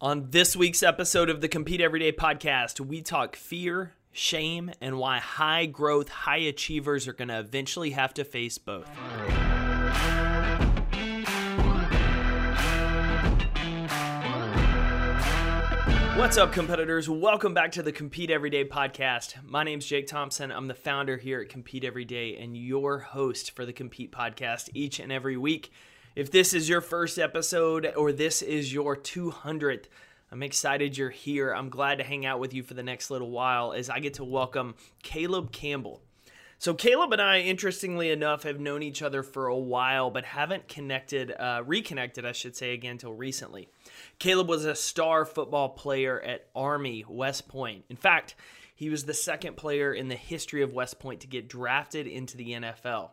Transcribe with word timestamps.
On 0.00 0.30
this 0.30 0.54
week's 0.54 0.84
episode 0.84 1.28
of 1.28 1.40
the 1.40 1.48
Compete 1.48 1.80
Everyday 1.80 2.12
podcast, 2.12 2.78
we 2.78 3.02
talk 3.02 3.34
fear, 3.34 3.94
shame, 4.12 4.70
and 4.80 4.96
why 4.96 5.18
high 5.18 5.66
growth, 5.66 6.08
high 6.08 6.36
achievers 6.36 7.08
are 7.08 7.12
going 7.12 7.26
to 7.26 7.40
eventually 7.40 7.90
have 7.90 8.14
to 8.14 8.22
face 8.22 8.58
both. 8.58 8.86
What's 16.16 16.36
up, 16.36 16.52
competitors? 16.52 17.08
Welcome 17.08 17.52
back 17.52 17.72
to 17.72 17.82
the 17.82 17.90
Compete 17.90 18.30
Everyday 18.30 18.64
podcast. 18.64 19.42
My 19.44 19.64
name's 19.64 19.84
Jake 19.84 20.06
Thompson. 20.06 20.52
I'm 20.52 20.68
the 20.68 20.74
founder 20.74 21.16
here 21.16 21.40
at 21.40 21.48
Compete 21.48 21.82
Everyday 21.82 22.36
and 22.36 22.56
your 22.56 23.00
host 23.00 23.50
for 23.50 23.66
the 23.66 23.72
Compete 23.72 24.12
podcast 24.12 24.70
each 24.74 25.00
and 25.00 25.10
every 25.10 25.36
week. 25.36 25.72
If 26.18 26.32
this 26.32 26.52
is 26.52 26.68
your 26.68 26.80
first 26.80 27.16
episode 27.16 27.92
or 27.96 28.10
this 28.10 28.42
is 28.42 28.74
your 28.74 28.96
200th, 28.96 29.84
I'm 30.32 30.42
excited 30.42 30.98
you're 30.98 31.10
here. 31.10 31.52
I'm 31.52 31.68
glad 31.68 31.98
to 31.98 32.04
hang 32.04 32.26
out 32.26 32.40
with 32.40 32.52
you 32.52 32.64
for 32.64 32.74
the 32.74 32.82
next 32.82 33.12
little 33.12 33.30
while 33.30 33.72
as 33.72 33.88
I 33.88 34.00
get 34.00 34.14
to 34.14 34.24
welcome 34.24 34.74
Caleb 35.04 35.52
Campbell. 35.52 36.02
So, 36.58 36.74
Caleb 36.74 37.12
and 37.12 37.22
I, 37.22 37.42
interestingly 37.42 38.10
enough, 38.10 38.42
have 38.42 38.58
known 38.58 38.82
each 38.82 39.00
other 39.00 39.22
for 39.22 39.46
a 39.46 39.56
while, 39.56 40.10
but 40.10 40.24
haven't 40.24 40.66
connected, 40.66 41.30
uh, 41.30 41.62
reconnected, 41.64 42.26
I 42.26 42.32
should 42.32 42.56
say, 42.56 42.74
again, 42.74 42.90
until 42.94 43.12
recently. 43.12 43.68
Caleb 44.18 44.48
was 44.48 44.64
a 44.64 44.74
star 44.74 45.24
football 45.24 45.68
player 45.68 46.20
at 46.20 46.48
Army 46.52 47.04
West 47.08 47.46
Point. 47.46 47.84
In 47.88 47.94
fact, 47.94 48.34
he 48.74 48.90
was 48.90 49.04
the 49.04 49.14
second 49.14 49.56
player 49.56 49.94
in 49.94 50.08
the 50.08 50.16
history 50.16 50.62
of 50.62 50.72
West 50.72 50.98
Point 50.98 51.20
to 51.20 51.28
get 51.28 51.48
drafted 51.48 52.08
into 52.08 52.36
the 52.36 52.54
NFL. 52.54 53.10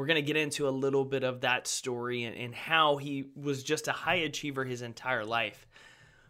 We're 0.00 0.06
going 0.06 0.14
to 0.14 0.22
get 0.22 0.38
into 0.38 0.66
a 0.66 0.70
little 0.70 1.04
bit 1.04 1.24
of 1.24 1.42
that 1.42 1.66
story 1.66 2.24
and, 2.24 2.34
and 2.34 2.54
how 2.54 2.96
he 2.96 3.26
was 3.36 3.62
just 3.62 3.86
a 3.86 3.92
high 3.92 4.14
achiever 4.14 4.64
his 4.64 4.80
entire 4.80 5.26
life. 5.26 5.66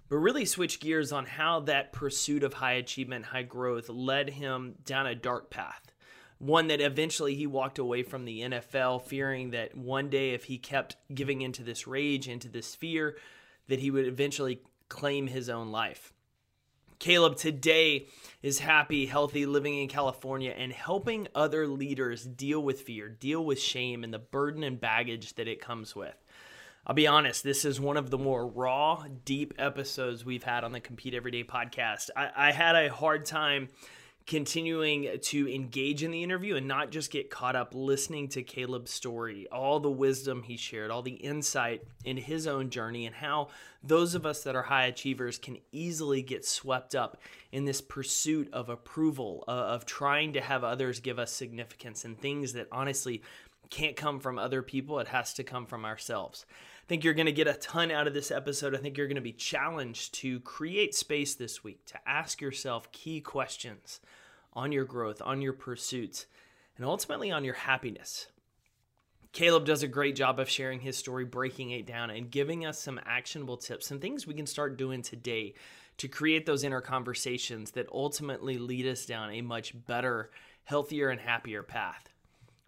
But 0.09 0.17
really 0.17 0.45
switch 0.45 0.81
gears 0.81 1.13
on 1.13 1.25
how 1.25 1.61
that 1.61 1.93
pursuit 1.93 2.43
of 2.43 2.55
high 2.55 2.73
achievement, 2.73 3.27
high 3.27 3.45
growth 3.45 3.89
led 3.89 4.31
him 4.31 4.75
down 4.85 5.07
a 5.07 5.15
dark 5.15 5.51
path. 5.51 5.93
One 6.39 6.67
that 6.67 6.81
eventually 6.81 7.37
he 7.37 7.47
walked 7.47 7.79
away 7.79 8.03
from 8.03 8.25
the 8.25 8.41
NFL, 8.41 9.03
fearing 9.03 9.51
that 9.53 9.77
one 9.77 10.11
day, 10.11 10.31
if 10.31 10.43
he 10.43 10.59
kept 10.59 10.97
giving 11.15 11.41
into 11.41 11.63
this 11.63 11.87
rage, 11.87 12.27
into 12.27 12.49
this 12.49 12.75
fear, 12.75 13.19
that 13.69 13.79
he 13.79 13.93
would 13.93 14.09
eventually 14.09 14.63
claim 14.89 15.29
his 15.29 15.49
own 15.49 15.71
life. 15.71 16.13
Caleb 17.01 17.37
today 17.37 18.09
is 18.43 18.59
happy, 18.59 19.07
healthy, 19.07 19.47
living 19.47 19.79
in 19.79 19.89
California 19.89 20.55
and 20.55 20.71
helping 20.71 21.29
other 21.35 21.67
leaders 21.67 22.25
deal 22.25 22.63
with 22.63 22.83
fear, 22.83 23.09
deal 23.09 23.43
with 23.43 23.59
shame, 23.59 24.05
and 24.05 24.13
the 24.13 24.19
burden 24.19 24.63
and 24.63 24.79
baggage 24.79 25.35
that 25.37 25.49
it 25.49 25.63
comes 25.63 25.97
with. 25.97 26.15
I'll 26.87 26.95
be 26.95 27.07
honest, 27.07 27.43
this 27.43 27.65
is 27.65 27.81
one 27.81 27.97
of 27.97 28.11
the 28.11 28.19
more 28.19 28.47
raw, 28.47 29.07
deep 29.25 29.55
episodes 29.59 30.27
we've 30.27 30.43
had 30.43 30.63
on 30.63 30.73
the 30.73 30.81
Compete 30.81 31.15
Everyday 31.15 31.43
podcast. 31.43 32.11
I, 32.15 32.31
I 32.37 32.53
had 32.53 32.77
a 32.77 32.93
hard 32.93 33.25
time 33.25 33.71
continuing 34.27 35.19
to 35.21 35.53
engage 35.53 36.03
in 36.03 36.11
the 36.11 36.23
interview 36.23 36.55
and 36.57 36.69
not 36.69 36.91
just 36.91 37.11
get 37.11 37.31
caught 37.31 37.57
up 37.57 37.73
listening 37.75 38.29
to 38.29 38.43
Caleb's 38.43 38.93
story, 38.93 39.49
all 39.51 39.81
the 39.81 39.91
wisdom 39.91 40.43
he 40.43 40.57
shared, 40.57 40.91
all 40.91 41.03
the 41.03 41.13
insight 41.13 41.83
in 42.05 42.17
his 42.17 42.47
own 42.47 42.71
journey, 42.71 43.07
and 43.07 43.15
how 43.17 43.49
those 43.83 44.15
of 44.15 44.27
us 44.27 44.43
that 44.45 44.55
are 44.55 44.63
high 44.63 44.85
achievers 44.85 45.39
can 45.39 45.59
easily 45.73 46.23
get 46.23 46.45
swept 46.45 46.95
up 46.95 47.21
in 47.51 47.65
this 47.65 47.81
pursuit 47.81 48.49
of 48.53 48.69
approval, 48.69 49.45
uh, 49.49 49.51
of 49.51 49.85
trying 49.85 50.33
to 50.35 50.41
have 50.41 50.63
others 50.63 51.01
give 51.01 51.19
us 51.19 51.33
significance 51.33 52.05
and 52.05 52.19
things 52.21 52.53
that 52.53 52.69
honestly 52.71 53.23
can't 53.71 53.97
come 53.97 54.21
from 54.21 54.39
other 54.39 54.63
people. 54.63 54.99
It 55.01 55.09
has 55.09 55.33
to 55.35 55.45
come 55.45 55.67
from 55.67 55.85
ourselves. 55.85 56.45
I 56.91 56.93
think 56.93 57.05
you're 57.05 57.15
going 57.15 57.27
to 57.27 57.33
get 57.33 57.47
a 57.47 57.53
ton 57.53 57.93
out 57.93 58.09
of 58.09 58.15
this 58.15 58.33
episode. 58.33 58.75
I 58.75 58.79
think 58.79 58.99
you're 58.99 59.07
going 59.07 59.15
to 59.15 59.21
be 59.21 59.33
challenged 59.33 60.13
to 60.15 60.41
create 60.41 60.93
space 60.93 61.37
this 61.37 61.63
week 61.63 61.87
to 61.87 62.01
ask 62.05 62.41
yourself 62.41 62.91
key 62.91 63.21
questions 63.21 64.01
on 64.55 64.73
your 64.73 64.85
growth, 64.85 65.23
on 65.25 65.41
your 65.41 65.53
pursuits, 65.53 66.27
and 66.77 66.85
ultimately 66.85 67.31
on 67.31 67.45
your 67.45 67.55
happiness. 67.55 68.27
Caleb 69.31 69.67
does 69.67 69.85
a 69.85 69.87
great 69.87 70.17
job 70.17 70.41
of 70.41 70.51
sharing 70.51 70.81
his 70.81 70.97
story, 70.97 71.25
breaking 71.25 71.71
it 71.71 71.87
down, 71.87 72.11
and 72.11 72.29
giving 72.29 72.67
us 72.67 72.81
some 72.81 72.99
actionable 73.07 73.57
tips, 73.57 73.87
some 73.87 74.01
things 74.01 74.27
we 74.27 74.35
can 74.35 74.45
start 74.45 74.77
doing 74.77 75.01
today 75.01 75.55
to 75.99 76.09
create 76.09 76.45
those 76.45 76.65
inner 76.65 76.81
conversations 76.81 77.71
that 77.71 77.89
ultimately 77.93 78.59
lead 78.59 78.89
us 78.89 79.07
down 79.07 79.31
a 79.31 79.43
much 79.43 79.75
better, 79.87 80.33
healthier, 80.65 81.11
and 81.11 81.21
happier 81.21 81.63
path. 81.63 82.10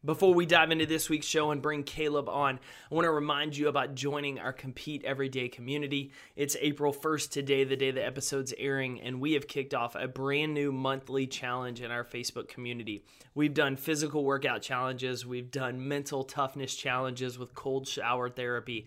Before 0.04 0.34
we 0.34 0.46
dive 0.46 0.72
into 0.72 0.84
this 0.84 1.08
week's 1.08 1.28
show 1.28 1.52
and 1.52 1.62
bring 1.62 1.84
Caleb 1.84 2.28
on, 2.28 2.58
I 2.90 2.94
want 2.94 3.04
to 3.04 3.12
remind 3.12 3.56
you 3.56 3.68
about 3.68 3.94
joining 3.94 4.40
our 4.40 4.52
Compete 4.52 5.04
Everyday 5.04 5.48
community. 5.48 6.10
It's 6.34 6.56
April 6.60 6.92
1st 6.92 7.30
today, 7.30 7.62
the 7.62 7.76
day 7.76 7.92
the 7.92 8.04
episode's 8.04 8.52
airing, 8.58 9.00
and 9.00 9.20
we 9.20 9.34
have 9.34 9.46
kicked 9.46 9.74
off 9.74 9.94
a 9.94 10.08
brand 10.08 10.54
new 10.54 10.72
monthly 10.72 11.28
challenge 11.28 11.82
in 11.82 11.92
our 11.92 12.02
Facebook 12.02 12.48
community. 12.48 13.04
We've 13.36 13.54
done 13.54 13.76
physical 13.76 14.24
workout 14.24 14.60
challenges, 14.60 15.24
we've 15.24 15.52
done 15.52 15.86
mental 15.86 16.24
toughness 16.24 16.74
challenges 16.74 17.38
with 17.38 17.54
cold 17.54 17.86
shower 17.86 18.28
therapy. 18.28 18.86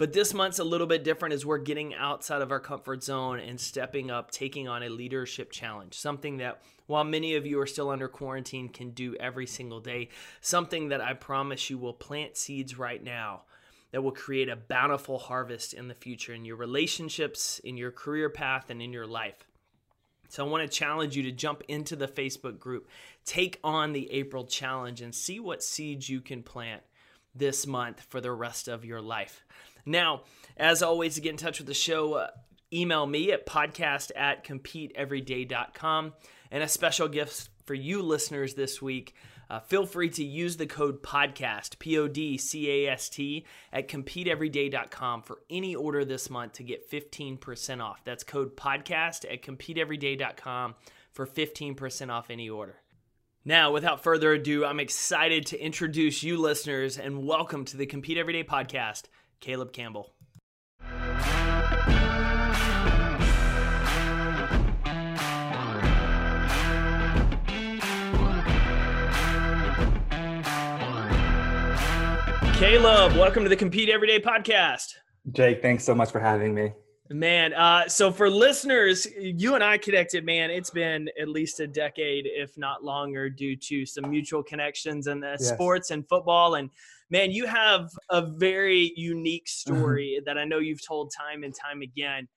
But 0.00 0.14
this 0.14 0.32
month's 0.32 0.58
a 0.58 0.64
little 0.64 0.86
bit 0.86 1.04
different 1.04 1.34
as 1.34 1.44
we're 1.44 1.58
getting 1.58 1.94
outside 1.94 2.40
of 2.40 2.50
our 2.50 2.58
comfort 2.58 3.04
zone 3.04 3.38
and 3.38 3.60
stepping 3.60 4.10
up, 4.10 4.30
taking 4.30 4.66
on 4.66 4.82
a 4.82 4.88
leadership 4.88 5.52
challenge, 5.52 5.92
something 5.92 6.38
that 6.38 6.62
while 6.86 7.04
many 7.04 7.34
of 7.34 7.44
you 7.44 7.60
are 7.60 7.66
still 7.66 7.90
under 7.90 8.08
quarantine 8.08 8.70
can 8.70 8.92
do 8.92 9.14
every 9.16 9.46
single 9.46 9.78
day, 9.78 10.08
something 10.40 10.88
that 10.88 11.02
I 11.02 11.12
promise 11.12 11.68
you 11.68 11.76
will 11.76 11.92
plant 11.92 12.38
seeds 12.38 12.78
right 12.78 13.04
now 13.04 13.42
that 13.92 14.00
will 14.00 14.10
create 14.10 14.48
a 14.48 14.56
bountiful 14.56 15.18
harvest 15.18 15.74
in 15.74 15.88
the 15.88 15.94
future 15.94 16.32
in 16.32 16.46
your 16.46 16.56
relationships, 16.56 17.58
in 17.62 17.76
your 17.76 17.90
career 17.90 18.30
path, 18.30 18.70
and 18.70 18.80
in 18.80 18.94
your 18.94 19.06
life. 19.06 19.46
So 20.30 20.46
I 20.46 20.48
want 20.48 20.62
to 20.62 20.78
challenge 20.78 21.14
you 21.14 21.24
to 21.24 21.30
jump 21.30 21.62
into 21.68 21.94
the 21.94 22.08
Facebook 22.08 22.58
group, 22.58 22.88
take 23.26 23.60
on 23.62 23.92
the 23.92 24.10
April 24.10 24.46
challenge, 24.46 25.02
and 25.02 25.14
see 25.14 25.40
what 25.40 25.62
seeds 25.62 26.08
you 26.08 26.22
can 26.22 26.42
plant 26.42 26.80
this 27.34 27.66
month 27.66 28.00
for 28.08 28.22
the 28.22 28.32
rest 28.32 28.66
of 28.66 28.84
your 28.84 29.02
life. 29.02 29.44
Now, 29.86 30.22
as 30.56 30.82
always, 30.82 31.14
to 31.14 31.20
get 31.20 31.30
in 31.30 31.36
touch 31.36 31.58
with 31.58 31.66
the 31.66 31.74
show, 31.74 32.14
uh, 32.14 32.28
email 32.72 33.06
me 33.06 33.32
at 33.32 33.46
podcast 33.46 34.10
at 34.16 34.44
competeeveryday.com. 34.44 36.12
And 36.50 36.62
a 36.62 36.68
special 36.68 37.08
gift 37.08 37.48
for 37.64 37.74
you 37.74 38.02
listeners 38.02 38.54
this 38.54 38.82
week. 38.82 39.14
Uh, 39.48 39.58
feel 39.58 39.84
free 39.84 40.08
to 40.08 40.24
use 40.24 40.56
the 40.56 40.66
code 40.66 41.02
PODCAST, 41.02 41.80
P 41.80 41.98
O 41.98 42.06
D 42.06 42.38
C 42.38 42.86
A 42.86 42.92
S 42.92 43.08
T, 43.08 43.44
at 43.72 43.88
competeeveryday.com 43.88 45.22
for 45.22 45.40
any 45.50 45.74
order 45.74 46.04
this 46.04 46.30
month 46.30 46.52
to 46.54 46.62
get 46.62 46.88
15% 46.88 47.82
off. 47.82 48.04
That's 48.04 48.22
code 48.22 48.56
PODCAST 48.56 49.32
at 49.32 49.42
competeeveryday.com 49.42 50.76
for 51.12 51.26
15% 51.26 52.10
off 52.10 52.30
any 52.30 52.48
order. 52.48 52.76
Now, 53.44 53.72
without 53.72 54.02
further 54.02 54.34
ado, 54.34 54.64
I'm 54.64 54.78
excited 54.78 55.46
to 55.46 55.58
introduce 55.58 56.22
you 56.22 56.36
listeners 56.36 56.98
and 56.98 57.26
welcome 57.26 57.64
to 57.66 57.76
the 57.76 57.86
Compete 57.86 58.18
Everyday 58.18 58.44
podcast. 58.44 59.04
Caleb 59.40 59.72
Campbell. 59.72 60.12
Caleb, 72.58 73.14
welcome 73.14 73.42
to 73.42 73.48
the 73.48 73.56
Compete 73.56 73.88
Everyday 73.88 74.20
podcast. 74.20 74.96
Jake, 75.32 75.62
thanks 75.62 75.84
so 75.84 75.94
much 75.94 76.10
for 76.10 76.20
having 76.20 76.54
me. 76.54 76.72
Man, 77.08 77.54
uh, 77.54 77.88
so 77.88 78.12
for 78.12 78.28
listeners, 78.28 79.06
you 79.18 79.54
and 79.54 79.64
I 79.64 79.78
connected, 79.78 80.26
man, 80.26 80.50
it's 80.50 80.68
been 80.68 81.08
at 81.18 81.28
least 81.28 81.58
a 81.60 81.66
decade, 81.66 82.26
if 82.26 82.58
not 82.58 82.84
longer, 82.84 83.30
due 83.30 83.56
to 83.56 83.86
some 83.86 84.10
mutual 84.10 84.42
connections 84.42 85.06
in 85.06 85.20
the 85.20 85.36
yes. 85.40 85.48
sports 85.48 85.90
and 85.90 86.06
football. 86.06 86.56
And 86.56 86.68
man, 87.10 87.30
you 87.30 87.46
have 87.46 87.90
a 88.10 88.22
very 88.22 88.92
unique 88.96 89.46
mm-hmm. 89.46 89.76
story 89.76 90.20
that 90.26 90.38
I 90.38 90.44
know 90.44 90.58
you've 90.58 90.86
told 90.86 91.12
time 91.16 91.42
and 91.42 91.54
time 91.54 91.82
again. 91.82 92.28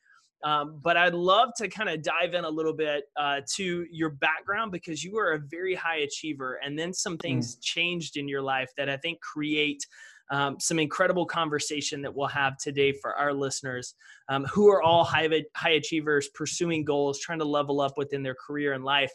Um, 0.44 0.82
but 0.84 0.98
I'd 0.98 1.14
love 1.14 1.52
to 1.58 1.70
kind 1.70 1.90
of 1.90 2.02
dive 2.04 2.34
in 2.34 2.44
a 2.44 2.50
little 2.50 2.74
bit 2.74 3.06
uh, 3.18 3.42
to 3.56 3.86
your 3.90 4.10
background 4.10 4.74
because 4.74 5.02
you 5.02 5.14
were 5.14 5.34
a 5.34 5.40
very 5.40 5.74
high 5.74 6.00
achiever, 6.00 6.60
and 6.62 6.78
then 6.78 6.94
some 6.94 7.18
things 7.18 7.56
mm. 7.56 7.62
changed 7.62 8.18
in 8.18 8.28
your 8.28 8.42
life 8.42 8.70
that 8.76 8.90
I 8.90 8.98
think 8.98 9.22
create 9.22 9.86
um, 10.32 10.60
some 10.60 10.80
incredible 10.80 11.26
conversation 11.26 12.02
that 12.02 12.14
we'll 12.14 12.28
have 12.28 12.58
today 12.58 12.92
for 12.92 13.16
our 13.16 13.34
listeners 13.34 13.96
um, 14.30 14.46
who 14.46 14.68
are 14.70 14.82
all 14.82 15.04
high, 15.04 15.30
high 15.56 15.72
achievers 15.72 16.28
pursuing 16.34 16.84
goals, 16.84 17.20
trying 17.20 17.40
to 17.40 17.46
level 17.46 17.80
up 17.80 17.98
within 17.98 18.24
their 18.24 18.36
career 18.36 18.74
and 18.74 18.84
life. 18.84 19.12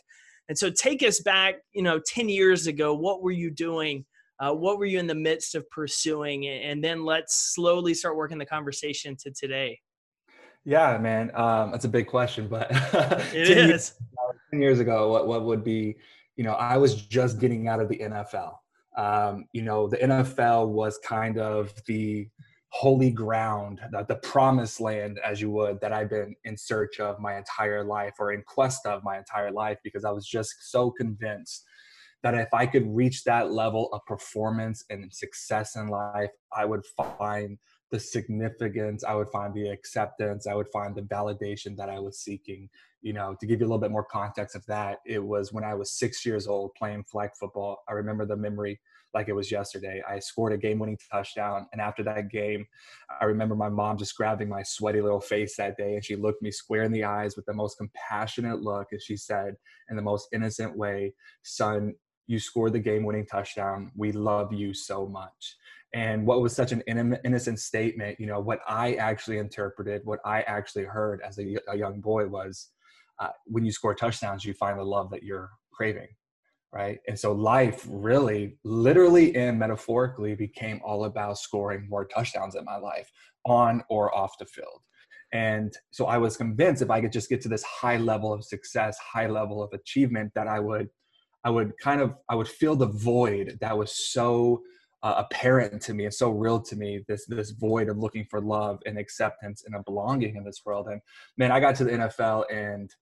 And 0.49 0.57
so 0.57 0.71
take 0.71 1.03
us 1.03 1.21
back, 1.21 1.57
you 1.73 1.83
know, 1.83 2.01
10 2.07 2.29
years 2.29 2.67
ago, 2.67 2.95
what 2.95 3.23
were 3.23 3.33
you 3.33 3.51
doing? 3.51 4.07
Uh, 4.41 4.53
what 4.53 4.79
were 4.79 4.85
you 4.85 4.99
in 4.99 5.07
the 5.07 5.15
midst 5.15 5.55
of 5.55 5.69
pursuing? 5.71 6.47
And 6.47 6.83
then 6.83 7.05
let's 7.05 7.55
slowly 7.55 7.95
start 7.95 8.17
working 8.17 8.39
the 8.39 8.47
conversation 8.47 9.17
to 9.17 9.31
today. 9.31 9.81
Yeah, 10.65 10.99
man, 10.99 11.31
um, 11.35 11.71
that's 11.71 11.85
a 11.85 11.89
big 11.89 12.07
question, 12.07 12.47
but 12.47 12.69
it 13.33 13.33
10 13.33 13.41
is. 13.41 13.69
Years, 13.69 13.93
10 14.51 14.61
years 14.61 14.81
ago, 14.81 15.11
what, 15.11 15.27
what 15.27 15.45
would 15.45 15.65
be, 15.65 15.97
you 16.37 16.45
know, 16.45 16.53
I 16.53 16.77
was 16.77 16.95
just 16.95 17.41
getting 17.41 17.69
out 17.69 17.81
of 17.81 17.89
the 17.89 17.99
NFL. 17.99 18.57
Um, 18.97 19.47
you 19.53 19.63
know, 19.63 19.89
the 19.89 19.97
NFL 19.97 20.69
was 20.69 20.99
kind 20.99 21.39
of 21.39 21.73
the 21.87 22.29
holy 22.71 23.11
ground, 23.11 23.81
the, 23.93 24.05
the 24.05 24.17
promised 24.17 24.81
land, 24.81 25.19
as 25.25 25.41
you 25.41 25.51
would, 25.51 25.81
that 25.81 25.93
I've 25.93 26.11
been 26.11 26.35
in 26.45 26.57
search 26.57 27.01
of 27.01 27.19
my 27.19 27.39
entire 27.39 27.83
life 27.83 28.15
or 28.19 28.33
in 28.33 28.43
quest 28.43 28.85
of 28.87 29.03
my 29.03 29.17
entire 29.19 29.51
life 29.51 29.79
because 29.83 30.05
I 30.05 30.11
was 30.11 30.27
just 30.27 30.71
so 30.71 30.91
convinced 30.91 31.65
that 32.23 32.35
if 32.35 32.53
I 32.53 32.67
could 32.67 32.87
reach 32.87 33.25
that 33.25 33.53
level 33.53 33.89
of 33.93 34.05
performance 34.07 34.85
and 34.91 35.13
success 35.13 35.77
in 35.77 35.89
life, 35.89 36.31
I 36.57 36.65
would 36.65 36.85
find 37.19 37.59
the 37.91 38.01
significance, 38.01 39.05
I 39.05 39.15
would 39.15 39.31
find 39.31 39.55
the 39.55 39.69
acceptance, 39.69 40.47
I 40.47 40.55
would 40.55 40.69
find 40.69 40.95
the 40.95 41.03
validation 41.03 41.77
that 41.77 41.89
I 41.89 41.99
was 41.99 42.19
seeking. 42.19 42.69
You 43.01 43.13
know, 43.13 43.37
to 43.41 43.47
give 43.47 43.61
you 43.61 43.67
a 43.67 43.69
little 43.69 43.81
bit 43.81 43.93
more 43.93 44.05
context 44.05 44.57
of 44.57 44.67
that, 44.67 44.99
it 45.07 45.23
was 45.23 45.53
when 45.53 45.65
I 45.65 45.75
was 45.75 45.93
six 45.93 46.27
years 46.27 46.47
old 46.47 46.75
playing 46.75 47.05
flag 47.05 47.31
football. 47.39 47.79
I 47.89 47.93
remember 47.93 48.27
the 48.27 48.37
memory 48.37 48.81
like 49.15 49.29
it 49.29 49.35
was 49.35 49.51
yesterday. 49.51 50.03
I 50.07 50.19
scored 50.19 50.53
a 50.53 50.59
game 50.59 50.79
winning 50.79 50.99
touchdown. 51.11 51.67
And 51.73 51.81
after 51.81 52.03
that 52.05 52.31
game, 52.31 52.67
I 53.21 53.25
remember 53.25 53.55
my 53.55 53.69
mom 53.69 53.97
just 53.97 54.17
grabbing 54.17 54.49
my 54.49 54.63
sweaty 54.63 55.01
little 55.01 55.21
face 55.21 55.57
that 55.57 55.77
day 55.77 55.95
and 55.95 56.05
she 56.05 56.17
looked 56.17 56.43
me 56.43 56.51
square 56.51 56.83
in 56.83 56.93
the 56.93 57.05
eyes 57.05 57.37
with 57.37 57.47
the 57.47 57.55
most 57.55 57.79
compassionate 57.79 58.61
look. 58.61 58.89
And 58.93 59.01
she 59.01 59.17
said, 59.17 59.55
in 59.89 59.97
the 59.97 60.03
most 60.03 60.29
innocent 60.33 60.77
way, 60.77 61.15
Son, 61.43 61.95
you 62.29 62.39
scored 62.39 62.75
the 62.75 62.79
game 62.79 63.05
winning 63.05 63.27
touchdown. 63.27 63.91
We 63.97 64.13
love 64.13 64.53
you 64.53 64.73
so 64.73 65.07
much. 65.07 65.57
And 65.95 66.27
what 66.27 66.43
was 66.43 66.55
such 66.55 66.73
an 66.73 66.83
innocent 66.87 67.59
statement, 67.59 68.21
you 68.21 68.27
know, 68.27 68.39
what 68.39 68.61
I 68.69 68.95
actually 68.95 69.39
interpreted, 69.39 70.03
what 70.05 70.21
I 70.25 70.43
actually 70.43 70.85
heard 70.85 71.21
as 71.27 71.39
a, 71.39 71.57
a 71.69 71.77
young 71.77 72.01
boy 72.01 72.27
was 72.27 72.69
uh, 73.19 73.31
when 73.47 73.65
you 73.65 73.73
score 73.73 73.95
touchdowns, 73.95 74.45
you 74.45 74.53
find 74.53 74.79
the 74.79 74.85
love 74.85 75.11
that 75.11 75.23
you're 75.23 75.51
craving. 75.73 76.09
Right. 76.71 76.99
And 77.09 77.19
so 77.19 77.33
life 77.33 77.87
really, 77.89 78.59
literally 78.63 79.35
and 79.35 79.59
metaphorically, 79.59 80.35
became 80.35 80.83
all 80.85 81.07
about 81.07 81.39
scoring 81.39 81.89
more 81.89 82.05
touchdowns 82.05 82.55
in 82.55 82.65
my 82.67 82.77
life 82.77 83.11
on 83.47 83.83
or 83.89 84.15
off 84.15 84.37
the 84.39 84.45
field. 84.45 84.83
And 85.33 85.73
so 85.91 86.05
I 86.05 86.19
was 86.19 86.37
convinced 86.37 86.83
if 86.83 86.91
I 86.91 87.01
could 87.01 87.13
just 87.13 87.31
get 87.31 87.41
to 87.43 87.49
this 87.49 87.63
high 87.63 87.97
level 87.97 88.35
of 88.35 88.45
success, 88.45 88.99
high 88.99 89.29
level 89.29 89.63
of 89.63 89.73
achievement, 89.73 90.33
that 90.35 90.47
I 90.47 90.61
would 90.61 90.91
I 91.49 91.51
would 91.51 91.73
kind 91.79 92.03
of 92.03 92.15
I 92.29 92.35
would 92.35 92.47
feel 92.47 92.77
the 92.77 92.89
void 92.89 93.57
that 93.63 93.79
was 93.79 94.11
so 94.11 94.61
uh, 95.03 95.25
apparent 95.31 95.81
to 95.81 95.95
me 95.95 96.05
and 96.05 96.13
so 96.13 96.29
real 96.29 96.61
to 96.61 96.77
me 96.77 97.03
this 97.09 97.25
this 97.25 97.53
void 97.53 97.89
of 97.89 97.97
looking 97.97 98.27
for 98.29 98.39
love 98.39 98.81
and 98.85 98.99
acceptance 98.99 99.63
and 99.65 99.75
a 99.75 99.83
belonging 99.83 100.37
in 100.37 100.45
this 100.45 100.61
world. 100.67 100.89
And 100.89 101.01
man 101.39 101.51
I 101.51 101.59
got 101.59 101.75
to 101.77 101.85
the 101.85 101.93
NFL 101.93 102.45
and 102.53 102.95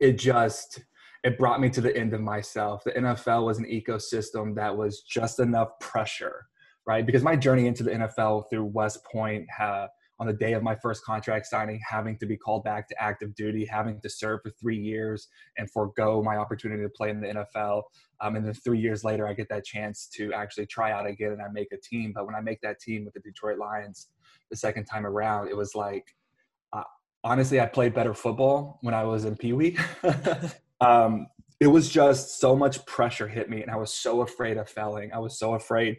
it 0.00 0.14
just 0.14 0.80
it 1.22 1.36
brought 1.36 1.60
me 1.60 1.68
to 1.68 1.82
the 1.82 1.94
end 1.94 2.14
of 2.14 2.22
myself. 2.22 2.82
The 2.82 2.92
NFL 2.92 3.44
was 3.44 3.58
an 3.58 3.66
ecosystem 3.66 4.54
that 4.54 4.74
was 4.74 5.02
just 5.02 5.38
enough 5.38 5.68
pressure 5.80 6.46
right? 6.86 7.04
Because 7.04 7.22
my 7.22 7.36
journey 7.36 7.66
into 7.66 7.82
the 7.82 7.90
NFL 7.90 8.44
through 8.50 8.64
West 8.64 9.04
Point 9.04 9.46
uh, 9.60 9.86
on 10.20 10.26
the 10.26 10.34
day 10.34 10.52
of 10.52 10.62
my 10.62 10.76
first 10.76 11.02
contract 11.02 11.46
signing, 11.46 11.80
having 11.88 12.18
to 12.18 12.26
be 12.26 12.36
called 12.36 12.62
back 12.62 12.86
to 12.86 13.02
active 13.02 13.34
duty, 13.34 13.64
having 13.64 13.98
to 14.02 14.08
serve 14.10 14.40
for 14.42 14.50
three 14.60 14.76
years 14.76 15.28
and 15.56 15.70
forego 15.70 16.22
my 16.22 16.36
opportunity 16.36 16.82
to 16.82 16.90
play 16.90 17.08
in 17.08 17.22
the 17.22 17.28
NFL. 17.28 17.82
Um, 18.20 18.36
and 18.36 18.44
then 18.44 18.52
three 18.52 18.78
years 18.78 19.02
later, 19.02 19.26
I 19.26 19.32
get 19.32 19.48
that 19.48 19.64
chance 19.64 20.06
to 20.16 20.30
actually 20.34 20.66
try 20.66 20.92
out 20.92 21.06
again 21.06 21.32
and 21.32 21.40
I 21.40 21.46
make 21.50 21.72
a 21.72 21.78
team. 21.78 22.12
But 22.14 22.26
when 22.26 22.34
I 22.34 22.42
make 22.42 22.60
that 22.60 22.80
team 22.80 23.06
with 23.06 23.14
the 23.14 23.20
Detroit 23.20 23.58
Lions 23.58 24.08
the 24.50 24.56
second 24.56 24.84
time 24.84 25.06
around, 25.06 25.48
it 25.48 25.56
was 25.56 25.74
like, 25.74 26.14
uh, 26.74 26.82
honestly, 27.24 27.58
I 27.58 27.64
played 27.64 27.94
better 27.94 28.12
football 28.12 28.78
when 28.82 28.92
I 28.92 29.04
was 29.04 29.24
in 29.24 29.36
Pee 29.36 29.54
Wee. 29.54 29.78
um, 30.82 31.28
it 31.60 31.68
was 31.68 31.88
just 31.88 32.40
so 32.40 32.54
much 32.54 32.84
pressure 32.84 33.28
hit 33.28 33.48
me, 33.48 33.62
and 33.62 33.70
I 33.70 33.76
was 33.76 33.92
so 33.92 34.20
afraid 34.20 34.58
of 34.58 34.68
failing. 34.68 35.12
I 35.12 35.18
was 35.18 35.38
so 35.38 35.54
afraid 35.54 35.98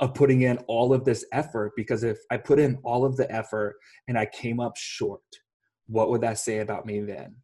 of 0.00 0.14
putting 0.14 0.42
in 0.42 0.58
all 0.66 0.92
of 0.92 1.04
this 1.04 1.24
effort 1.32 1.72
because 1.76 2.04
if 2.04 2.18
I 2.30 2.36
put 2.36 2.58
in 2.58 2.78
all 2.82 3.04
of 3.04 3.16
the 3.16 3.30
effort 3.32 3.76
and 4.08 4.18
I 4.18 4.26
came 4.26 4.60
up 4.60 4.76
short, 4.76 5.20
what 5.86 6.10
would 6.10 6.20
that 6.22 6.38
say 6.38 6.58
about 6.58 6.86
me 6.86 7.00
then? 7.00 7.36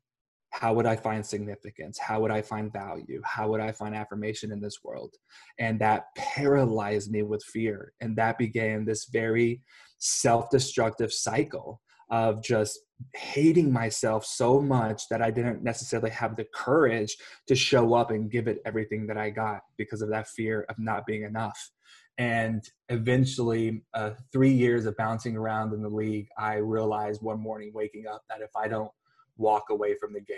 How 0.50 0.72
would 0.72 0.86
I 0.86 0.96
find 0.96 1.24
significance? 1.24 1.98
How 1.98 2.20
would 2.20 2.30
I 2.30 2.42
find 2.42 2.72
value? 2.72 3.20
How 3.24 3.48
would 3.48 3.60
I 3.60 3.70
find 3.70 3.94
affirmation 3.94 4.50
in 4.50 4.60
this 4.60 4.78
world? 4.82 5.14
And 5.58 5.78
that 5.80 6.06
paralyzed 6.16 7.10
me 7.10 7.22
with 7.22 7.44
fear. 7.44 7.92
And 8.00 8.16
that 8.16 8.38
began 8.38 8.84
this 8.84 9.06
very 9.12 9.62
self 9.98 10.48
destructive 10.50 11.12
cycle 11.12 11.80
of 12.10 12.42
just 12.42 12.80
hating 13.14 13.72
myself 13.72 14.24
so 14.24 14.60
much 14.60 15.02
that 15.10 15.22
I 15.22 15.30
didn't 15.30 15.62
necessarily 15.62 16.10
have 16.10 16.36
the 16.36 16.46
courage 16.54 17.16
to 17.46 17.54
show 17.54 17.94
up 17.94 18.10
and 18.10 18.30
give 18.30 18.48
it 18.48 18.58
everything 18.64 19.06
that 19.08 19.18
I 19.18 19.30
got 19.30 19.60
because 19.76 20.02
of 20.02 20.08
that 20.10 20.28
fear 20.28 20.64
of 20.68 20.76
not 20.78 21.06
being 21.06 21.22
enough. 21.22 21.70
And 22.18 22.68
eventually, 22.88 23.82
uh, 23.94 24.10
three 24.32 24.50
years 24.50 24.86
of 24.86 24.96
bouncing 24.96 25.36
around 25.36 25.72
in 25.72 25.82
the 25.82 25.88
league, 25.88 26.26
I 26.36 26.56
realized 26.56 27.22
one 27.22 27.40
morning 27.40 27.70
waking 27.72 28.06
up 28.06 28.24
that 28.28 28.40
if 28.40 28.50
I 28.56 28.66
don't 28.66 28.90
walk 29.36 29.70
away 29.70 29.94
from 29.94 30.12
the 30.12 30.20
game 30.20 30.36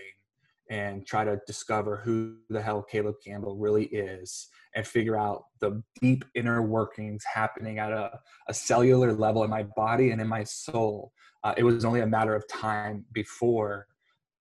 and 0.68 1.06
try 1.06 1.24
to 1.24 1.40
discover 1.46 1.96
who 1.96 2.36
the 2.50 2.60
hell 2.60 2.82
Caleb 2.82 3.16
Campbell 3.24 3.56
really 3.56 3.86
is 3.86 4.48
and 4.76 4.86
figure 4.86 5.16
out 5.16 5.44
the 5.60 5.82
deep 6.00 6.24
inner 6.34 6.62
workings 6.62 7.24
happening 7.24 7.78
at 7.78 7.90
a, 7.92 8.20
a 8.46 8.54
cellular 8.54 9.12
level 9.12 9.42
in 9.42 9.50
my 9.50 9.64
body 9.74 10.10
and 10.10 10.20
in 10.20 10.28
my 10.28 10.44
soul, 10.44 11.12
uh, 11.42 11.54
it 11.56 11.64
was 11.64 11.84
only 11.84 12.00
a 12.00 12.06
matter 12.06 12.34
of 12.34 12.46
time 12.48 13.04
before 13.12 13.86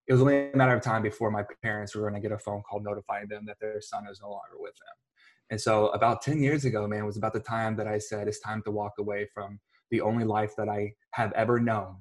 it 0.06 0.14
was 0.14 0.22
only 0.22 0.50
a 0.50 0.56
matter 0.56 0.74
of 0.74 0.82
time 0.82 1.02
before 1.02 1.30
my 1.30 1.44
parents 1.62 1.94
were 1.94 2.02
going 2.02 2.14
to 2.14 2.20
get 2.20 2.32
a 2.32 2.38
phone 2.38 2.62
call 2.68 2.80
notifying 2.80 3.28
them 3.28 3.44
that 3.46 3.58
their 3.60 3.80
son 3.80 4.08
is 4.10 4.20
no 4.20 4.28
longer 4.28 4.56
with 4.58 4.74
them. 4.74 5.09
And 5.50 5.60
so 5.60 5.88
about 5.88 6.22
10 6.22 6.42
years 6.42 6.64
ago, 6.64 6.86
man, 6.86 7.04
was 7.04 7.16
about 7.16 7.32
the 7.32 7.40
time 7.40 7.76
that 7.76 7.86
I 7.86 7.98
said 7.98 8.28
it's 8.28 8.40
time 8.40 8.62
to 8.64 8.70
walk 8.70 8.92
away 8.98 9.28
from 9.34 9.58
the 9.90 10.00
only 10.00 10.24
life 10.24 10.52
that 10.56 10.68
I 10.68 10.92
have 11.12 11.32
ever 11.32 11.58
known 11.58 11.96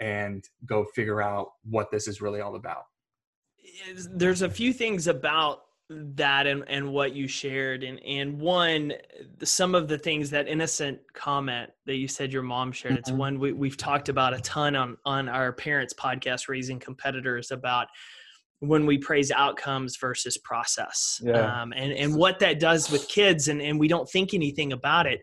and 0.00 0.42
go 0.64 0.84
figure 0.94 1.20
out 1.20 1.48
what 1.64 1.90
this 1.90 2.08
is 2.08 2.22
really 2.22 2.40
all 2.40 2.56
about. 2.56 2.84
There's 4.10 4.42
a 4.42 4.48
few 4.48 4.72
things 4.72 5.06
about 5.06 5.60
that 5.90 6.46
and, 6.46 6.64
and 6.68 6.92
what 6.92 7.14
you 7.14 7.26
shared 7.26 7.82
and 7.82 8.00
and 8.04 8.40
one 8.40 8.92
some 9.42 9.74
of 9.74 9.88
the 9.88 9.98
things 9.98 10.30
that 10.30 10.46
innocent 10.46 11.00
comment 11.14 11.68
that 11.84 11.96
you 11.96 12.06
said 12.06 12.32
your 12.32 12.44
mom 12.44 12.70
shared 12.70 12.92
mm-hmm. 12.92 13.00
it's 13.00 13.10
one 13.10 13.40
we, 13.40 13.52
we've 13.52 13.76
talked 13.76 14.08
about 14.08 14.32
a 14.32 14.40
ton 14.42 14.76
on 14.76 14.96
on 15.04 15.28
our 15.28 15.52
parents 15.52 15.92
podcast 15.92 16.48
raising 16.48 16.78
competitors 16.78 17.50
about 17.50 17.88
when 18.60 18.84
we 18.86 18.98
praise 18.98 19.30
outcomes 19.30 19.96
versus 19.96 20.36
process. 20.38 21.20
Yeah. 21.22 21.62
um, 21.62 21.72
and, 21.74 21.92
and 21.92 22.14
what 22.14 22.38
that 22.40 22.60
does 22.60 22.90
with 22.90 23.08
kids 23.08 23.48
and, 23.48 23.60
and 23.60 23.80
we 23.80 23.88
don't 23.88 24.08
think 24.08 24.34
anything 24.34 24.72
about 24.72 25.06
it. 25.06 25.20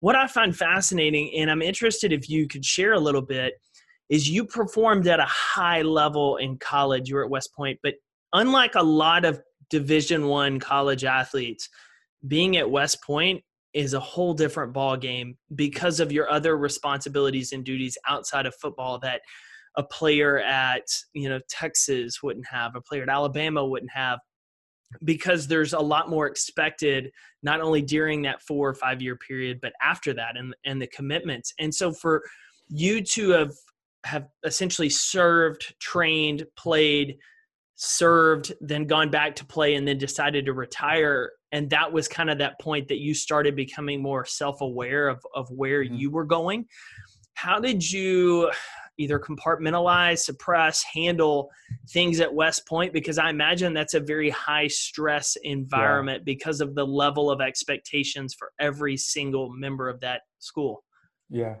What 0.00 0.16
i 0.16 0.26
find 0.26 0.54
fascinating 0.56 1.32
and 1.36 1.48
i'm 1.48 1.62
interested 1.62 2.12
if 2.12 2.28
you 2.28 2.48
could 2.48 2.64
share 2.64 2.92
a 2.92 2.98
little 2.98 3.22
bit 3.22 3.54
is 4.10 4.28
you 4.28 4.44
performed 4.44 5.06
at 5.06 5.20
a 5.20 5.26
high 5.26 5.82
level 5.82 6.36
in 6.36 6.58
college. 6.58 7.08
You 7.08 7.14
were 7.14 7.24
at 7.24 7.30
west 7.30 7.50
point 7.56 7.78
but 7.84 7.94
unlike 8.32 8.74
a 8.74 8.82
lot 8.82 9.24
of 9.24 9.40
division 9.70 10.26
one 10.26 10.58
college 10.58 11.04
athletes 11.04 11.68
being 12.26 12.56
at 12.56 12.68
west 12.68 13.02
point 13.04 13.42
is 13.74 13.94
a 13.94 14.00
whole 14.00 14.34
different 14.34 14.72
ball 14.72 14.96
game 14.96 15.36
because 15.54 16.00
of 16.00 16.12
your 16.12 16.28
other 16.30 16.56
responsibilities 16.56 17.52
and 17.52 17.64
duties 17.64 17.96
outside 18.08 18.44
of 18.44 18.54
football 18.56 18.98
that 18.98 19.20
a 19.76 19.82
player 19.82 20.38
at 20.40 20.86
you 21.14 21.28
know 21.28 21.40
Texas 21.48 22.22
wouldn't 22.22 22.46
have, 22.46 22.76
a 22.76 22.80
player 22.80 23.02
at 23.02 23.08
Alabama 23.08 23.64
wouldn't 23.64 23.92
have, 23.92 24.18
because 25.04 25.46
there's 25.46 25.72
a 25.72 25.80
lot 25.80 26.10
more 26.10 26.26
expected 26.26 27.10
not 27.42 27.60
only 27.60 27.82
during 27.82 28.22
that 28.22 28.42
four 28.42 28.68
or 28.68 28.74
five 28.74 29.00
year 29.02 29.16
period, 29.16 29.58
but 29.60 29.72
after 29.82 30.12
that 30.14 30.36
and 30.36 30.54
and 30.64 30.80
the 30.80 30.86
commitments. 30.88 31.52
And 31.58 31.74
so 31.74 31.92
for 31.92 32.22
you 32.68 33.02
to 33.02 33.30
have 33.30 33.52
have 34.04 34.26
essentially 34.44 34.90
served, 34.90 35.74
trained, 35.80 36.44
played, 36.56 37.16
served, 37.76 38.52
then 38.60 38.86
gone 38.86 39.10
back 39.10 39.36
to 39.36 39.44
play, 39.44 39.74
and 39.74 39.86
then 39.86 39.98
decided 39.98 40.46
to 40.46 40.52
retire. 40.52 41.32
And 41.52 41.70
that 41.70 41.92
was 41.92 42.08
kind 42.08 42.30
of 42.30 42.38
that 42.38 42.58
point 42.60 42.88
that 42.88 42.98
you 42.98 43.14
started 43.14 43.54
becoming 43.54 44.02
more 44.02 44.24
self 44.24 44.60
aware 44.60 45.08
of 45.08 45.24
of 45.34 45.48
where 45.50 45.84
mm-hmm. 45.84 45.94
you 45.94 46.10
were 46.10 46.24
going. 46.24 46.66
How 47.34 47.58
did 47.58 47.90
you 47.90 48.50
either 48.98 49.18
compartmentalize, 49.18 50.18
suppress, 50.18 50.82
handle 50.82 51.50
things 51.90 52.20
at 52.20 52.32
West 52.32 52.66
Point? 52.66 52.92
Because 52.92 53.18
I 53.18 53.30
imagine 53.30 53.74
that's 53.74 53.94
a 53.94 54.00
very 54.00 54.30
high 54.30 54.68
stress 54.68 55.36
environment 55.42 56.20
yeah. 56.20 56.34
because 56.34 56.60
of 56.60 56.74
the 56.74 56.86
level 56.86 57.30
of 57.30 57.40
expectations 57.40 58.34
for 58.34 58.52
every 58.60 58.96
single 58.96 59.50
member 59.50 59.88
of 59.88 60.00
that 60.00 60.22
school. 60.38 60.84
Yeah. 61.30 61.56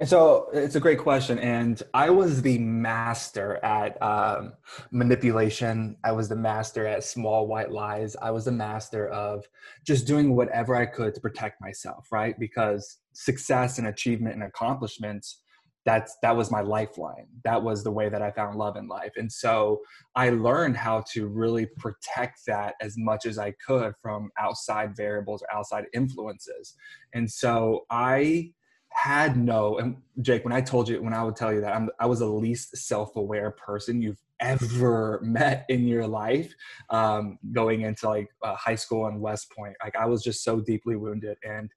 And 0.00 0.08
so 0.08 0.48
it's 0.52 0.74
a 0.74 0.80
great 0.80 0.98
question. 0.98 1.38
And 1.38 1.80
I 1.94 2.10
was 2.10 2.42
the 2.42 2.58
master 2.58 3.64
at 3.64 4.00
um, 4.02 4.54
manipulation. 4.90 5.96
I 6.02 6.10
was 6.10 6.28
the 6.28 6.36
master 6.36 6.84
at 6.86 7.04
small 7.04 7.46
white 7.46 7.70
lies. 7.70 8.16
I 8.20 8.32
was 8.32 8.44
the 8.44 8.52
master 8.52 9.08
of 9.08 9.44
just 9.86 10.06
doing 10.06 10.34
whatever 10.34 10.74
I 10.74 10.86
could 10.86 11.14
to 11.14 11.20
protect 11.20 11.60
myself, 11.60 12.08
right? 12.10 12.38
Because 12.38 12.98
success 13.12 13.78
and 13.78 13.86
achievement 13.86 14.34
and 14.34 14.44
accomplishments 14.44 15.42
that's 15.84 16.16
that 16.22 16.36
was 16.36 16.50
my 16.50 16.60
lifeline. 16.60 17.26
That 17.44 17.62
was 17.62 17.84
the 17.84 17.90
way 17.90 18.08
that 18.08 18.22
i 18.22 18.30
found 18.30 18.56
love 18.56 18.76
in 18.76 18.88
life. 18.88 19.12
And 19.16 19.30
so 19.30 19.80
i 20.14 20.30
learned 20.30 20.76
how 20.76 21.04
to 21.12 21.26
really 21.26 21.66
protect 21.76 22.40
that 22.46 22.74
as 22.80 22.94
much 22.96 23.26
as 23.26 23.38
i 23.38 23.52
could 23.66 23.94
from 24.02 24.30
outside 24.38 24.96
variables 24.96 25.42
or 25.42 25.56
outside 25.56 25.84
influences. 25.92 26.74
And 27.12 27.30
so 27.30 27.86
i 27.90 28.50
had 28.96 29.36
no 29.36 29.76
and 29.78 29.96
jake 30.20 30.44
when 30.44 30.52
i 30.52 30.60
told 30.60 30.88
you 30.88 31.02
when 31.02 31.12
i 31.12 31.20
would 31.20 31.34
tell 31.34 31.52
you 31.52 31.60
that 31.60 31.74
I'm, 31.74 31.90
i 31.98 32.06
was 32.06 32.20
the 32.20 32.26
least 32.26 32.76
self-aware 32.76 33.50
person 33.50 34.00
you've 34.00 34.22
ever 34.38 35.18
met 35.20 35.66
in 35.68 35.88
your 35.88 36.06
life 36.06 36.54
um, 36.90 37.36
going 37.50 37.80
into 37.80 38.08
like 38.08 38.28
uh, 38.44 38.54
high 38.54 38.76
school 38.76 39.06
and 39.06 39.20
west 39.20 39.50
point 39.50 39.74
like 39.82 39.96
i 39.96 40.06
was 40.06 40.22
just 40.22 40.44
so 40.44 40.60
deeply 40.60 40.94
wounded. 40.94 41.36
And 41.44 41.70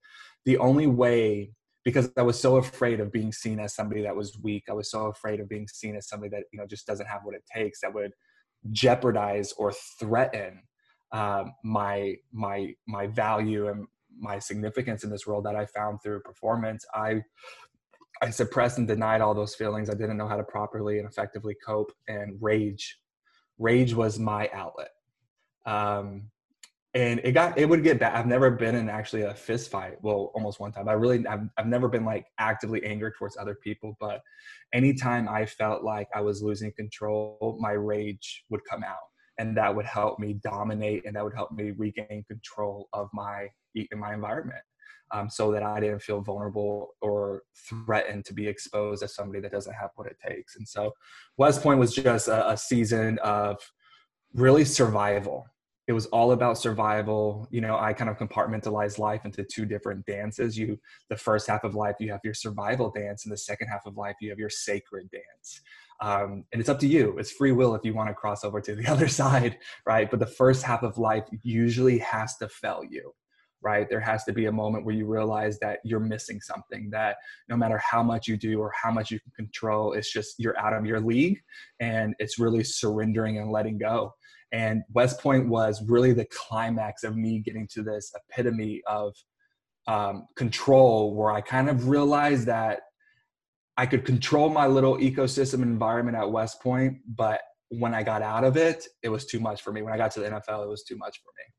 the 0.46 0.58
only 0.60 0.88
way 0.88 1.52
because 1.88 2.12
i 2.18 2.22
was 2.22 2.40
so 2.40 2.58
afraid 2.58 3.00
of 3.00 3.12
being 3.12 3.32
seen 3.32 3.60
as 3.60 3.74
somebody 3.74 4.02
that 4.02 4.16
was 4.16 4.38
weak 4.48 4.64
i 4.70 4.74
was 4.74 4.92
so 4.92 5.06
afraid 5.08 5.40
of 5.40 5.48
being 5.48 5.68
seen 5.68 5.96
as 5.96 6.08
somebody 6.10 6.30
that 6.30 6.44
you 6.52 6.60
know 6.60 6.66
just 6.66 6.86
doesn't 6.86 7.08
have 7.14 7.22
what 7.24 7.36
it 7.36 7.44
takes 7.54 7.80
that 7.82 7.94
would 7.94 8.12
jeopardize 8.72 9.54
or 9.54 9.72
threaten 10.00 10.62
um, 11.12 11.54
my 11.64 12.16
my 12.34 12.74
my 12.88 13.08
value 13.08 13.70
and 13.70 13.88
my 14.20 14.40
significance 14.40 15.04
in 15.04 15.10
this 15.10 15.26
world 15.28 15.46
that 15.46 15.56
I 15.56 15.66
found 15.66 16.00
through 16.02 16.22
performance. 16.22 16.86
I 16.94 17.22
I 18.22 18.30
suppressed 18.32 18.78
and 18.80 18.88
denied 18.88 19.22
all 19.22 19.34
those 19.34 19.56
feelings. 19.56 19.90
I 19.90 19.94
didn't 19.94 20.18
know 20.18 20.28
how 20.28 20.38
to 20.38 20.44
properly 20.44 20.98
and 21.00 21.08
effectively 21.08 21.56
cope. 21.66 21.92
And 22.08 22.38
rage, 22.42 22.98
rage 23.60 23.94
was 23.94 24.18
my 24.18 24.50
outlet. 24.54 24.90
Um, 25.68 26.32
and 26.98 27.22
it 27.24 27.34
got 27.34 27.56
it 27.60 27.70
would 27.70 27.84
get 27.84 28.00
bad. 28.00 28.16
I've 28.16 28.26
never 28.26 28.50
been 28.50 28.74
in 28.74 28.90
actually 28.90 29.22
a 29.22 29.34
fist 29.34 29.70
fight. 29.70 29.98
Well, 30.02 30.32
almost 30.34 30.60
one 30.60 30.72
time. 30.72 30.90
I 30.90 30.94
really 30.94 31.26
I've, 31.28 31.48
I've 31.56 31.68
never 31.68 31.88
been 31.88 32.04
like 32.04 32.26
actively 32.40 32.84
angry 32.84 33.12
towards 33.18 33.38
other 33.38 33.56
people, 33.64 33.96
but 34.00 34.22
anytime 34.74 35.30
I 35.30 35.46
felt 35.46 35.84
like 35.84 36.08
I 36.16 36.22
was 36.22 36.42
losing 36.42 36.72
control, 36.74 37.58
my 37.62 37.74
rage 37.74 38.44
would 38.50 38.62
come 38.68 38.84
out 38.84 38.98
and 39.38 39.56
that 39.56 39.76
would 39.76 39.86
help 39.86 40.18
me 40.18 40.40
dominate 40.44 41.06
and 41.06 41.16
that 41.16 41.24
would 41.24 41.36
help 41.36 41.52
me 41.52 41.72
regain 41.78 42.24
control 42.28 42.90
of 42.94 43.10
my 43.14 43.48
in 43.76 44.00
my 44.00 44.16
environment 44.16 44.64
um, 45.12 45.30
so 45.30 45.52
that 45.52 45.62
i 45.62 45.80
didn't 45.80 46.02
feel 46.02 46.22
vulnerable 46.22 46.96
or 47.02 47.44
threatened 47.70 48.26
to 48.26 48.34
be 48.34 48.48
exposed 48.48 49.04
as 49.04 49.14
somebody 49.14 49.40
that 49.40 49.52
doesn't 49.52 49.76
have 49.76 49.92
what 49.96 50.08
it 50.08 50.18
takes 50.28 50.56
and 50.56 50.68
so 50.68 50.92
west 51.38 51.62
point 51.62 51.80
was 51.80 51.94
just 51.94 52.28
a, 52.28 52.50
a 52.50 52.58
season 52.58 53.20
of 53.20 53.58
really 54.34 54.66
survival 54.66 55.46
it 55.88 55.94
was 55.94 56.06
all 56.08 56.34
about 56.34 56.58
survival. 56.58 57.48
You 57.50 57.62
know 57.62 57.78
i 57.78 57.94
kind 57.94 58.10
of 58.10 58.18
compartmentalized 58.18 59.00
life 59.00 59.26
into 59.26 59.44
two 59.44 59.66
different 59.66 60.06
dances. 60.06 60.58
You 60.58 60.80
the 61.10 61.18
first 61.18 61.48
half 61.48 61.64
of 61.64 61.76
life 61.76 61.96
you 62.00 62.12
have 62.12 62.22
your 62.24 62.34
survival 62.34 62.92
dance 62.92 63.26
and 63.26 63.32
the 63.32 63.38
second 63.38 63.68
half 63.68 63.86
of 63.86 63.98
life 63.98 64.16
you 64.22 64.30
have 64.30 64.40
your 64.40 64.50
sacred 64.50 65.10
dance. 65.12 65.62
Um, 66.00 66.44
and 66.52 66.60
it's 66.60 66.70
up 66.70 66.80
to 66.82 66.88
you. 66.88 67.18
It's 67.18 67.32
free 67.32 67.52
will 67.52 67.74
if 67.74 67.84
you 67.84 67.96
want 67.96 68.10
to 68.10 68.14
cross 68.14 68.44
over 68.44 68.62
to 68.62 68.76
the 68.76 68.88
other 68.92 69.08
side 69.08 69.58
right? 69.86 70.10
But 70.10 70.20
the 70.20 70.28
first 70.28 70.64
half 70.64 70.84
of 70.84 70.98
life 70.98 71.26
usually 71.44 71.98
has 72.00 72.38
to 72.38 72.50
fail 72.50 72.84
you 72.88 73.14
right? 73.62 73.90
There 73.90 74.00
has 74.00 74.24
to 74.26 74.34
be 74.34 74.46
a 74.46 74.52
moment 74.52 74.86
where 74.86 74.96
you 74.96 75.06
realize 75.06 75.58
that 75.60 75.80
you're 75.84 76.00
missing 76.00 76.40
something 76.42 76.90
that 76.92 77.18
no 77.50 77.58
matter 77.58 77.80
how 77.80 78.04
much 78.04 78.28
you 78.28 78.38
do 78.38 78.60
or 78.60 78.72
how 78.76 78.92
much 78.92 79.12
you 79.12 79.20
can 79.20 79.32
control 79.36 79.94
it's 79.94 80.12
just 80.12 80.36
you're 80.38 80.58
out 80.60 80.74
of 80.74 80.86
your 80.86 81.00
league 81.00 81.40
and 81.80 82.14
it's 82.20 82.40
really 82.40 82.64
surrendering 82.64 83.40
and 83.40 83.52
letting 83.52 83.78
go 83.78 84.14
and 84.52 84.84
west 84.94 85.20
point 85.20 85.48
was 85.48 85.84
really 85.84 86.14
the 86.14 86.26
climax 86.26 87.04
of 87.04 87.16
me 87.16 87.40
getting 87.40 87.68
to 87.68 87.84
this 87.84 88.12
epitome 88.16 88.82
of 88.88 89.14
um, 89.88 90.28
control 90.36 91.16
where 91.16 91.32
i 91.32 91.42
kind 91.42 91.70
of 91.70 91.88
realized 91.88 92.46
that 92.46 92.82
I 93.78 93.86
could 93.86 94.06
control 94.06 94.50
my 94.50 94.66
little 94.66 94.98
ecosystem 94.98 95.62
environment 95.62 96.18
at 96.18 96.32
West 96.32 96.62
Point, 96.62 96.98
but 97.16 97.42
when 97.70 97.94
I 97.94 98.02
got 98.02 98.24
out 98.24 98.44
of 98.44 98.58
it, 98.58 98.88
it 99.04 99.10
was 99.10 99.26
too 99.26 99.40
much 99.40 99.62
for 99.62 99.72
me. 99.72 99.84
When 99.84 99.94
I 99.94 99.98
got 99.98 100.12
to 100.12 100.20
the 100.20 100.30
NFL, 100.30 100.64
it 100.64 100.70
was 100.70 100.84
too 100.84 100.98
much 100.98 101.22
for 101.22 101.30
me. 101.38 101.54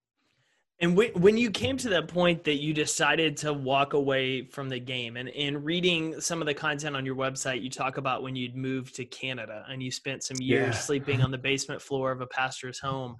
And 0.80 0.96
when 0.96 1.36
you 1.36 1.50
came 1.50 1.76
to 1.78 1.88
that 1.88 2.06
point 2.06 2.44
that 2.44 2.62
you 2.62 2.72
decided 2.72 3.36
to 3.38 3.52
walk 3.52 3.94
away 3.94 4.42
from 4.42 4.68
the 4.68 4.78
game, 4.78 5.16
and 5.16 5.28
in 5.28 5.64
reading 5.64 6.20
some 6.20 6.40
of 6.40 6.46
the 6.46 6.54
content 6.54 6.94
on 6.94 7.04
your 7.04 7.16
website, 7.16 7.62
you 7.62 7.68
talk 7.68 7.96
about 7.96 8.22
when 8.22 8.36
you'd 8.36 8.54
moved 8.54 8.94
to 8.94 9.04
Canada 9.04 9.64
and 9.68 9.82
you 9.82 9.90
spent 9.90 10.22
some 10.22 10.36
years 10.40 10.74
yeah. 10.74 10.80
sleeping 10.80 11.20
on 11.20 11.32
the 11.32 11.38
basement 11.48 11.82
floor 11.82 12.12
of 12.12 12.20
a 12.20 12.28
pastor's 12.28 12.78
home. 12.78 13.16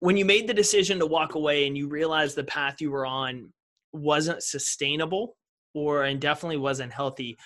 When 0.00 0.16
you 0.16 0.24
made 0.24 0.48
the 0.48 0.54
decision 0.54 0.98
to 0.98 1.06
walk 1.06 1.36
away 1.36 1.68
and 1.68 1.78
you 1.78 1.86
realized 1.86 2.34
the 2.34 2.42
path 2.42 2.80
you 2.80 2.90
were 2.90 3.06
on 3.06 3.52
wasn't 3.92 4.42
sustainable 4.42 5.36
or 5.74 6.02
and 6.02 6.20
definitely 6.20 6.56
wasn't 6.56 6.92
healthy, 6.92 7.38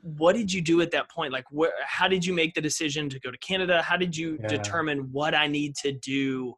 what 0.00 0.36
did 0.36 0.50
you 0.50 0.62
do 0.62 0.82
at 0.82 0.90
that 0.90 1.10
point 1.10 1.32
like 1.32 1.46
where 1.50 1.72
how 1.82 2.06
did 2.06 2.24
you 2.26 2.34
make 2.34 2.52
the 2.52 2.60
decision 2.60 3.08
to 3.08 3.18
go 3.20 3.30
to 3.30 3.38
canada 3.38 3.80
how 3.80 3.96
did 3.96 4.14
you 4.14 4.38
yeah. 4.38 4.48
determine 4.48 5.08
what 5.12 5.34
i 5.34 5.46
need 5.46 5.74
to 5.74 5.92
do 5.92 6.52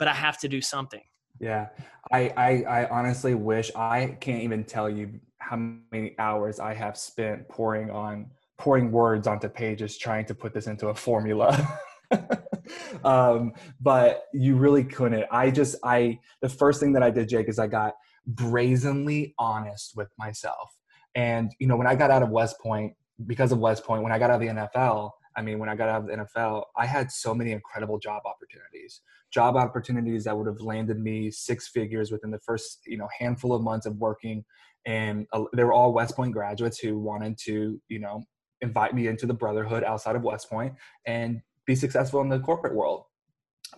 but 0.00 0.08
i 0.08 0.12
have 0.12 0.36
to 0.36 0.48
do 0.48 0.60
something 0.60 1.00
yeah. 1.40 1.68
I, 2.12 2.32
I 2.36 2.50
i 2.62 2.88
honestly 2.88 3.34
wish 3.34 3.70
i 3.76 4.16
can't 4.20 4.42
even 4.42 4.64
tell 4.64 4.90
you 4.90 5.20
how 5.38 5.56
many 5.92 6.14
hours 6.18 6.58
i 6.58 6.74
have 6.74 6.96
spent 6.96 7.48
pouring 7.48 7.90
on 7.90 8.30
pouring 8.58 8.92
words 8.92 9.26
onto 9.26 9.48
pages 9.48 9.96
trying 9.96 10.26
to 10.26 10.34
put 10.34 10.52
this 10.54 10.66
into 10.66 10.88
a 10.88 10.94
formula. 10.94 11.78
Um, 13.04 13.52
but 13.80 14.24
you 14.32 14.56
really 14.56 14.82
couldn't. 14.82 15.24
I 15.30 15.50
just 15.50 15.76
i 15.84 16.18
the 16.42 16.48
first 16.48 16.80
thing 16.80 16.92
that 16.94 17.02
i 17.04 17.10
did 17.10 17.28
jake 17.28 17.48
is 17.48 17.58
i 17.58 17.66
got 17.66 17.94
brazenly 18.26 19.34
honest 19.38 19.96
with 19.96 20.08
myself. 20.18 20.70
And 21.14 21.50
you 21.58 21.66
know, 21.66 21.76
when 21.76 21.86
I 21.86 21.94
got 21.94 22.10
out 22.10 22.22
of 22.22 22.30
West 22.30 22.58
Point, 22.60 22.94
because 23.26 23.52
of 23.52 23.58
West 23.58 23.84
Point, 23.84 24.02
when 24.02 24.12
I 24.12 24.18
got 24.18 24.30
out 24.30 24.40
of 24.40 24.40
the 24.40 24.46
NFL, 24.48 25.10
I 25.36 25.42
mean, 25.42 25.58
when 25.58 25.68
I 25.68 25.76
got 25.76 25.88
out 25.88 26.02
of 26.02 26.06
the 26.08 26.14
NFL, 26.14 26.64
I 26.76 26.86
had 26.86 27.10
so 27.10 27.34
many 27.34 27.52
incredible 27.52 27.98
job 27.98 28.22
opportunities. 28.24 29.00
Job 29.30 29.56
opportunities 29.56 30.24
that 30.24 30.36
would 30.36 30.46
have 30.46 30.60
landed 30.60 30.98
me 30.98 31.30
six 31.30 31.68
figures 31.68 32.10
within 32.10 32.30
the 32.30 32.40
first, 32.40 32.80
you 32.86 32.98
know, 32.98 33.08
handful 33.18 33.52
of 33.52 33.62
months 33.62 33.86
of 33.86 33.96
working. 33.96 34.44
And 34.86 35.26
uh, 35.32 35.44
they 35.54 35.64
were 35.64 35.72
all 35.72 35.92
West 35.92 36.16
Point 36.16 36.32
graduates 36.32 36.78
who 36.78 36.98
wanted 36.98 37.38
to, 37.44 37.80
you 37.88 37.98
know, 38.00 38.24
invite 38.60 38.94
me 38.94 39.06
into 39.06 39.26
the 39.26 39.34
brotherhood 39.34 39.84
outside 39.84 40.16
of 40.16 40.22
West 40.22 40.50
Point 40.50 40.74
and 41.06 41.40
be 41.64 41.74
successful 41.74 42.20
in 42.20 42.28
the 42.28 42.40
corporate 42.40 42.74
world. 42.74 43.04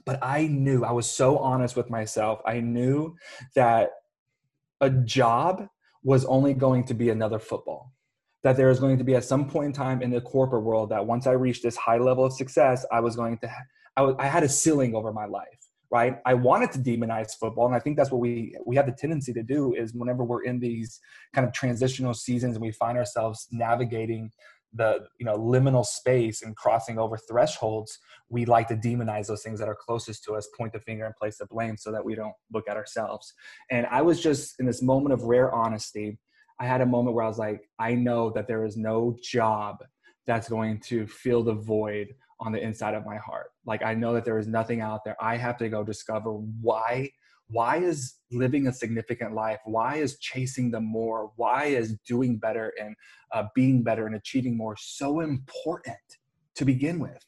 But 0.07 0.19
I 0.23 0.47
knew, 0.47 0.85
I 0.85 0.93
was 0.93 1.09
so 1.09 1.39
honest 1.39 1.77
with 1.77 1.91
myself. 1.91 2.41
I 2.47 2.61
knew 2.61 3.15
that 3.55 3.91
a 4.81 4.91
job 4.91 5.69
was 6.03 6.25
only 6.25 6.55
going 6.55 6.85
to 6.85 6.95
be 6.95 7.11
another 7.11 7.39
football. 7.39 7.93
That 8.43 8.57
there 8.57 8.69
was 8.69 8.81
going 8.81 8.99
to 8.99 9.05
be 9.05 9.15
at 9.15 9.25
some 9.25 9.49
point 9.49 9.67
in 9.67 9.73
time 9.73 10.03
in 10.03 10.11
the 10.11 10.21
corporate 10.21 10.65
world 10.65 10.91
that 10.91 11.07
once 11.07 11.27
I 11.27 11.33
reached 11.33 11.63
this 11.63 11.77
high 11.77 11.99
level 11.99 12.25
of 12.25 12.33
success, 12.33 12.85
I 12.91 13.01
was 13.01 13.15
going 13.15 13.39
to, 13.39 13.51
I, 13.97 14.03
was, 14.03 14.17
I 14.19 14.27
had 14.27 14.43
a 14.43 14.49
ceiling 14.49 14.97
over 14.97 15.13
my 15.13 15.27
life, 15.27 15.47
right? 15.93 16.19
I 16.27 16.35
wanted 16.35 16.73
to 16.73 16.79
demonize 16.81 17.37
football, 17.39 17.67
and 17.67 17.75
I 17.75 17.79
think 17.79 17.97
that's 17.97 18.11
what 18.11 18.21
we 18.21 18.57
we 18.67 18.75
have 18.77 18.87
the 18.87 18.93
tendency 18.93 19.33
to 19.35 19.43
do 19.43 19.75
is 19.75 19.95
whenever 19.95 20.25
we're 20.25 20.43
in 20.43 20.59
these 20.59 21.01
kind 21.33 21.47
of 21.47 21.53
transitional 21.53 22.15
seasons 22.15 22.57
and 22.57 22.63
we 22.63 22.73
find 22.73 22.99
ourselves 22.99 23.47
navigating 23.53 24.33
the 24.75 25.07
you 25.19 25.27
know 25.27 25.37
liminal 25.37 25.85
space 25.85 26.43
and 26.43 26.57
crossing 26.57 26.99
over 26.99 27.17
thresholds 27.17 27.99
we 28.29 28.45
like 28.45 28.69
to 28.69 28.77
demonize 28.77 29.27
those 29.27 29.43
things 29.43 29.59
that 29.59 29.69
are 29.69 29.77
closest 29.77 30.25
to 30.25 30.35
us 30.35 30.49
point 30.57 30.73
the 30.73 30.81
finger 30.81 31.05
and 31.05 31.15
place 31.17 31.39
the 31.39 31.47
blame 31.47 31.77
so 31.77 31.93
that 31.93 32.05
we 32.05 32.15
don't 32.15 32.35
look 32.53 32.69
at 32.69 32.77
ourselves 32.77 33.35
and 33.71 33.87
i 33.87 34.01
was 34.01 34.21
just 34.21 34.59
in 34.61 34.67
this 34.67 34.83
moment 34.83 35.13
of 35.13 35.23
rare 35.25 35.55
honesty 35.55 36.19
i 36.61 36.67
had 36.67 36.81
a 36.81 36.87
moment 36.87 37.15
where 37.15 37.25
i 37.25 37.29
was 37.29 37.39
like 37.39 37.69
i 37.79 37.95
know 37.95 38.31
that 38.31 38.47
there 38.47 38.65
is 38.65 38.77
no 38.77 39.17
job 39.23 39.79
that's 40.27 40.49
going 40.49 40.81
to 40.81 41.07
fill 41.07 41.43
the 41.43 41.55
void 41.55 42.15
on 42.41 42.53
the 42.53 42.63
inside 42.63 42.95
of 42.95 43.07
my 43.07 43.17
heart. 43.17 43.51
Like 43.67 43.83
i 43.83 43.95
know 43.95 44.13
that 44.15 44.25
there 44.25 44.39
is 44.39 44.47
nothing 44.47 44.81
out 44.81 45.05
there. 45.05 45.17
I 45.21 45.37
have 45.37 45.57
to 45.59 45.69
go 45.69 45.85
discover 45.85 46.33
why 46.33 47.11
why 47.49 47.77
is 47.77 48.15
living 48.31 48.67
a 48.67 48.73
significant 48.73 49.35
life? 49.35 49.59
Why 49.67 49.97
is 49.97 50.19
chasing 50.19 50.71
the 50.71 50.81
more? 50.81 51.33
Why 51.37 51.65
is 51.65 51.99
doing 52.07 52.39
better 52.39 52.73
and 52.81 52.97
uh, 53.35 53.45
being 53.55 53.83
better 53.83 54.07
and 54.07 54.15
achieving 54.15 54.57
more 54.57 54.75
so 54.79 55.21
important 55.21 55.99
to 56.55 56.65
begin 56.65 56.99
with? 56.99 57.23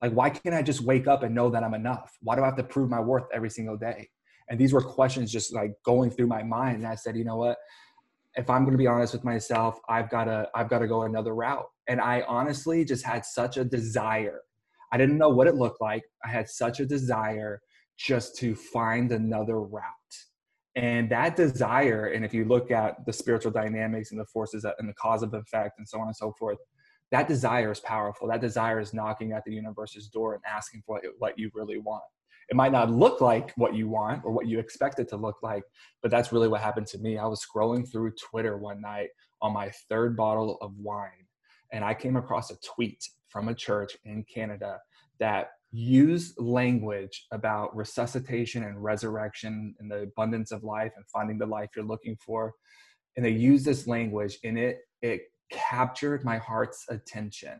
Like 0.00 0.12
why 0.12 0.30
can't 0.30 0.54
i 0.54 0.62
just 0.62 0.82
wake 0.82 1.06
up 1.06 1.22
and 1.22 1.34
know 1.34 1.50
that 1.50 1.64
i'm 1.64 1.74
enough? 1.74 2.12
Why 2.22 2.36
do 2.36 2.42
i 2.42 2.46
have 2.46 2.56
to 2.56 2.64
prove 2.64 2.90
my 2.90 3.00
worth 3.00 3.24
every 3.32 3.50
single 3.50 3.76
day? 3.76 4.10
And 4.48 4.58
these 4.58 4.72
were 4.72 4.82
questions 4.82 5.32
just 5.32 5.54
like 5.54 5.72
going 5.84 6.10
through 6.10 6.26
my 6.26 6.42
mind 6.42 6.78
and 6.78 6.86
i 6.86 6.96
said 6.96 7.16
you 7.16 7.24
know 7.24 7.36
what 7.36 7.56
if 8.36 8.48
i'm 8.50 8.62
going 8.64 8.72
to 8.72 8.78
be 8.78 8.86
honest 8.86 9.12
with 9.12 9.24
myself 9.24 9.78
i've 9.88 10.10
got 10.10 10.24
to 10.24 10.48
i've 10.54 10.68
got 10.68 10.78
to 10.78 10.88
go 10.88 11.02
another 11.02 11.34
route 11.34 11.66
and 11.88 12.00
i 12.00 12.22
honestly 12.28 12.84
just 12.84 13.04
had 13.04 13.24
such 13.24 13.56
a 13.56 13.64
desire 13.64 14.40
i 14.92 14.96
didn't 14.96 15.18
know 15.18 15.28
what 15.28 15.46
it 15.46 15.54
looked 15.54 15.80
like 15.80 16.02
i 16.24 16.28
had 16.28 16.48
such 16.48 16.80
a 16.80 16.86
desire 16.86 17.60
just 18.02 18.36
to 18.36 18.54
find 18.54 19.12
another 19.12 19.60
route. 19.60 19.82
And 20.74 21.10
that 21.10 21.36
desire, 21.36 22.06
and 22.06 22.24
if 22.24 22.32
you 22.32 22.44
look 22.44 22.70
at 22.70 23.04
the 23.04 23.12
spiritual 23.12 23.52
dynamics 23.52 24.10
and 24.10 24.18
the 24.18 24.24
forces 24.24 24.62
that, 24.62 24.76
and 24.78 24.88
the 24.88 24.94
cause 24.94 25.22
of 25.22 25.34
effect 25.34 25.78
and 25.78 25.86
so 25.86 26.00
on 26.00 26.06
and 26.06 26.16
so 26.16 26.32
forth, 26.38 26.58
that 27.10 27.28
desire 27.28 27.70
is 27.70 27.80
powerful. 27.80 28.26
That 28.28 28.40
desire 28.40 28.80
is 28.80 28.94
knocking 28.94 29.32
at 29.32 29.44
the 29.44 29.52
universe's 29.52 30.08
door 30.08 30.34
and 30.34 30.42
asking 30.48 30.82
for 30.86 31.00
what 31.18 31.38
you 31.38 31.50
really 31.54 31.78
want. 31.78 32.02
It 32.48 32.56
might 32.56 32.72
not 32.72 32.90
look 32.90 33.20
like 33.20 33.52
what 33.56 33.74
you 33.74 33.88
want 33.88 34.24
or 34.24 34.32
what 34.32 34.46
you 34.46 34.58
expect 34.58 34.98
it 34.98 35.08
to 35.10 35.16
look 35.16 35.36
like, 35.42 35.64
but 36.02 36.10
that's 36.10 36.32
really 36.32 36.48
what 36.48 36.60
happened 36.60 36.86
to 36.88 36.98
me. 36.98 37.18
I 37.18 37.26
was 37.26 37.44
scrolling 37.44 37.90
through 37.90 38.12
Twitter 38.12 38.58
one 38.58 38.80
night 38.80 39.08
on 39.40 39.52
my 39.52 39.70
third 39.88 40.16
bottle 40.16 40.58
of 40.60 40.76
wine, 40.76 41.26
and 41.72 41.84
I 41.84 41.94
came 41.94 42.16
across 42.16 42.50
a 42.50 42.56
tweet 42.74 43.02
from 43.28 43.48
a 43.48 43.54
church 43.54 43.96
in 44.04 44.24
Canada 44.32 44.78
that 45.18 45.48
used 45.72 46.38
language 46.38 47.26
about 47.32 47.74
resuscitation 47.74 48.62
and 48.64 48.82
resurrection 48.82 49.74
and 49.80 49.90
the 49.90 50.02
abundance 50.02 50.52
of 50.52 50.62
life 50.62 50.92
and 50.96 51.04
finding 51.08 51.38
the 51.38 51.46
life 51.46 51.70
you're 51.74 51.84
looking 51.84 52.16
for 52.16 52.52
and 53.16 53.24
they 53.24 53.30
used 53.30 53.64
this 53.64 53.86
language 53.86 54.38
and 54.44 54.58
it 54.58 54.80
it 55.00 55.22
captured 55.50 56.24
my 56.24 56.36
heart's 56.36 56.84
attention 56.90 57.58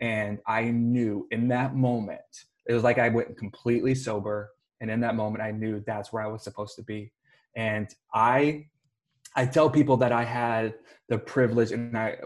and 0.00 0.40
i 0.46 0.64
knew 0.64 1.26
in 1.30 1.48
that 1.48 1.74
moment 1.76 2.20
it 2.66 2.74
was 2.74 2.82
like 2.82 2.98
i 2.98 3.08
went 3.08 3.36
completely 3.36 3.94
sober 3.94 4.50
and 4.80 4.90
in 4.90 5.00
that 5.00 5.14
moment 5.14 5.42
i 5.42 5.50
knew 5.50 5.82
that's 5.86 6.12
where 6.12 6.22
i 6.22 6.26
was 6.26 6.42
supposed 6.42 6.76
to 6.76 6.82
be 6.82 7.12
and 7.56 7.88
i 8.14 8.64
i 9.36 9.44
tell 9.44 9.68
people 9.68 9.96
that 9.96 10.12
i 10.12 10.24
had 10.24 10.74
the 11.08 11.18
privilege 11.18 11.72
and 11.72 11.96
i 11.96 12.16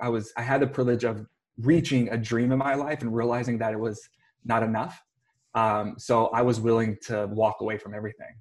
i 0.00 0.08
was 0.08 0.32
i 0.36 0.42
had 0.42 0.60
the 0.60 0.66
privilege 0.66 1.04
of 1.04 1.26
reaching 1.58 2.08
a 2.10 2.16
dream 2.16 2.52
in 2.52 2.58
my 2.58 2.74
life 2.74 3.00
and 3.00 3.14
realizing 3.14 3.58
that 3.58 3.72
it 3.72 3.80
was 3.80 4.08
not 4.44 4.62
enough 4.62 5.02
um, 5.54 5.94
so 5.98 6.26
i 6.28 6.42
was 6.42 6.60
willing 6.60 6.96
to 7.02 7.26
walk 7.32 7.56
away 7.60 7.78
from 7.78 7.94
everything 7.94 8.34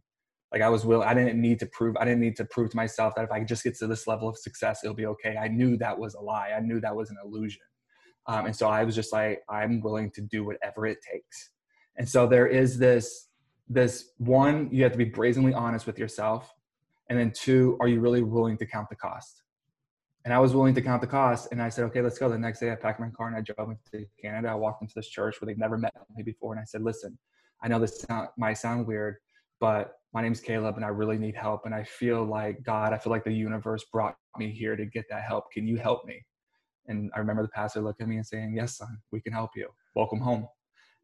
like 0.56 0.62
I 0.62 0.70
was 0.70 0.86
willing, 0.86 1.06
I 1.06 1.14
didn't 1.14 1.42
need 1.42 1.60
to 1.60 1.66
prove, 1.66 1.98
I 1.98 2.06
didn't 2.06 2.22
need 2.22 2.38
to 2.38 2.46
prove 2.46 2.70
to 2.70 2.78
myself 2.78 3.14
that 3.16 3.26
if 3.26 3.32
I 3.32 3.44
just 3.44 3.62
get 3.62 3.76
to 3.80 3.88
this 3.88 4.08
level 4.08 4.30
of 4.30 4.38
success, 4.38 4.80
it'll 4.86 4.96
be 4.96 5.06
okay. 5.08 5.36
I 5.36 5.50
knew 5.50 5.76
that 5.76 6.00
was 6.00 6.14
a 6.14 6.22
lie. 6.22 6.52
I 6.56 6.62
knew 6.62 6.80
that 6.80 6.96
was 6.96 7.10
an 7.10 7.18
illusion. 7.22 7.62
Um, 8.28 8.48
and 8.48 8.56
so 8.56 8.68
I 8.68 8.84
was 8.84 8.96
just 8.96 9.14
like, 9.14 9.44
I'm 9.50 9.82
willing 9.82 10.12
to 10.12 10.22
do 10.22 10.44
whatever 10.44 10.86
it 10.88 10.98
takes. 11.12 11.52
And 11.98 12.08
so 12.08 12.28
there 12.28 12.48
is 12.48 12.78
this, 12.78 13.28
this 13.70 14.12
one, 14.18 14.70
you 14.72 14.84
have 14.84 14.92
to 14.92 14.98
be 14.98 15.06
brazenly 15.06 15.54
honest 15.54 15.86
with 15.86 16.00
yourself. 16.00 16.54
And 17.10 17.20
then 17.20 17.32
two, 17.32 17.78
are 17.80 17.88
you 17.88 18.00
really 18.00 18.24
willing 18.24 18.58
to 18.58 18.66
count 18.66 18.90
the 18.90 18.96
cost? 18.96 19.44
And 20.26 20.34
I 20.34 20.40
was 20.40 20.56
willing 20.56 20.74
to 20.74 20.82
count 20.82 21.02
the 21.02 21.08
cost. 21.08 21.50
And 21.52 21.62
I 21.62 21.70
said, 21.70 21.86
okay, 21.86 22.02
let's 22.02 22.18
go. 22.18 22.28
The 22.28 22.38
next 22.38 22.60
day 22.60 22.72
I 22.72 22.76
packed 22.76 23.00
my 23.00 23.10
car 23.10 23.28
and 23.28 23.36
I 23.36 23.42
drove 23.42 23.70
into 23.70 24.08
Canada. 24.20 24.50
I 24.50 24.56
walked 24.56 24.82
into 24.82 24.94
this 24.96 25.08
church 25.08 25.40
where 25.40 25.46
they've 25.46 25.58
never 25.58 25.78
met 25.78 25.94
me 26.16 26.24
before. 26.24 26.54
And 26.54 26.60
I 26.60 26.66
said, 26.66 26.82
listen, 26.82 27.18
I 27.62 27.68
know 27.68 27.80
this 27.80 28.02
sound, 28.02 28.30
might 28.38 28.58
sound 28.58 28.88
weird, 28.88 29.18
but 29.60 29.94
my 30.14 30.24
name's 30.24 30.40
Caleb 30.40 30.78
and 30.78 30.86
I 30.86 30.88
really 30.88 31.20
need 31.20 31.36
help. 31.36 31.66
And 31.66 31.76
I 31.76 31.84
feel 31.84 32.26
like 32.26 32.64
God, 32.64 32.92
I 32.92 32.98
feel 32.98 33.12
like 33.12 33.24
the 33.24 33.34
universe 33.34 33.86
brought 33.92 34.16
me 34.38 34.50
here 34.50 34.76
to 34.76 34.86
get 34.86 35.06
that 35.12 35.24
help. 35.24 35.52
Can 35.52 35.68
you 35.68 35.78
help 35.78 36.06
me? 36.06 36.26
And 36.88 37.12
I 37.16 37.20
remember 37.20 37.42
the 37.42 37.50
pastor 37.50 37.82
looking 37.82 38.06
at 38.06 38.10
me 38.10 38.18
and 38.18 38.26
saying, 38.26 38.54
Yes, 38.56 38.78
son, 38.78 38.98
we 39.12 39.22
can 39.22 39.34
help 39.34 39.52
you. 39.56 39.70
Welcome 39.96 40.20
home. 40.20 40.48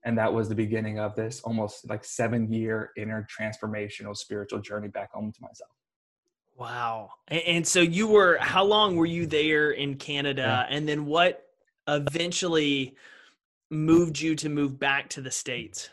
And 0.03 0.17
that 0.17 0.33
was 0.33 0.49
the 0.49 0.55
beginning 0.55 0.99
of 0.99 1.15
this 1.15 1.41
almost 1.41 1.87
like 1.89 2.03
seven 2.03 2.51
year 2.51 2.91
inner 2.97 3.27
transformational 3.39 4.15
spiritual 4.15 4.59
journey 4.59 4.87
back 4.87 5.11
home 5.11 5.31
to 5.31 5.41
myself. 5.41 5.71
Wow. 6.55 7.11
And 7.27 7.65
so 7.65 7.81
you 7.81 8.07
were, 8.07 8.37
how 8.39 8.63
long 8.63 8.95
were 8.95 9.05
you 9.05 9.25
there 9.25 9.71
in 9.71 9.95
Canada? 9.95 10.65
Yeah. 10.69 10.75
And 10.75 10.87
then 10.87 11.05
what 11.05 11.45
eventually 11.87 12.95
moved 13.69 14.19
you 14.19 14.35
to 14.35 14.49
move 14.49 14.79
back 14.79 15.09
to 15.09 15.21
the 15.21 15.31
States? 15.31 15.89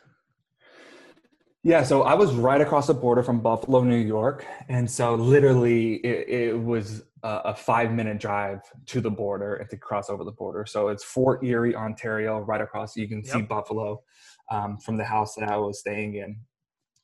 Yeah, 1.64 1.82
so 1.82 2.02
I 2.02 2.14
was 2.14 2.32
right 2.34 2.60
across 2.60 2.86
the 2.86 2.94
border 2.94 3.22
from 3.22 3.40
Buffalo, 3.40 3.82
New 3.82 3.96
York, 3.96 4.46
and 4.68 4.88
so 4.88 5.16
literally 5.16 5.94
it, 5.96 6.28
it 6.28 6.60
was 6.60 7.02
a, 7.24 7.40
a 7.46 7.54
five-minute 7.54 8.20
drive 8.20 8.60
to 8.86 9.00
the 9.00 9.10
border 9.10 9.56
and 9.56 9.68
to 9.70 9.76
cross 9.76 10.08
over 10.08 10.22
the 10.22 10.32
border. 10.32 10.66
So 10.66 10.88
it's 10.88 11.02
Fort 11.02 11.44
Erie, 11.44 11.74
Ontario, 11.74 12.38
right 12.38 12.60
across. 12.60 12.96
You 12.96 13.08
can 13.08 13.22
yep. 13.24 13.26
see 13.26 13.42
Buffalo 13.42 14.02
um, 14.50 14.78
from 14.78 14.96
the 14.96 15.04
house 15.04 15.34
that 15.34 15.50
I 15.50 15.56
was 15.56 15.80
staying 15.80 16.14
in, 16.14 16.38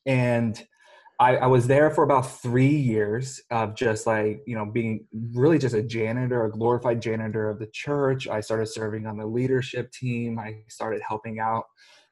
and 0.05 0.65
I, 1.19 1.35
I, 1.35 1.47
was 1.47 1.67
there 1.67 1.91
for 1.91 2.03
about 2.03 2.41
three 2.41 2.75
years 2.75 3.41
of 3.51 3.75
just 3.75 4.07
like 4.07 4.41
you 4.47 4.55
know 4.55 4.65
being 4.65 5.05
really 5.33 5.57
just 5.57 5.75
a 5.75 5.83
janitor, 5.83 6.45
a 6.45 6.51
glorified 6.51 7.01
janitor 7.01 7.49
of 7.49 7.59
the 7.59 7.67
church. 7.67 8.27
I 8.29 8.39
started 8.39 8.67
serving 8.67 9.05
on 9.05 9.17
the 9.17 9.25
leadership 9.25 9.91
team. 9.91 10.39
I 10.39 10.63
started 10.69 11.01
helping 11.05 11.39
out 11.39 11.65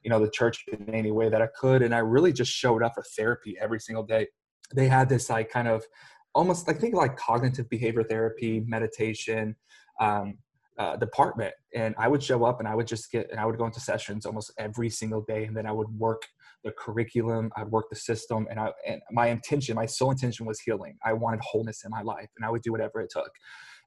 you 0.04 0.10
know 0.10 0.20
the 0.20 0.30
church 0.30 0.66
in 0.72 0.94
any 0.94 1.12
way 1.12 1.30
that 1.30 1.42
i 1.42 1.48
could 1.60 1.82
and 1.82 1.94
i 1.94 2.00
really 2.00 2.34
just 2.34 2.52
showed 2.52 2.84
up 2.84 2.94
for 2.96 3.04
therapy 3.18 3.56
every 3.60 3.80
single 3.80 4.04
day. 4.04 4.28
They 4.76 4.88
had 4.88 5.10
this 5.10 5.30
like 5.30 5.50
kind 5.52 5.68
of 5.68 5.84
almost 6.34 6.68
i 6.70 6.74
think 6.74 6.96
like 6.96 7.16
cognitive 7.18 7.70
behavior 7.70 8.04
therapy 8.04 8.64
meditation 8.68 9.56
um, 10.00 10.38
uh, 10.80 10.96
department. 10.96 11.54
And 11.76 11.94
i 11.98 12.08
would 12.08 12.24
show 12.24 12.44
up 12.46 12.60
and 12.60 12.68
i 12.68 12.76
would 12.76 12.88
just 12.88 13.12
get 13.12 13.30
and 13.32 13.40
i 13.40 13.46
would 13.46 13.58
go 13.58 13.66
into 13.66 13.80
sessions 13.80 14.26
almost 14.26 14.52
every 14.58 14.90
single 14.90 15.22
day 15.22 15.46
and 15.46 15.56
then 15.56 15.66
i 15.66 15.72
would 15.72 15.90
work 15.90 16.24
the 16.64 16.72
curriculum 16.72 17.52
i'd 17.58 17.70
work 17.70 17.86
the 17.90 17.96
system 17.96 18.48
and 18.50 18.60
i 18.60 18.72
and 18.88 19.02
my 19.12 19.28
intention 19.28 19.76
my 19.76 19.86
sole 19.86 20.12
intention 20.12 20.46
was 20.46 20.60
healing. 20.60 20.98
I 21.06 21.14
wanted 21.14 21.42
wholeness 21.42 21.84
in 21.86 21.92
my 21.92 22.02
life 22.02 22.30
and 22.38 22.46
i 22.46 22.50
would 22.50 22.62
do 22.62 22.72
whatever 22.72 23.02
it 23.02 23.12
took 23.12 23.32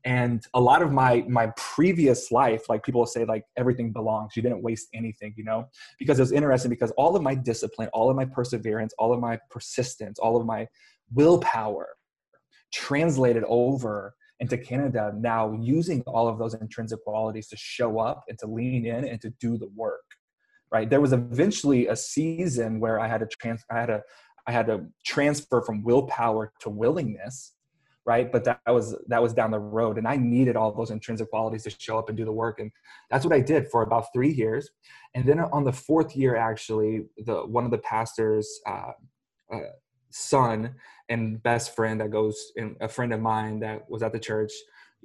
and 0.06 0.46
a 0.54 0.60
lot 0.60 0.82
of 0.82 0.92
my 0.92 1.24
my 1.28 1.48
previous 1.56 2.30
life 2.30 2.68
like 2.68 2.84
people 2.84 3.04
say 3.06 3.24
like 3.24 3.44
everything 3.56 3.92
belongs. 3.92 4.36
You 4.36 4.42
didn't 4.42 4.62
waste 4.62 4.88
anything 4.94 5.34
you 5.36 5.44
know? 5.44 5.68
Because 5.98 6.18
it 6.18 6.22
was 6.22 6.32
interesting 6.32 6.70
because 6.70 6.92
all 6.92 7.16
of 7.16 7.22
my 7.22 7.34
discipline 7.34 7.90
all 7.92 8.08
of 8.08 8.16
my 8.16 8.24
perseverance 8.24 8.94
all 8.98 9.12
of 9.12 9.20
my 9.20 9.38
persistence 9.50 10.18
all 10.20 10.36
of 10.36 10.46
my 10.46 10.68
willpower 11.12 11.88
translated 12.72 13.42
over 13.48 14.14
into 14.38 14.56
canada. 14.56 15.12
Now 15.18 15.52
using 15.60 16.02
all 16.06 16.28
of 16.28 16.38
those 16.38 16.54
intrinsic 16.54 17.02
qualities 17.02 17.48
to 17.48 17.56
show 17.56 17.98
up 17.98 18.22
and 18.28 18.38
to 18.38 18.46
lean 18.46 18.86
in 18.86 19.04
and 19.04 19.20
to 19.20 19.30
do 19.40 19.58
the 19.58 19.68
work 19.74 20.04
right? 20.72 20.90
There 20.90 21.00
was 21.00 21.12
eventually 21.12 21.86
a 21.86 21.96
season 21.96 22.80
where 22.80 23.00
i 23.00 23.08
had 23.08 23.20
to 23.20 23.26
trans 23.26 23.64
i 23.70 23.78
had 23.80 23.86
to 23.86 24.02
i 24.46 24.52
had 24.52 24.66
to 24.66 24.86
transfer 25.04 25.62
from 25.62 25.82
willpower 25.82 26.52
to 26.60 26.70
willingness 26.70 27.55
right? 28.06 28.30
But 28.30 28.44
that 28.44 28.60
was 28.68 28.96
that 29.08 29.20
was 29.20 29.34
down 29.34 29.50
the 29.50 29.58
road 29.58 29.98
and 29.98 30.06
i 30.06 30.16
needed 30.16 30.56
all 30.56 30.72
those 30.72 30.90
intrinsic 30.90 31.28
qualities 31.28 31.64
to 31.64 31.70
show 31.70 31.98
up 31.98 32.08
and 32.08 32.16
do 32.16 32.24
the 32.24 32.32
work 32.32 32.60
and 32.60 32.70
that's 33.10 33.24
what 33.24 33.34
i 33.34 33.40
did 33.40 33.68
for 33.68 33.82
about 33.82 34.06
three 34.14 34.32
years. 34.32 34.70
And 35.14 35.26
then 35.26 35.40
on 35.40 35.64
the 35.64 35.72
fourth 35.72 36.16
year 36.16 36.36
actually 36.36 37.06
the 37.18 37.44
one 37.46 37.64
of 37.64 37.70
the 37.70 37.78
pastors 37.78 38.60
uh, 38.66 38.92
uh, 39.52 39.58
son 40.10 40.74
and 41.08 41.42
best 41.42 41.74
friend 41.74 42.00
that 42.00 42.10
goes 42.10 42.52
in 42.56 42.76
a 42.80 42.88
friend 42.88 43.12
of 43.12 43.20
mine 43.20 43.60
that 43.60 43.90
was 43.90 44.02
at 44.02 44.12
the 44.12 44.20
church 44.20 44.52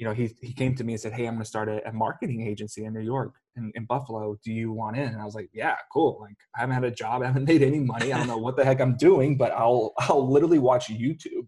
you 0.02 0.08
know, 0.08 0.14
he, 0.16 0.36
he 0.42 0.52
came 0.52 0.74
to 0.74 0.84
me 0.84 0.94
and 0.94 1.00
said, 1.00 1.14
Hey, 1.14 1.28
I'm 1.28 1.36
going 1.36 1.44
to 1.44 1.48
start 1.48 1.70
a, 1.70 1.88
a, 1.88 1.94
marketing 1.94 2.42
agency 2.48 2.86
in 2.86 2.94
New 2.94 3.02
York 3.02 3.36
in, 3.56 3.72
in 3.76 3.86
Buffalo. 3.86 4.36
Do 4.44 4.52
you 4.52 4.72
want 4.72 4.98
in? 4.98 5.10
And 5.10 5.22
I 5.22 5.26
was 5.26 5.36
like, 5.36 5.52
yeah, 5.54 5.76
cool. 5.94 6.18
Like 6.20 6.34
I 6.58 6.62
haven't 6.62 6.74
had 6.74 6.84
a 6.86 6.90
job. 6.90 7.22
I 7.22 7.28
haven't 7.28 7.46
made 7.48 7.62
any 7.62 7.78
money. 7.78 8.12
I 8.12 8.18
don't 8.18 8.26
know 8.26 8.40
what 8.40 8.58
the 8.58 8.66
heck 8.66 8.82
I'm 8.82 8.98
doing, 8.98 9.38
but 9.38 9.52
I'll, 9.52 9.94
I'll 10.00 10.28
literally 10.28 10.58
watch 10.58 10.88
YouTube 10.88 11.46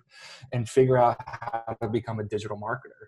and 0.51 0.69
figure 0.69 0.99
out 0.99 1.17
how 1.25 1.75
to 1.81 1.87
become 1.89 2.19
a 2.19 2.23
digital 2.23 2.55
marketer 2.55 3.07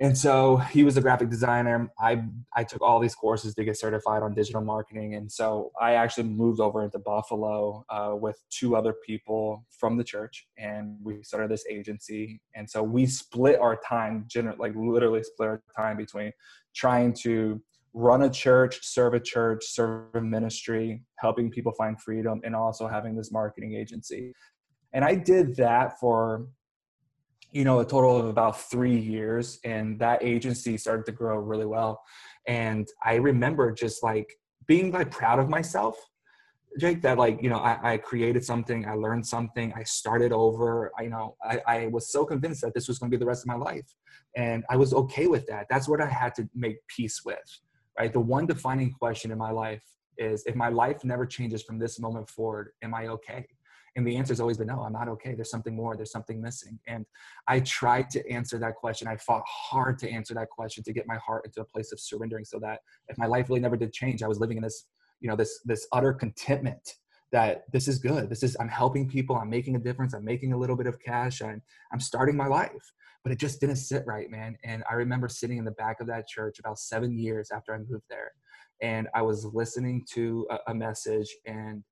and 0.00 0.16
so 0.16 0.56
he 0.56 0.84
was 0.84 0.96
a 0.96 1.00
graphic 1.00 1.28
designer. 1.28 1.90
I 1.98 2.22
i 2.54 2.62
took 2.62 2.82
all 2.82 3.00
these 3.00 3.14
courses 3.14 3.54
to 3.54 3.64
get 3.64 3.76
certified 3.76 4.22
on 4.22 4.32
digital 4.34 4.60
marketing. 4.60 5.14
And 5.14 5.30
so 5.30 5.72
i 5.80 5.94
actually 5.94 6.24
moved 6.24 6.60
over 6.60 6.84
into 6.84 6.98
buffalo 6.98 7.84
uh, 7.90 8.14
with 8.14 8.36
two 8.50 8.76
other 8.76 8.94
people 9.04 9.66
from 9.70 9.96
the 9.96 10.04
church 10.04 10.46
and 10.56 10.96
we 11.02 11.22
started 11.22 11.50
this 11.50 11.64
agency. 11.68 12.40
And 12.54 12.68
so 12.68 12.82
we 12.82 13.06
split 13.06 13.58
our 13.60 13.76
time 13.88 14.26
gener- 14.28 14.58
like 14.58 14.74
literally 14.76 15.22
split 15.24 15.48
our 15.48 15.62
time 15.76 15.96
between 15.96 16.32
trying 16.74 17.12
to 17.24 17.60
run 17.94 18.22
a 18.22 18.30
church 18.30 18.78
serve 18.82 19.14
a 19.14 19.20
church 19.20 19.64
serve 19.64 20.14
a 20.14 20.20
ministry 20.20 21.02
helping 21.16 21.50
people 21.50 21.72
find 21.72 22.00
freedom 22.00 22.40
and 22.44 22.54
also 22.54 22.86
having 22.86 23.16
this 23.16 23.32
marketing 23.32 23.74
agency. 23.74 24.32
And 24.92 25.04
i 25.04 25.16
did 25.16 25.56
that 25.56 25.98
for 25.98 26.46
you 27.52 27.64
know, 27.64 27.80
a 27.80 27.84
total 27.84 28.18
of 28.18 28.26
about 28.26 28.60
three 28.60 28.96
years, 28.96 29.58
and 29.64 29.98
that 29.98 30.22
agency 30.22 30.76
started 30.76 31.06
to 31.06 31.12
grow 31.12 31.36
really 31.38 31.66
well. 31.66 32.02
And 32.46 32.86
I 33.04 33.14
remember 33.16 33.72
just 33.72 34.02
like 34.02 34.38
being 34.66 34.90
like 34.92 35.10
proud 35.10 35.38
of 35.38 35.48
myself, 35.48 35.96
Jake, 36.78 37.02
that 37.02 37.18
like, 37.18 37.42
you 37.42 37.48
know, 37.48 37.58
I, 37.58 37.94
I 37.94 37.96
created 37.96 38.44
something, 38.44 38.86
I 38.86 38.94
learned 38.94 39.26
something, 39.26 39.72
I 39.74 39.82
started 39.82 40.32
over. 40.32 40.92
I, 40.98 41.02
you 41.04 41.10
know, 41.10 41.36
I, 41.42 41.60
I 41.66 41.86
was 41.86 42.12
so 42.12 42.24
convinced 42.24 42.60
that 42.60 42.74
this 42.74 42.86
was 42.86 42.98
going 42.98 43.10
to 43.10 43.16
be 43.16 43.18
the 43.18 43.26
rest 43.26 43.42
of 43.42 43.48
my 43.48 43.56
life. 43.56 43.86
And 44.36 44.64
I 44.70 44.76
was 44.76 44.92
okay 44.92 45.26
with 45.26 45.46
that. 45.46 45.66
That's 45.70 45.88
what 45.88 46.00
I 46.00 46.06
had 46.06 46.34
to 46.36 46.48
make 46.54 46.76
peace 46.86 47.24
with, 47.24 47.38
right? 47.98 48.12
The 48.12 48.20
one 48.20 48.46
defining 48.46 48.92
question 48.92 49.32
in 49.32 49.38
my 49.38 49.50
life 49.50 49.82
is 50.18 50.44
if 50.46 50.54
my 50.54 50.68
life 50.68 51.04
never 51.04 51.24
changes 51.24 51.62
from 51.62 51.78
this 51.78 51.98
moment 51.98 52.28
forward, 52.28 52.72
am 52.82 52.94
I 52.94 53.08
okay? 53.08 53.46
And 53.98 54.06
the 54.06 54.16
answer 54.16 54.30
has 54.30 54.38
always 54.38 54.56
been 54.56 54.68
no, 54.68 54.84
I'm 54.84 54.92
not 54.92 55.08
okay. 55.08 55.34
There's 55.34 55.50
something 55.50 55.74
more, 55.74 55.96
there's 55.96 56.12
something 56.12 56.40
missing. 56.40 56.78
And 56.86 57.04
I 57.48 57.58
tried 57.58 58.10
to 58.10 58.30
answer 58.30 58.56
that 58.58 58.76
question. 58.76 59.08
I 59.08 59.16
fought 59.16 59.42
hard 59.44 59.98
to 59.98 60.08
answer 60.08 60.34
that 60.34 60.50
question 60.50 60.84
to 60.84 60.92
get 60.92 61.08
my 61.08 61.16
heart 61.16 61.44
into 61.44 61.62
a 61.62 61.64
place 61.64 61.90
of 61.90 61.98
surrendering 61.98 62.44
so 62.44 62.60
that 62.60 62.78
if 63.08 63.18
my 63.18 63.26
life 63.26 63.48
really 63.48 63.60
never 63.60 63.76
did 63.76 63.92
change, 63.92 64.22
I 64.22 64.28
was 64.28 64.38
living 64.38 64.56
in 64.56 64.62
this, 64.62 64.86
you 65.18 65.28
know, 65.28 65.34
this 65.34 65.60
this 65.64 65.88
utter 65.92 66.12
contentment 66.12 66.94
that 67.32 67.64
this 67.72 67.88
is 67.88 67.98
good. 67.98 68.30
This 68.30 68.44
is 68.44 68.56
I'm 68.60 68.68
helping 68.68 69.08
people, 69.08 69.34
I'm 69.34 69.50
making 69.50 69.74
a 69.74 69.80
difference, 69.80 70.14
I'm 70.14 70.24
making 70.24 70.52
a 70.52 70.56
little 70.56 70.76
bit 70.76 70.86
of 70.86 71.00
cash, 71.00 71.42
I'm 71.42 71.60
I'm 71.92 71.98
starting 71.98 72.36
my 72.36 72.46
life. 72.46 72.92
But 73.24 73.32
it 73.32 73.40
just 73.40 73.60
didn't 73.60 73.76
sit 73.76 74.04
right, 74.06 74.30
man. 74.30 74.56
And 74.62 74.84
I 74.88 74.94
remember 74.94 75.28
sitting 75.28 75.58
in 75.58 75.64
the 75.64 75.72
back 75.72 76.00
of 76.00 76.06
that 76.06 76.28
church 76.28 76.60
about 76.60 76.78
seven 76.78 77.18
years 77.18 77.50
after 77.50 77.74
I 77.74 77.78
moved 77.78 78.04
there. 78.08 78.30
And 78.80 79.08
I 79.12 79.22
was 79.22 79.44
listening 79.44 80.06
to 80.12 80.46
a, 80.50 80.70
a 80.70 80.74
message 80.74 81.34
and 81.46 81.82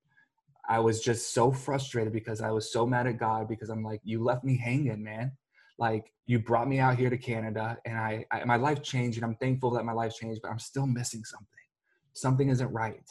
I 0.69 0.81
was 0.81 1.01
just 1.01 1.33
so 1.33 1.53
frustrated 1.53 2.13
because 2.13 2.41
I 2.41 2.51
was 2.51 2.73
so 2.73 2.87
mad 2.87 3.07
at 3.07 3.19
God 3.19 3.49
because 3.49 3.71
I'm 3.71 3.83
like, 3.83 4.01
you 4.05 4.23
left 4.23 4.45
me 4.45 4.57
hanging, 4.57 5.03
man. 5.03 5.33
Like 5.79 6.13
you 6.27 6.39
brought 6.39 6.69
me 6.69 6.79
out 6.79 6.97
here 6.97 7.11
to 7.11 7.19
Canada 7.19 7.79
and 7.85 7.99
I, 7.99 8.25
I 8.31 8.45
my 8.45 8.57
life 8.57 8.83
changed 8.83 9.19
and 9.19 9.25
I'm 9.25 9.37
thankful 9.37 9.71
that 9.73 9.85
my 9.85 9.93
life 9.93 10.15
changed, 10.15 10.41
but 10.43 10.51
I'm 10.51 10.59
still 10.59 10.87
missing 10.87 11.25
something. 11.25 11.49
Something 12.15 12.49
isn't 12.49 12.73
right. 12.73 13.09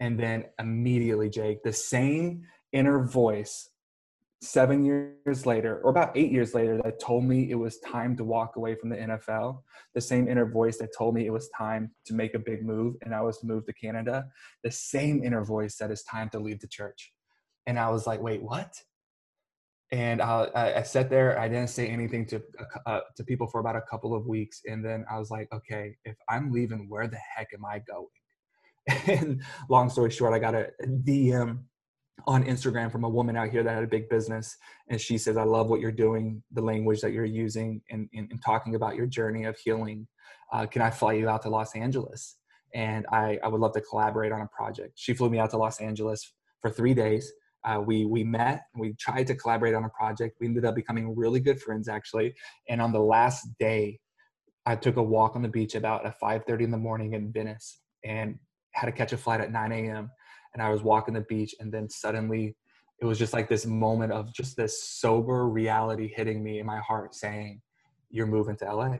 And 0.00 0.18
then 0.18 0.44
immediately, 0.58 1.30
Jake, 1.30 1.62
the 1.62 1.72
same 1.72 2.42
inner 2.72 3.04
voice 3.04 3.70
seven 4.42 4.84
years 4.84 5.46
later, 5.46 5.80
or 5.84 5.90
about 5.90 6.16
eight 6.16 6.32
years 6.32 6.52
later, 6.52 6.80
that 6.82 6.98
told 6.98 7.24
me 7.24 7.50
it 7.50 7.54
was 7.54 7.78
time 7.78 8.16
to 8.16 8.24
walk 8.24 8.56
away 8.56 8.74
from 8.74 8.90
the 8.90 8.96
NFL. 8.96 9.62
The 9.94 10.00
same 10.00 10.28
inner 10.28 10.46
voice 10.46 10.78
that 10.78 10.90
told 10.96 11.14
me 11.14 11.26
it 11.26 11.32
was 11.32 11.48
time 11.56 11.92
to 12.06 12.14
make 12.14 12.34
a 12.34 12.40
big 12.40 12.64
move 12.64 12.96
and 13.02 13.14
I 13.14 13.22
was 13.22 13.38
to 13.38 13.46
move 13.46 13.64
to 13.66 13.72
Canada. 13.72 14.24
The 14.64 14.70
same 14.72 15.22
inner 15.24 15.44
voice 15.44 15.76
said 15.76 15.92
it's 15.92 16.02
time 16.02 16.28
to 16.30 16.40
leave 16.40 16.58
the 16.60 16.66
church. 16.66 17.12
And 17.66 17.78
I 17.78 17.88
was 17.90 18.06
like, 18.06 18.20
wait, 18.20 18.42
what? 18.42 18.74
And 19.92 20.20
I, 20.20 20.72
I, 20.78 20.82
sat 20.82 21.08
there. 21.08 21.38
I 21.38 21.48
didn't 21.48 21.68
say 21.68 21.86
anything 21.86 22.26
to 22.26 22.42
uh, 22.86 23.00
to 23.14 23.24
people 23.24 23.46
for 23.46 23.60
about 23.60 23.76
a 23.76 23.82
couple 23.82 24.14
of 24.14 24.26
weeks, 24.26 24.62
and 24.64 24.82
then 24.82 25.04
I 25.10 25.18
was 25.18 25.30
like, 25.30 25.48
okay, 25.52 25.94
if 26.06 26.16
I'm 26.30 26.50
leaving, 26.50 26.86
where 26.88 27.06
the 27.06 27.18
heck 27.18 27.48
am 27.52 27.64
I 27.66 27.80
going? 27.80 28.06
And 29.20 29.42
long 29.68 29.90
story 29.90 30.10
short, 30.10 30.32
I 30.32 30.38
got 30.38 30.54
a 30.54 30.70
DM 30.82 31.58
on 32.26 32.44
Instagram 32.44 32.90
from 32.90 33.04
a 33.04 33.08
woman 33.08 33.36
out 33.36 33.50
here 33.50 33.62
that 33.62 33.74
had 33.74 33.84
a 33.84 33.88
big 33.88 34.08
business. 34.08 34.56
And 34.88 35.00
she 35.00 35.18
says, 35.18 35.36
I 35.36 35.44
love 35.44 35.68
what 35.68 35.80
you're 35.80 35.90
doing, 35.92 36.42
the 36.52 36.62
language 36.62 37.00
that 37.00 37.12
you're 37.12 37.24
using 37.24 37.80
and, 37.90 38.08
in 38.12 38.28
talking 38.44 38.74
about 38.74 38.96
your 38.96 39.06
journey 39.06 39.44
of 39.44 39.56
healing. 39.58 40.06
Uh, 40.52 40.66
can 40.66 40.82
I 40.82 40.90
fly 40.90 41.14
you 41.14 41.28
out 41.28 41.42
to 41.42 41.50
Los 41.50 41.74
Angeles? 41.74 42.36
And 42.74 43.06
I, 43.10 43.38
I 43.42 43.48
would 43.48 43.60
love 43.60 43.72
to 43.72 43.80
collaborate 43.80 44.32
on 44.32 44.40
a 44.40 44.48
project. 44.48 44.92
She 44.96 45.14
flew 45.14 45.30
me 45.30 45.38
out 45.38 45.50
to 45.50 45.58
Los 45.58 45.80
Angeles 45.80 46.32
for 46.60 46.70
three 46.70 46.94
days. 46.94 47.32
Uh, 47.64 47.80
we 47.80 48.04
we 48.04 48.24
met 48.24 48.64
we 48.74 48.92
tried 48.94 49.24
to 49.24 49.36
collaborate 49.36 49.72
on 49.72 49.84
a 49.84 49.88
project 49.90 50.36
we 50.40 50.48
ended 50.48 50.64
up 50.64 50.74
becoming 50.74 51.14
really 51.14 51.38
good 51.38 51.62
friends 51.62 51.88
actually 51.88 52.34
and 52.68 52.82
on 52.82 52.90
the 52.90 52.98
last 52.98 53.46
day 53.60 53.96
i 54.66 54.74
took 54.74 54.96
a 54.96 55.02
walk 55.02 55.36
on 55.36 55.42
the 55.42 55.48
beach 55.48 55.76
about 55.76 56.04
at 56.04 56.18
5.30 56.18 56.62
in 56.62 56.70
the 56.72 56.76
morning 56.76 57.12
in 57.12 57.30
venice 57.30 57.78
and 58.04 58.36
had 58.72 58.86
to 58.86 58.92
catch 58.92 59.12
a 59.12 59.16
flight 59.16 59.40
at 59.40 59.52
9 59.52 59.70
a.m 59.70 60.10
and 60.54 60.62
I 60.62 60.70
was 60.70 60.82
walking 60.82 61.14
the 61.14 61.22
beach, 61.22 61.54
and 61.60 61.72
then 61.72 61.88
suddenly 61.88 62.56
it 63.00 63.06
was 63.06 63.18
just 63.18 63.32
like 63.32 63.48
this 63.48 63.66
moment 63.66 64.12
of 64.12 64.32
just 64.32 64.56
this 64.56 64.82
sober 64.82 65.48
reality 65.48 66.12
hitting 66.14 66.42
me 66.42 66.60
in 66.60 66.66
my 66.66 66.78
heart 66.78 67.14
saying, 67.14 67.60
You're 68.10 68.26
moving 68.26 68.56
to 68.58 68.74
LA. 68.74 68.96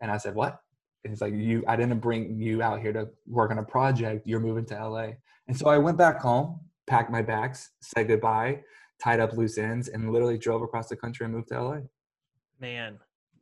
And 0.00 0.10
I 0.10 0.18
said, 0.18 0.34
What? 0.34 0.60
And 1.04 1.12
he's 1.12 1.22
like, 1.22 1.32
You 1.32 1.64
I 1.66 1.76
didn't 1.76 2.00
bring 2.00 2.38
you 2.38 2.62
out 2.62 2.80
here 2.80 2.92
to 2.92 3.08
work 3.26 3.50
on 3.50 3.58
a 3.58 3.62
project, 3.62 4.26
you're 4.26 4.40
moving 4.40 4.66
to 4.66 4.88
LA. 4.88 5.12
And 5.48 5.56
so 5.56 5.68
I 5.68 5.78
went 5.78 5.96
back 5.96 6.20
home, 6.20 6.60
packed 6.86 7.10
my 7.10 7.22
bags, 7.22 7.70
said 7.80 8.08
goodbye, 8.08 8.60
tied 9.02 9.18
up 9.18 9.32
loose 9.32 9.56
ends, 9.56 9.88
and 9.88 10.12
literally 10.12 10.38
drove 10.38 10.62
across 10.62 10.88
the 10.88 10.96
country 10.96 11.24
and 11.24 11.34
moved 11.34 11.48
to 11.48 11.62
LA. 11.62 11.78
Man, 12.60 12.98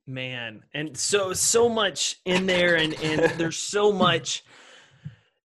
man. 0.07 0.63
And 0.73 0.97
so 0.97 1.33
so 1.33 1.69
much 1.69 2.21
in 2.25 2.47
there 2.47 2.77
and 2.77 2.95
and 3.03 3.23
there's 3.39 3.59
so 3.59 3.91
much 3.91 4.45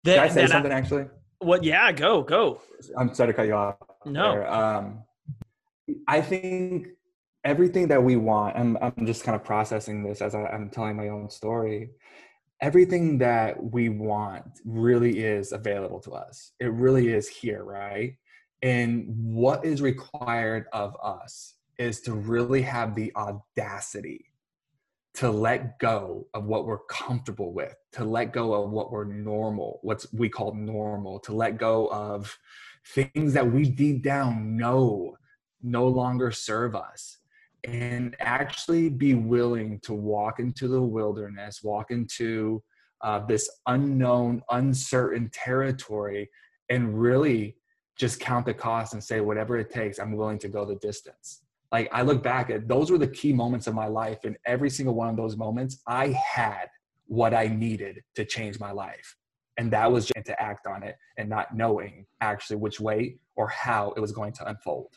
that, 0.04 0.16
Can 0.16 0.24
I 0.24 0.28
say 0.28 0.48
something 0.48 0.72
I, 0.72 0.76
actually? 0.76 1.06
What? 1.44 1.64
Yeah, 1.64 1.92
go, 1.92 2.24
go. 2.24 2.62
I'm 2.98 3.14
sorry 3.14 3.28
to 3.28 3.34
cut 3.34 3.48
you 3.48 3.54
off. 3.54 3.76
No. 4.06 4.46
Um, 4.46 5.04
I 6.08 6.22
think 6.22 6.88
everything 7.44 7.88
that 7.90 8.04
we 8.04 8.16
want, 8.16 8.56
I'm, 8.56 8.78
I'm 8.82 9.06
just 9.06 9.24
kind 9.24 9.36
of 9.36 9.44
processing 9.44 10.04
this 10.04 10.22
as 10.22 10.36
I, 10.36 10.46
I'm 10.46 10.70
telling 10.70 10.96
my 10.96 11.10
own 11.10 11.30
story. 11.30 11.92
Everything 12.62 13.18
that 13.18 13.62
we 13.62 13.90
want 13.90 14.46
really 14.64 15.20
is 15.20 15.52
available 15.52 16.00
to 16.02 16.12
us. 16.12 16.52
It 16.60 16.72
really 16.72 17.10
is 17.10 17.28
here, 17.28 17.64
right? 17.64 18.16
And 18.62 19.06
what 19.08 19.66
is 19.66 19.82
required 19.82 20.68
of 20.72 20.96
us 21.04 21.56
is 21.78 22.00
to 22.02 22.14
really 22.14 22.62
have 22.62 22.96
the 22.96 23.12
audacity 23.16 24.33
to 25.16 25.30
let 25.30 25.78
go 25.78 26.28
of 26.34 26.46
what 26.46 26.66
we're 26.66 26.86
comfortable 26.86 27.54
with, 27.54 27.76
to 27.92 28.04
let 28.04 28.34
go 28.34 28.54
of 28.54 28.72
what 28.72 28.92
we're 28.92 29.06
normal, 29.06 29.80
what 29.84 30.04
we 30.12 30.28
call 30.28 30.54
normal, 30.56 31.20
to 31.20 31.34
let 31.34 31.58
go 31.58 31.88
of 31.88 32.38
things 32.88 33.34
that 33.34 33.50
we 33.50 33.70
deep 33.70 34.04
down 34.04 34.58
know 34.58 35.16
no 35.62 35.88
longer 35.88 36.32
serve 36.32 36.76
us, 36.76 37.20
and 37.64 38.16
actually 38.20 38.90
be 38.90 39.14
willing 39.14 39.80
to 39.80 39.94
walk 39.94 40.40
into 40.40 40.68
the 40.68 40.82
wilderness, 40.82 41.64
walk 41.64 41.92
into 41.92 42.62
uh, 43.02 43.20
this 43.20 43.50
unknown, 43.68 44.42
uncertain 44.50 45.30
territory, 45.32 46.30
and 46.70 47.00
really 47.00 47.56
just 47.96 48.20
count 48.20 48.46
the 48.46 48.54
cost 48.54 48.94
and 48.94 49.04
say, 49.04 49.22
whatever 49.22 49.58
it 49.58 49.70
takes, 49.70 50.00
I'm 50.00 50.14
willing 50.14 50.40
to 50.40 50.48
go 50.48 50.66
the 50.66 50.76
distance 50.76 51.43
like 51.74 51.90
I 51.92 52.04
look 52.04 52.22
back 52.22 52.52
at 52.52 52.68
those 52.68 52.92
were 52.92 53.00
the 53.00 53.08
key 53.08 53.34
moments 53.34 53.66
of 53.66 53.74
my 53.74 53.88
life. 53.88 54.20
And 54.24 54.38
every 54.46 54.70
single 54.70 54.94
one 54.94 55.10
of 55.10 55.18
those 55.18 55.36
moments, 55.36 55.82
I 55.88 56.10
had 56.10 56.68
what 57.08 57.34
I 57.34 57.48
needed 57.48 58.02
to 58.16 58.24
change 58.24 58.60
my 58.60 58.72
life. 58.72 59.18
And 59.58 59.74
that 59.74 59.92
was 59.92 60.06
just 60.06 60.26
to 60.28 60.42
act 60.42 60.68
on 60.68 60.84
it 60.84 60.96
and 61.18 61.28
not 61.28 61.56
knowing 61.56 62.06
actually 62.22 62.58
which 62.58 62.80
way 62.80 63.18
or 63.36 63.48
how 63.48 63.92
it 63.98 64.00
was 64.00 64.12
going 64.12 64.34
to 64.34 64.48
unfold. 64.48 64.94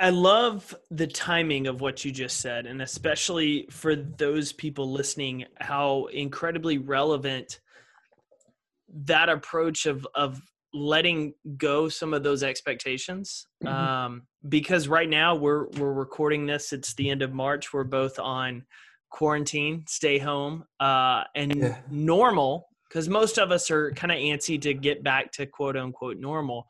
I 0.00 0.10
love 0.10 0.74
the 0.90 1.06
timing 1.06 1.68
of 1.68 1.80
what 1.80 2.04
you 2.04 2.10
just 2.10 2.40
said, 2.40 2.66
and 2.66 2.82
especially 2.82 3.68
for 3.70 3.94
those 3.94 4.52
people 4.52 4.90
listening, 4.90 5.44
how 5.60 6.06
incredibly 6.06 6.78
relevant 6.78 7.60
that 9.04 9.28
approach 9.28 9.86
of 9.86 10.04
of 10.16 10.42
letting 10.72 11.34
go 11.56 11.88
some 11.88 12.12
of 12.12 12.22
those 12.22 12.42
expectations 12.42 13.46
mm-hmm. 13.64 13.74
um, 13.74 14.22
because 14.48 14.88
right 14.88 15.08
now 15.08 15.34
we're 15.34 15.68
we're 15.78 15.92
recording 15.92 16.46
this 16.46 16.72
it's 16.72 16.94
the 16.94 17.08
end 17.10 17.22
of 17.22 17.32
march 17.32 17.72
we're 17.72 17.84
both 17.84 18.18
on 18.18 18.64
quarantine 19.10 19.84
stay 19.86 20.18
home 20.18 20.64
uh, 20.80 21.24
and 21.34 21.54
yeah. 21.54 21.78
normal 21.90 22.68
because 22.88 23.08
most 23.08 23.38
of 23.38 23.50
us 23.50 23.70
are 23.70 23.92
kind 23.92 24.12
of 24.12 24.18
antsy 24.18 24.60
to 24.60 24.74
get 24.74 25.02
back 25.02 25.32
to 25.32 25.46
quote 25.46 25.76
unquote 25.76 26.18
normal 26.18 26.66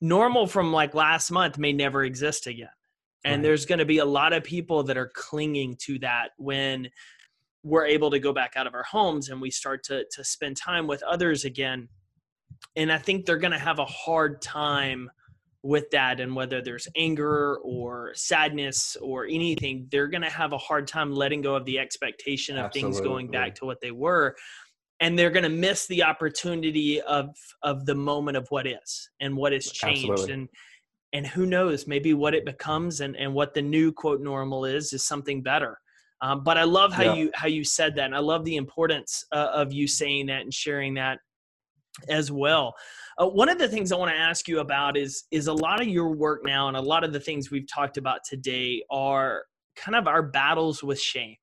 normal 0.00 0.46
from 0.46 0.72
like 0.72 0.94
last 0.94 1.30
month 1.30 1.58
may 1.58 1.72
never 1.72 2.04
exist 2.04 2.46
again 2.46 2.68
and 3.24 3.36
right. 3.36 3.42
there's 3.42 3.66
going 3.66 3.80
to 3.80 3.84
be 3.84 3.98
a 3.98 4.04
lot 4.04 4.32
of 4.32 4.44
people 4.44 4.84
that 4.84 4.96
are 4.96 5.10
clinging 5.14 5.76
to 5.80 5.98
that 5.98 6.28
when 6.36 6.88
we're 7.64 7.86
able 7.86 8.10
to 8.10 8.20
go 8.20 8.32
back 8.32 8.52
out 8.54 8.66
of 8.66 8.74
our 8.74 8.84
homes 8.84 9.28
and 9.28 9.40
we 9.40 9.50
start 9.50 9.82
to 9.82 10.04
to 10.12 10.22
spend 10.22 10.56
time 10.56 10.86
with 10.86 11.02
others 11.02 11.44
again 11.44 11.88
and 12.76 12.92
I 12.92 12.98
think 12.98 13.26
they're 13.26 13.38
going 13.38 13.52
to 13.52 13.58
have 13.58 13.78
a 13.78 13.84
hard 13.84 14.40
time 14.40 15.10
with 15.62 15.90
that 15.90 16.20
and 16.20 16.34
whether 16.36 16.62
there's 16.62 16.86
anger 16.96 17.56
or 17.58 18.12
sadness 18.14 18.96
or 19.02 19.26
anything 19.26 19.88
they're 19.90 20.06
going 20.06 20.22
to 20.22 20.30
have 20.30 20.52
a 20.52 20.58
hard 20.58 20.86
time 20.86 21.12
letting 21.12 21.42
go 21.42 21.56
of 21.56 21.64
the 21.64 21.78
expectation 21.78 22.56
of 22.56 22.66
Absolutely. 22.66 22.92
things 22.92 23.00
going 23.06 23.28
back 23.28 23.56
to 23.56 23.64
what 23.64 23.80
they 23.80 23.90
were 23.90 24.36
and 25.00 25.18
they're 25.18 25.30
going 25.30 25.42
to 25.42 25.48
miss 25.48 25.86
the 25.88 26.02
opportunity 26.02 27.00
of 27.02 27.34
of 27.62 27.86
the 27.86 27.94
moment 27.94 28.36
of 28.36 28.46
what 28.50 28.66
is 28.66 29.10
and 29.20 29.36
what 29.36 29.52
has 29.52 29.66
changed 29.70 30.10
Absolutely. 30.10 30.34
and 30.34 30.48
and 31.12 31.26
who 31.26 31.46
knows 31.46 31.86
maybe 31.86 32.14
what 32.14 32.34
it 32.34 32.44
becomes 32.44 33.00
and 33.00 33.16
and 33.16 33.32
what 33.32 33.52
the 33.52 33.62
new 33.62 33.92
quote 33.92 34.20
normal 34.20 34.64
is 34.64 34.92
is 34.92 35.04
something 35.04 35.42
better 35.42 35.78
um, 36.20 36.44
but 36.44 36.56
i 36.56 36.64
love 36.64 36.92
how 36.92 37.02
yeah. 37.02 37.14
you 37.14 37.30
how 37.34 37.48
you 37.48 37.64
said 37.64 37.94
that 37.96 38.04
and 38.04 38.14
i 38.14 38.20
love 38.20 38.44
the 38.44 38.56
importance 38.56 39.24
uh, 39.32 39.50
of 39.52 39.72
you 39.72 39.86
saying 39.86 40.26
that 40.26 40.42
and 40.42 40.54
sharing 40.54 40.94
that 40.94 41.18
as 42.08 42.30
well. 42.30 42.74
Uh, 43.18 43.26
one 43.26 43.48
of 43.48 43.58
the 43.58 43.68
things 43.68 43.90
I 43.90 43.96
want 43.96 44.10
to 44.10 44.16
ask 44.16 44.46
you 44.48 44.60
about 44.60 44.96
is 44.96 45.24
is 45.30 45.48
a 45.48 45.52
lot 45.52 45.80
of 45.80 45.88
your 45.88 46.10
work 46.10 46.42
now, 46.44 46.68
and 46.68 46.76
a 46.76 46.80
lot 46.80 47.04
of 47.04 47.12
the 47.12 47.20
things 47.20 47.50
we've 47.50 47.66
talked 47.66 47.96
about 47.96 48.20
today 48.24 48.82
are 48.90 49.44
kind 49.76 49.96
of 49.96 50.06
our 50.06 50.22
battles 50.22 50.82
with 50.82 51.00
shame. 51.00 51.36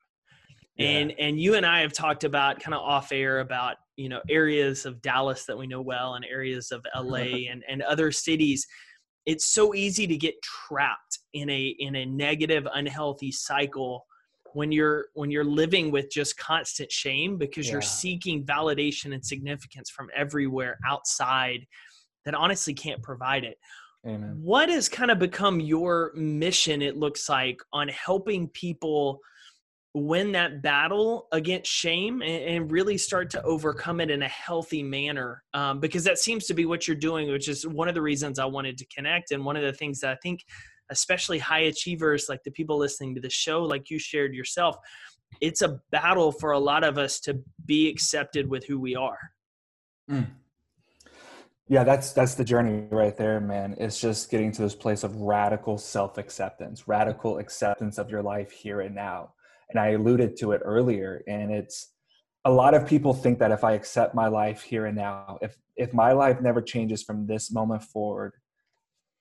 Yeah. 0.77 0.87
And 0.87 1.13
and 1.19 1.39
you 1.39 1.55
and 1.55 1.65
I 1.65 1.81
have 1.81 1.93
talked 1.93 2.23
about 2.23 2.59
kind 2.59 2.73
of 2.73 2.81
off 2.81 3.11
air 3.11 3.39
about 3.39 3.77
you 3.97 4.09
know 4.09 4.21
areas 4.29 4.85
of 4.85 5.01
Dallas 5.01 5.45
that 5.45 5.57
we 5.57 5.67
know 5.67 5.81
well 5.81 6.15
and 6.15 6.25
areas 6.25 6.71
of 6.71 6.85
LA 6.95 7.47
and 7.49 7.63
and 7.67 7.81
other 7.81 8.11
cities. 8.11 8.65
It's 9.25 9.45
so 9.45 9.73
easy 9.73 10.05
to 10.05 10.17
get 10.17 10.35
trapped 10.41 11.19
in 11.33 11.49
a 11.49 11.75
in 11.79 11.95
a 11.95 12.05
negative, 12.05 12.67
unhealthy 12.73 13.31
cycle 13.31 14.05
when 14.55 14.71
you're 14.71 15.07
when 15.13 15.29
you're 15.29 15.43
living 15.43 15.91
with 15.91 16.09
just 16.09 16.37
constant 16.37 16.91
shame 16.91 17.37
because 17.37 17.67
yeah. 17.67 17.73
you're 17.73 17.81
seeking 17.81 18.43
validation 18.43 19.13
and 19.13 19.23
significance 19.23 19.89
from 19.89 20.07
everywhere 20.15 20.79
outside 20.87 21.65
that 22.23 22.33
honestly 22.33 22.73
can't 22.73 23.03
provide 23.03 23.43
it 23.43 23.57
Amen. 24.07 24.37
what 24.41 24.69
has 24.69 24.87
kind 24.87 25.11
of 25.11 25.19
become 25.19 25.59
your 25.59 26.13
mission 26.15 26.81
it 26.81 26.95
looks 26.95 27.27
like 27.27 27.59
on 27.73 27.89
helping 27.89 28.47
people 28.49 29.19
win 29.93 30.31
that 30.33 30.61
battle 30.61 31.27
against 31.31 31.71
shame 31.71 32.21
and, 32.21 32.43
and 32.43 32.71
really 32.71 32.97
start 32.97 33.29
to 33.29 33.41
overcome 33.43 33.99
it 34.01 34.09
in 34.09 34.23
a 34.23 34.27
healthy 34.27 34.83
manner 34.83 35.43
um, 35.53 35.79
because 35.79 36.03
that 36.03 36.17
seems 36.17 36.45
to 36.45 36.53
be 36.53 36.65
what 36.65 36.87
you're 36.87 36.95
doing 36.95 37.29
which 37.29 37.49
is 37.49 37.67
one 37.67 37.89
of 37.89 37.93
the 37.93 38.01
reasons 38.01 38.39
i 38.39 38.45
wanted 38.45 38.77
to 38.77 38.85
connect 38.87 39.31
and 39.31 39.43
one 39.43 39.57
of 39.57 39.63
the 39.63 39.73
things 39.73 39.99
that 39.99 40.11
i 40.11 40.17
think 40.23 40.45
especially 40.89 41.39
high 41.39 41.61
achievers 41.61 42.27
like 42.29 42.43
the 42.43 42.51
people 42.51 42.77
listening 42.77 43.15
to 43.15 43.21
the 43.21 43.29
show 43.29 43.63
like 43.63 43.89
you 43.89 43.99
shared 43.99 44.33
yourself 44.33 44.77
it's 45.41 45.61
a 45.61 45.79
battle 45.91 46.31
for 46.31 46.51
a 46.51 46.59
lot 46.59 46.83
of 46.83 46.97
us 46.97 47.19
to 47.21 47.39
be 47.65 47.89
accepted 47.89 48.49
with 48.49 48.65
who 48.65 48.79
we 48.79 48.95
are. 48.95 49.17
Mm. 50.09 50.27
yeah 51.67 51.83
that's 51.83 52.13
that's 52.13 52.35
the 52.35 52.43
journey 52.43 52.85
right 52.91 53.17
there 53.17 53.39
man. 53.39 53.75
It's 53.79 53.99
just 53.99 54.29
getting 54.29 54.51
to 54.51 54.61
this 54.61 54.75
place 54.75 55.03
of 55.03 55.15
radical 55.15 55.79
self-acceptance 55.79 56.87
radical 56.87 57.39
acceptance 57.39 57.97
of 57.97 58.11
your 58.11 58.21
life 58.21 58.51
here 58.51 58.81
and 58.81 58.93
now. 58.93 59.33
And 59.69 59.79
i 59.79 59.89
alluded 59.89 60.37
to 60.37 60.51
it 60.51 60.61
earlier 60.63 61.23
and 61.27 61.51
it's 61.51 61.91
a 62.45 62.51
lot 62.51 62.75
of 62.75 62.87
people 62.87 63.15
think 63.15 63.39
that 63.39 63.49
if 63.51 63.63
i 63.63 63.71
accept 63.73 64.13
my 64.13 64.27
life 64.27 64.61
here 64.61 64.85
and 64.85 64.95
now 64.95 65.39
if 65.41 65.57
if 65.75 65.91
my 65.91 66.11
life 66.11 66.39
never 66.39 66.61
changes 66.61 67.01
from 67.01 67.25
this 67.25 67.51
moment 67.51 67.81
forward 67.81 68.33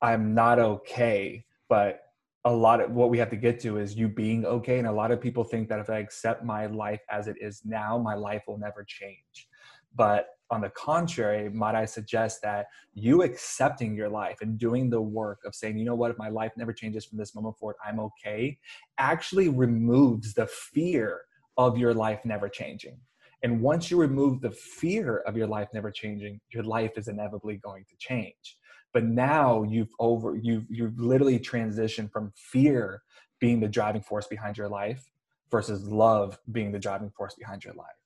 I'm 0.05 0.35
not 0.35 0.59
okay, 0.59 1.47
but 1.69 2.01
a 2.45 2.53
lot 2.53 2.81
of 2.81 2.91
what 2.91 3.09
we 3.09 3.19
have 3.19 3.31
to 3.31 3.37
get 3.37 3.59
to 3.61 3.79
is 3.79 3.97
you 3.97 4.07
being 4.07 4.45
okay. 4.45 4.79
And 4.79 4.87
a 4.87 4.93
lot 4.93 5.11
of 5.11 5.21
people 5.21 5.45
think 5.45 5.69
that 5.71 5.81
if 5.81 5.89
I 5.89 5.99
accept 5.99 6.45
my 6.45 6.67
life 6.67 7.01
as 7.11 7.27
it 7.27 7.37
is 7.41 7.63
now, 7.65 7.97
my 7.97 8.15
life 8.15 8.43
will 8.47 8.59
never 8.59 8.85
change. 8.85 9.49
But 9.95 10.27
on 10.51 10.61
the 10.61 10.71
contrary, 10.71 11.49
might 11.49 11.75
I 11.75 11.87
suggest 11.87 12.43
that 12.43 12.67
you 12.93 13.23
accepting 13.23 13.97
your 13.97 14.11
life 14.11 14.39
and 14.43 14.59
doing 14.59 14.91
the 14.91 15.01
work 15.01 15.41
of 15.47 15.55
saying, 15.55 15.79
you 15.79 15.87
know 15.87 15.95
what, 15.95 16.11
if 16.11 16.19
my 16.19 16.29
life 16.29 16.53
never 16.57 16.73
changes 16.73 17.07
from 17.07 17.17
this 17.17 17.35
moment 17.35 17.57
forward, 17.59 17.77
I'm 17.85 17.99
okay, 17.99 18.59
actually 18.99 19.49
removes 19.49 20.35
the 20.35 20.47
fear 20.47 21.23
of 21.57 21.79
your 21.79 21.95
life 21.95 22.25
never 22.25 22.49
changing. 22.49 22.99
And 23.43 23.61
once 23.61 23.91
you 23.91 23.97
remove 23.97 24.41
the 24.41 24.51
fear 24.51 25.19
of 25.19 25.37
your 25.37 25.47
life 25.47 25.69
never 25.73 25.91
changing, 25.91 26.41
your 26.53 26.63
life 26.63 26.93
is 26.97 27.09
inevitably 27.09 27.57
going 27.57 27.85
to 27.89 27.97
change. 27.99 28.59
But 28.95 29.05
now 29.05 29.65
you've 29.65 29.93
over 29.99 30.37
you've 30.37 30.65
you've 30.71 30.99
literally 30.99 31.39
transitioned 31.39 32.11
from 32.13 32.33
fear 32.35 33.03
being 33.41 33.61
the 33.61 33.69
driving 33.69 34.01
force 34.01 34.27
behind 34.27 34.57
your 34.57 34.69
life 34.69 35.11
versus 35.51 35.87
love 35.87 36.39
being 36.53 36.73
the 36.73 36.79
driving 36.79 37.11
force 37.11 37.35
behind 37.35 37.65
your 37.65 37.75
life. 37.75 37.99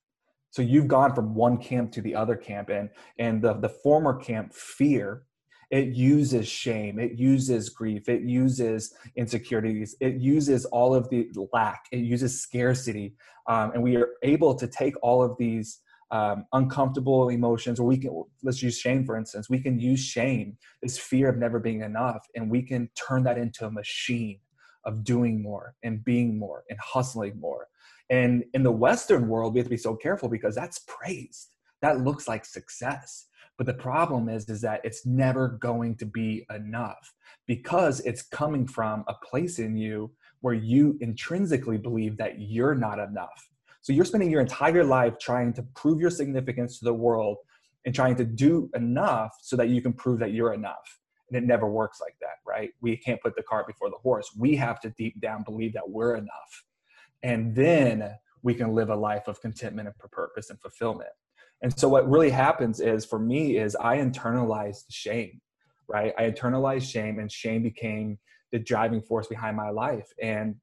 So 0.49 0.61
you've 0.63 0.87
gone 0.87 1.13
from 1.13 1.35
one 1.35 1.57
camp 1.57 1.91
to 1.93 2.01
the 2.01 2.15
other 2.15 2.35
camp, 2.35 2.69
and 2.69 2.89
and 3.19 3.41
the 3.41 3.53
the 3.53 3.69
former 3.69 4.15
camp 4.19 4.53
fear 4.53 5.23
it 5.71 5.89
uses 5.89 6.47
shame 6.47 6.99
it 6.99 7.13
uses 7.13 7.69
grief 7.69 8.09
it 8.09 8.21
uses 8.21 8.95
insecurities 9.15 9.95
it 9.99 10.15
uses 10.15 10.65
all 10.65 10.95
of 10.95 11.07
the 11.09 11.29
lack 11.53 11.85
it 11.91 11.99
uses 11.99 12.41
scarcity 12.41 13.13
um, 13.47 13.71
and 13.73 13.83
we 13.83 13.95
are 13.95 14.09
able 14.23 14.55
to 14.55 14.67
take 14.67 14.95
all 15.03 15.21
of 15.21 15.37
these 15.37 15.81
um, 16.11 16.45
uncomfortable 16.53 17.29
emotions 17.29 17.79
or 17.79 17.85
we 17.85 17.97
can 17.97 18.23
let's 18.43 18.63
use 18.63 18.77
shame 18.79 19.05
for 19.05 19.15
instance 19.15 19.49
we 19.49 19.59
can 19.59 19.79
use 19.79 19.99
shame 19.99 20.57
this 20.81 20.97
fear 20.97 21.29
of 21.29 21.37
never 21.37 21.59
being 21.59 21.81
enough 21.81 22.25
and 22.35 22.49
we 22.49 22.63
can 22.63 22.89
turn 22.95 23.23
that 23.23 23.37
into 23.37 23.65
a 23.65 23.71
machine 23.71 24.39
of 24.85 25.03
doing 25.03 25.41
more 25.41 25.75
and 25.83 26.03
being 26.03 26.39
more 26.39 26.63
and 26.69 26.79
hustling 26.79 27.39
more 27.39 27.67
and 28.09 28.43
in 28.53 28.63
the 28.63 28.71
Western 28.71 29.27
world, 29.27 29.53
we 29.53 29.59
have 29.59 29.67
to 29.67 29.71
be 29.71 29.77
so 29.77 29.95
careful 29.95 30.29
because 30.29 30.55
that's 30.55 30.79
praised. 30.87 31.49
That 31.81 32.01
looks 32.01 32.27
like 32.27 32.43
success. 32.43 33.27
But 33.57 33.67
the 33.67 33.73
problem 33.73 34.29
is, 34.29 34.49
is 34.49 34.61
that 34.61 34.81
it's 34.83 35.05
never 35.05 35.49
going 35.61 35.95
to 35.97 36.05
be 36.05 36.45
enough 36.53 37.13
because 37.45 37.99
it's 38.01 38.21
coming 38.21 38.65
from 38.65 39.03
a 39.07 39.13
place 39.29 39.59
in 39.59 39.75
you 39.75 40.11
where 40.41 40.53
you 40.53 40.97
intrinsically 41.01 41.77
believe 41.77 42.17
that 42.17 42.39
you're 42.39 42.75
not 42.75 42.99
enough. 42.99 43.49
So 43.81 43.93
you're 43.93 44.05
spending 44.05 44.29
your 44.29 44.41
entire 44.41 44.83
life 44.83 45.17
trying 45.19 45.53
to 45.53 45.63
prove 45.75 45.99
your 45.99 46.09
significance 46.09 46.79
to 46.79 46.85
the 46.85 46.93
world 46.93 47.37
and 47.85 47.95
trying 47.95 48.15
to 48.17 48.25
do 48.25 48.69
enough 48.75 49.31
so 49.41 49.55
that 49.55 49.69
you 49.69 49.81
can 49.81 49.93
prove 49.93 50.19
that 50.19 50.33
you're 50.33 50.53
enough. 50.53 50.99
And 51.29 51.41
it 51.41 51.47
never 51.47 51.69
works 51.69 52.01
like 52.01 52.15
that, 52.21 52.37
right? 52.45 52.71
We 52.81 52.97
can't 52.97 53.21
put 53.21 53.35
the 53.35 53.43
cart 53.43 53.67
before 53.67 53.89
the 53.89 53.97
horse. 53.97 54.31
We 54.37 54.55
have 54.57 54.79
to 54.81 54.89
deep 54.97 55.21
down 55.21 55.43
believe 55.43 55.73
that 55.73 55.89
we're 55.89 56.15
enough 56.15 56.63
and 57.23 57.55
then 57.55 58.15
we 58.41 58.53
can 58.53 58.73
live 58.73 58.89
a 58.89 58.95
life 58.95 59.27
of 59.27 59.41
contentment 59.41 59.87
and 59.87 60.11
purpose 60.11 60.49
and 60.49 60.59
fulfillment 60.59 61.09
and 61.61 61.77
so 61.77 61.89
what 61.89 62.09
really 62.09 62.29
happens 62.29 62.79
is 62.79 63.05
for 63.05 63.19
me 63.19 63.57
is 63.57 63.75
i 63.77 63.97
internalized 63.97 64.85
shame 64.89 65.39
right 65.87 66.13
i 66.17 66.23
internalized 66.23 66.89
shame 66.89 67.19
and 67.19 67.31
shame 67.31 67.63
became 67.63 68.17
the 68.51 68.59
driving 68.59 69.01
force 69.01 69.27
behind 69.27 69.55
my 69.55 69.69
life 69.69 70.07
and 70.21 70.55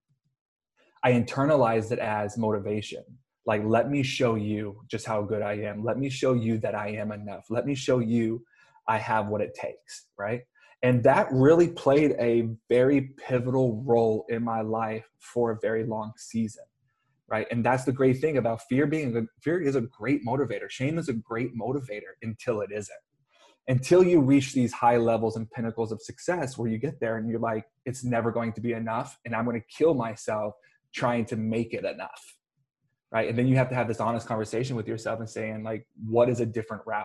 i 1.05 1.13
internalized 1.13 1.93
it 1.93 1.99
as 1.99 2.37
motivation 2.37 3.05
like 3.47 3.63
let 3.65 3.91
me 3.91 4.03
show 4.03 4.35
you 4.35 4.81
just 4.89 5.07
how 5.07 5.23
good 5.23 5.43
i 5.43 5.53
am 5.53 5.85
let 5.85 5.99
me 5.99 6.09
show 6.09 6.35
you 6.35 6.59
that 6.59 6.75
i 6.75 6.89
am 6.89 7.13
enough 7.13 7.47
let 7.51 7.67
me 7.67 7.75
show 7.75 7.99
you 7.99 8.45
i 8.89 8.99
have 8.99 9.29
what 9.29 9.41
it 9.41 9.55
takes 9.55 10.07
right 10.19 10.43
and 10.83 11.03
that 11.05 11.29
really 11.33 11.69
played 11.69 12.15
a 12.19 12.49
very 12.69 13.13
pivotal 13.17 13.83
role 13.85 14.27
in 14.29 14.43
my 14.43 14.61
life 14.61 15.09
for 15.19 15.53
a 15.53 15.59
very 15.61 15.85
long 15.85 16.13
season. 16.17 16.65
Right. 17.29 17.47
And 17.51 17.65
that's 17.65 17.85
the 17.85 17.93
great 17.93 18.21
thing 18.21 18.37
about 18.37 18.61
fear 18.69 18.87
being 18.87 19.17
a 19.17 19.23
fear 19.43 19.61
is 19.61 19.75
a 19.75 19.81
great 19.81 20.25
motivator. 20.25 20.71
Shame 20.71 20.97
is 20.97 21.09
a 21.09 21.13
great 21.13 21.59
motivator 21.59 22.15
until 22.23 22.61
it 22.61 22.71
isn't. 22.71 22.97
Until 23.67 24.05
you 24.05 24.21
reach 24.21 24.53
these 24.53 24.73
high 24.73 24.97
levels 24.97 25.35
and 25.35 25.51
pinnacles 25.51 25.91
of 25.91 26.01
success 26.01 26.57
where 26.57 26.71
you 26.71 26.79
get 26.79 27.01
there 27.01 27.17
and 27.17 27.29
you're 27.29 27.41
like, 27.41 27.65
it's 27.85 28.05
never 28.05 28.31
going 28.31 28.53
to 28.53 28.61
be 28.61 28.75
enough. 28.75 29.19
And 29.25 29.35
I'm 29.35 29.45
going 29.45 29.61
to 29.61 29.67
kill 29.77 29.95
myself 29.95 30.55
trying 30.97 31.27
to 31.27 31.37
make 31.37 31.75
it 31.75 31.85
enough. 31.85 32.37
Right. 33.13 33.29
And 33.29 33.39
then 33.39 33.47
you 33.47 33.57
have 33.57 33.69
to 33.69 33.75
have 33.77 33.87
this 33.87 34.01
honest 34.01 34.27
conversation 34.27 34.75
with 34.75 34.89
yourself 34.89 35.21
and 35.21 35.31
saying, 35.31 35.63
like, 35.63 35.87
what 36.09 36.29
is 36.29 36.41
a 36.41 36.47
different 36.47 36.83
route? 36.87 37.05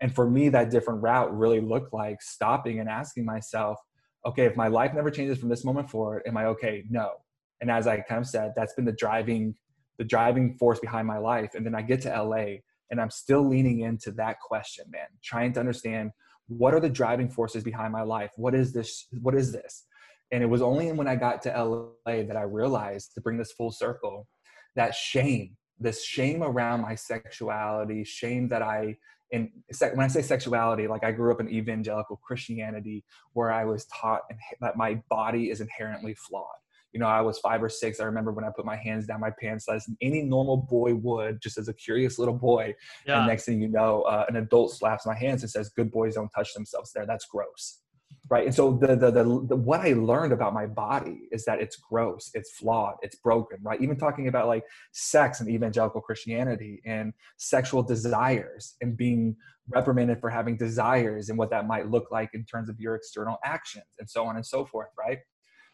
And 0.00 0.14
for 0.14 0.30
me, 0.30 0.50
that 0.50 0.70
different 0.70 1.02
route 1.02 1.36
really 1.36 1.60
looked 1.60 1.92
like 1.92 2.22
stopping 2.22 2.78
and 2.78 2.88
asking 2.88 3.24
myself, 3.24 3.78
okay, 4.24 4.44
if 4.44 4.56
my 4.56 4.68
life 4.68 4.92
never 4.94 5.10
changes 5.10 5.38
from 5.38 5.48
this 5.48 5.64
moment 5.64 5.90
forward, 5.90 6.22
am 6.26 6.36
I 6.36 6.46
okay? 6.46 6.84
No. 6.88 7.12
And 7.60 7.70
as 7.70 7.86
I 7.86 8.00
kind 8.00 8.20
of 8.20 8.28
said, 8.28 8.52
that's 8.54 8.74
been 8.74 8.84
the 8.84 8.92
driving, 8.92 9.54
the 9.98 10.04
driving 10.04 10.56
force 10.58 10.78
behind 10.78 11.06
my 11.06 11.18
life. 11.18 11.54
And 11.54 11.64
then 11.64 11.74
I 11.74 11.82
get 11.82 12.02
to 12.02 12.22
LA 12.22 12.58
and 12.90 13.00
I'm 13.00 13.10
still 13.10 13.46
leaning 13.46 13.80
into 13.80 14.12
that 14.12 14.38
question, 14.40 14.84
man, 14.90 15.08
trying 15.24 15.52
to 15.54 15.60
understand 15.60 16.12
what 16.48 16.74
are 16.74 16.80
the 16.80 16.88
driving 16.88 17.28
forces 17.28 17.64
behind 17.64 17.92
my 17.92 18.02
life? 18.02 18.30
What 18.36 18.54
is 18.54 18.72
this? 18.72 19.06
What 19.20 19.34
is 19.34 19.50
this? 19.52 19.84
And 20.32 20.42
it 20.42 20.46
was 20.46 20.62
only 20.62 20.90
when 20.92 21.06
I 21.06 21.16
got 21.16 21.42
to 21.42 21.50
LA 21.50 22.22
that 22.22 22.36
I 22.36 22.42
realized 22.42 23.12
to 23.14 23.20
bring 23.20 23.38
this 23.38 23.52
full 23.52 23.70
circle 23.70 24.26
that 24.74 24.94
shame, 24.94 25.56
this 25.78 26.04
shame 26.04 26.42
around 26.42 26.82
my 26.82 26.94
sexuality, 26.94 28.04
shame 28.04 28.48
that 28.48 28.62
I 28.62 28.96
and 29.32 29.50
when 29.80 30.00
I 30.00 30.06
say 30.06 30.22
sexuality, 30.22 30.86
like 30.86 31.02
I 31.02 31.10
grew 31.10 31.32
up 31.32 31.40
in 31.40 31.48
evangelical 31.48 32.20
Christianity 32.22 33.04
where 33.32 33.50
I 33.50 33.64
was 33.64 33.86
taught 33.86 34.22
that 34.60 34.76
my 34.76 35.02
body 35.10 35.50
is 35.50 35.60
inherently 35.60 36.14
flawed. 36.14 36.46
You 36.92 37.00
know, 37.00 37.06
I 37.06 37.20
was 37.20 37.38
five 37.40 37.62
or 37.62 37.68
six. 37.68 37.98
I 37.98 38.04
remember 38.04 38.32
when 38.32 38.44
I 38.44 38.50
put 38.54 38.64
my 38.64 38.76
hands 38.76 39.06
down 39.06 39.20
my 39.20 39.32
pants 39.40 39.68
as 39.68 39.86
any 40.00 40.22
normal 40.22 40.56
boy 40.56 40.94
would, 40.94 41.42
just 41.42 41.58
as 41.58 41.68
a 41.68 41.74
curious 41.74 42.18
little 42.18 42.34
boy. 42.34 42.74
Yeah. 43.04 43.18
And 43.18 43.26
next 43.26 43.44
thing 43.44 43.60
you 43.60 43.68
know, 43.68 44.02
uh, 44.02 44.24
an 44.28 44.36
adult 44.36 44.72
slaps 44.72 45.04
my 45.04 45.14
hands 45.14 45.42
and 45.42 45.50
says, 45.50 45.68
"Good 45.70 45.90
boys 45.90 46.14
don't 46.14 46.30
touch 46.30 46.54
themselves." 46.54 46.92
There, 46.92 47.04
that's 47.04 47.26
gross 47.26 47.80
right? 48.28 48.46
And 48.46 48.54
so 48.54 48.72
the, 48.72 48.96
the, 48.96 49.10
the 49.10 49.24
the 49.48 49.56
what 49.56 49.80
i 49.80 49.92
learned 49.92 50.32
about 50.32 50.52
my 50.52 50.66
body 50.66 51.28
is 51.30 51.44
that 51.44 51.60
it's 51.60 51.76
gross 51.76 52.30
it's 52.34 52.50
flawed 52.50 52.94
it's 53.02 53.16
broken 53.16 53.58
right? 53.62 53.80
Even 53.80 53.96
talking 53.96 54.28
about 54.28 54.46
like 54.46 54.64
sex 54.92 55.40
and 55.40 55.48
evangelical 55.48 56.00
christianity 56.00 56.82
and 56.84 57.12
sexual 57.36 57.82
desires 57.82 58.74
and 58.80 58.96
being 58.96 59.36
reprimanded 59.68 60.20
for 60.20 60.30
having 60.30 60.56
desires 60.56 61.28
and 61.28 61.38
what 61.38 61.50
that 61.50 61.66
might 61.66 61.90
look 61.90 62.10
like 62.10 62.30
in 62.34 62.44
terms 62.44 62.68
of 62.68 62.78
your 62.80 62.94
external 62.94 63.38
actions 63.44 63.86
and 63.98 64.08
so 64.08 64.24
on 64.24 64.36
and 64.36 64.46
so 64.46 64.64
forth 64.64 64.88
right? 64.98 65.18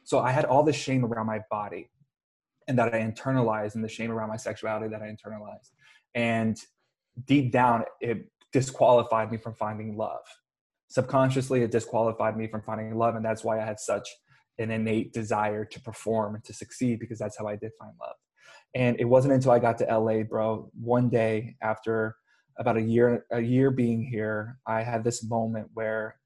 So 0.04 0.18
i 0.18 0.30
had 0.30 0.44
all 0.44 0.62
this 0.62 0.76
shame 0.76 1.04
around 1.04 1.26
my 1.26 1.40
body 1.50 1.90
and 2.68 2.78
that 2.78 2.94
i 2.94 2.98
internalized 3.00 3.74
and 3.74 3.84
the 3.84 3.88
shame 3.88 4.10
around 4.10 4.28
my 4.28 4.36
sexuality 4.36 4.88
that 4.88 5.02
i 5.02 5.06
internalized. 5.06 5.70
And 6.14 6.58
deep 7.26 7.52
down 7.52 7.84
it 8.00 8.26
disqualified 8.52 9.30
me 9.30 9.38
from 9.38 9.54
finding 9.54 9.96
love 9.96 10.20
subconsciously 10.92 11.62
it 11.62 11.70
disqualified 11.70 12.37
me 12.37 12.46
from 12.46 12.61
finding 12.61 12.94
love 12.94 13.16
and 13.16 13.24
that's 13.24 13.42
why 13.42 13.59
i 13.59 13.64
had 13.64 13.81
such 13.81 14.07
an 14.59 14.70
innate 14.70 15.12
desire 15.14 15.64
to 15.64 15.81
perform 15.81 16.35
and 16.35 16.44
to 16.44 16.52
succeed 16.52 16.98
because 17.00 17.18
that's 17.18 17.38
how 17.38 17.46
i 17.46 17.57
did 17.57 17.70
find 17.78 17.92
love. 17.98 18.16
And 18.74 19.00
it 19.00 19.07
wasn't 19.07 19.35
until 19.35 19.52
i 19.52 19.59
got 19.59 19.78
to 19.78 19.98
la 19.98 20.22
bro 20.22 20.70
one 20.78 21.09
day 21.09 21.57
after 21.62 22.16
about 22.59 22.76
a 22.76 22.83
year 22.83 23.24
a 23.33 23.40
year 23.40 23.70
being 23.70 24.05
here 24.05 24.59
i 24.66 24.83
had 24.83 25.02
this 25.02 25.24
moment 25.24 25.68
where 25.72 26.16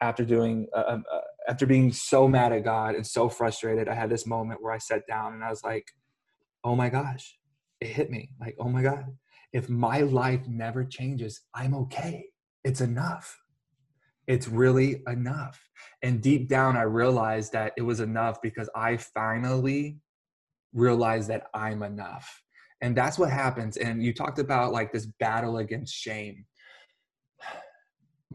after 0.00 0.24
doing 0.24 0.66
uh, 0.76 0.80
uh, 0.80 0.98
uh 1.12 1.20
after 1.48 1.64
being 1.64 1.92
so 1.92 2.26
mad 2.26 2.52
at 2.52 2.64
god 2.64 2.96
and 2.96 3.06
so 3.06 3.28
frustrated 3.28 3.88
i 3.88 3.94
had 3.94 4.10
this 4.10 4.26
moment 4.26 4.60
where 4.60 4.72
i 4.72 4.78
sat 4.78 5.06
down 5.06 5.34
and 5.34 5.44
i 5.44 5.50
was 5.50 5.62
like 5.62 5.86
oh 6.64 6.74
my 6.74 6.88
gosh 6.88 7.38
it 7.80 7.88
hit 7.88 8.10
me. 8.10 8.30
Like 8.40 8.56
oh 8.58 8.68
my 8.68 8.82
god 8.82 9.04
if 9.52 9.68
my 9.68 10.00
life 10.00 10.44
never 10.48 10.84
changes 10.84 11.42
i'm 11.54 11.74
okay. 11.74 12.26
It's 12.64 12.80
enough 12.80 13.38
it's 14.26 14.48
really 14.48 15.02
enough. 15.06 15.60
And 16.02 16.22
deep 16.22 16.48
down, 16.48 16.76
I 16.76 16.82
realized 16.82 17.52
that 17.52 17.72
it 17.76 17.82
was 17.82 18.00
enough 18.00 18.40
because 18.42 18.68
I 18.74 18.96
finally 18.96 19.98
realized 20.72 21.28
that 21.28 21.46
I'm 21.54 21.82
enough. 21.82 22.42
And 22.80 22.96
that's 22.96 23.18
what 23.18 23.30
happens. 23.30 23.76
And 23.76 24.02
you 24.02 24.12
talked 24.12 24.38
about 24.38 24.72
like 24.72 24.92
this 24.92 25.06
battle 25.06 25.58
against 25.58 25.94
shame. 25.94 26.44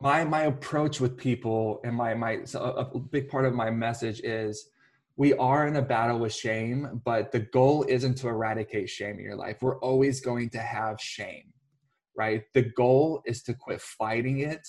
My 0.02 0.24
my 0.24 0.44
approach 0.44 1.02
with 1.02 1.18
people 1.18 1.82
and 1.84 1.94
my 1.94 2.14
my 2.14 2.46
so 2.46 2.62
a 2.62 3.00
big 3.00 3.28
part 3.28 3.46
of 3.46 3.54
my 3.54 3.70
message 3.70 4.22
is 4.22 4.70
we 5.18 5.34
are 5.34 5.68
in 5.68 5.76
a 5.76 5.82
battle 5.82 6.18
with 6.18 6.34
shame, 6.34 7.02
but 7.04 7.34
the 7.34 7.42
goal 7.42 7.86
isn't 7.90 8.16
to 8.20 8.30
eradicate 8.30 8.90
shame 8.90 9.20
in 9.20 9.26
your 9.26 9.36
life. 9.36 9.58
We're 9.62 9.80
always 9.80 10.22
going 10.22 10.50
to 10.52 10.60
have 10.60 11.02
shame, 11.02 11.52
right? 12.16 12.44
The 12.54 12.72
goal 12.78 13.22
is 13.26 13.44
to 13.44 13.54
quit 13.54 13.82
fighting 13.82 14.40
it 14.40 14.66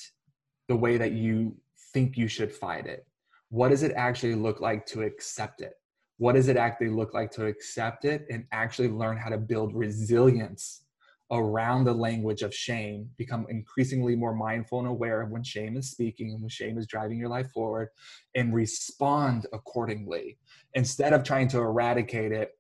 the 0.71 0.77
way 0.77 0.97
that 0.97 1.11
you 1.11 1.57
think 1.93 2.17
you 2.17 2.29
should 2.29 2.53
fight 2.53 2.87
it? 2.87 3.05
What 3.49 3.71
does 3.71 3.83
it 3.83 3.91
actually 3.97 4.37
look 4.37 4.61
like 4.61 4.87
to 4.87 5.03
accept 5.03 5.63
it? 5.63 5.75
What 6.19 6.37
does 6.37 6.47
it 6.47 6.57
actually 6.57 6.91
look 6.91 7.13
like 7.13 7.33
to 7.33 7.47
accept 7.47 8.05
it 8.05 8.25
and 8.31 8.45
actually 8.53 8.87
learn 8.87 9.17
how 9.17 9.31
to 9.31 9.37
build 9.37 9.75
resilience 9.75 10.85
around 11.33 11.85
the 11.85 11.93
language 11.93 12.43
of 12.43 12.55
shame, 12.55 13.11
become 13.19 13.47
increasingly 13.49 14.15
more 14.15 14.33
mindful 14.33 14.79
and 14.79 14.87
aware 14.87 15.23
of 15.23 15.31
when 15.31 15.43
shame 15.43 15.77
is 15.77 15.91
speaking 15.91 16.31
and 16.31 16.41
when 16.41 16.49
shame 16.49 16.79
is 16.79 16.87
driving 16.87 17.19
your 17.19 17.29
life 17.29 17.51
forward, 17.51 17.89
and 18.37 18.55
respond 18.55 19.47
accordingly. 19.53 20.39
Instead 20.75 21.13
of 21.13 21.25
trying 21.25 21.49
to 21.49 21.59
eradicate 21.59 22.31
it, 22.31 22.53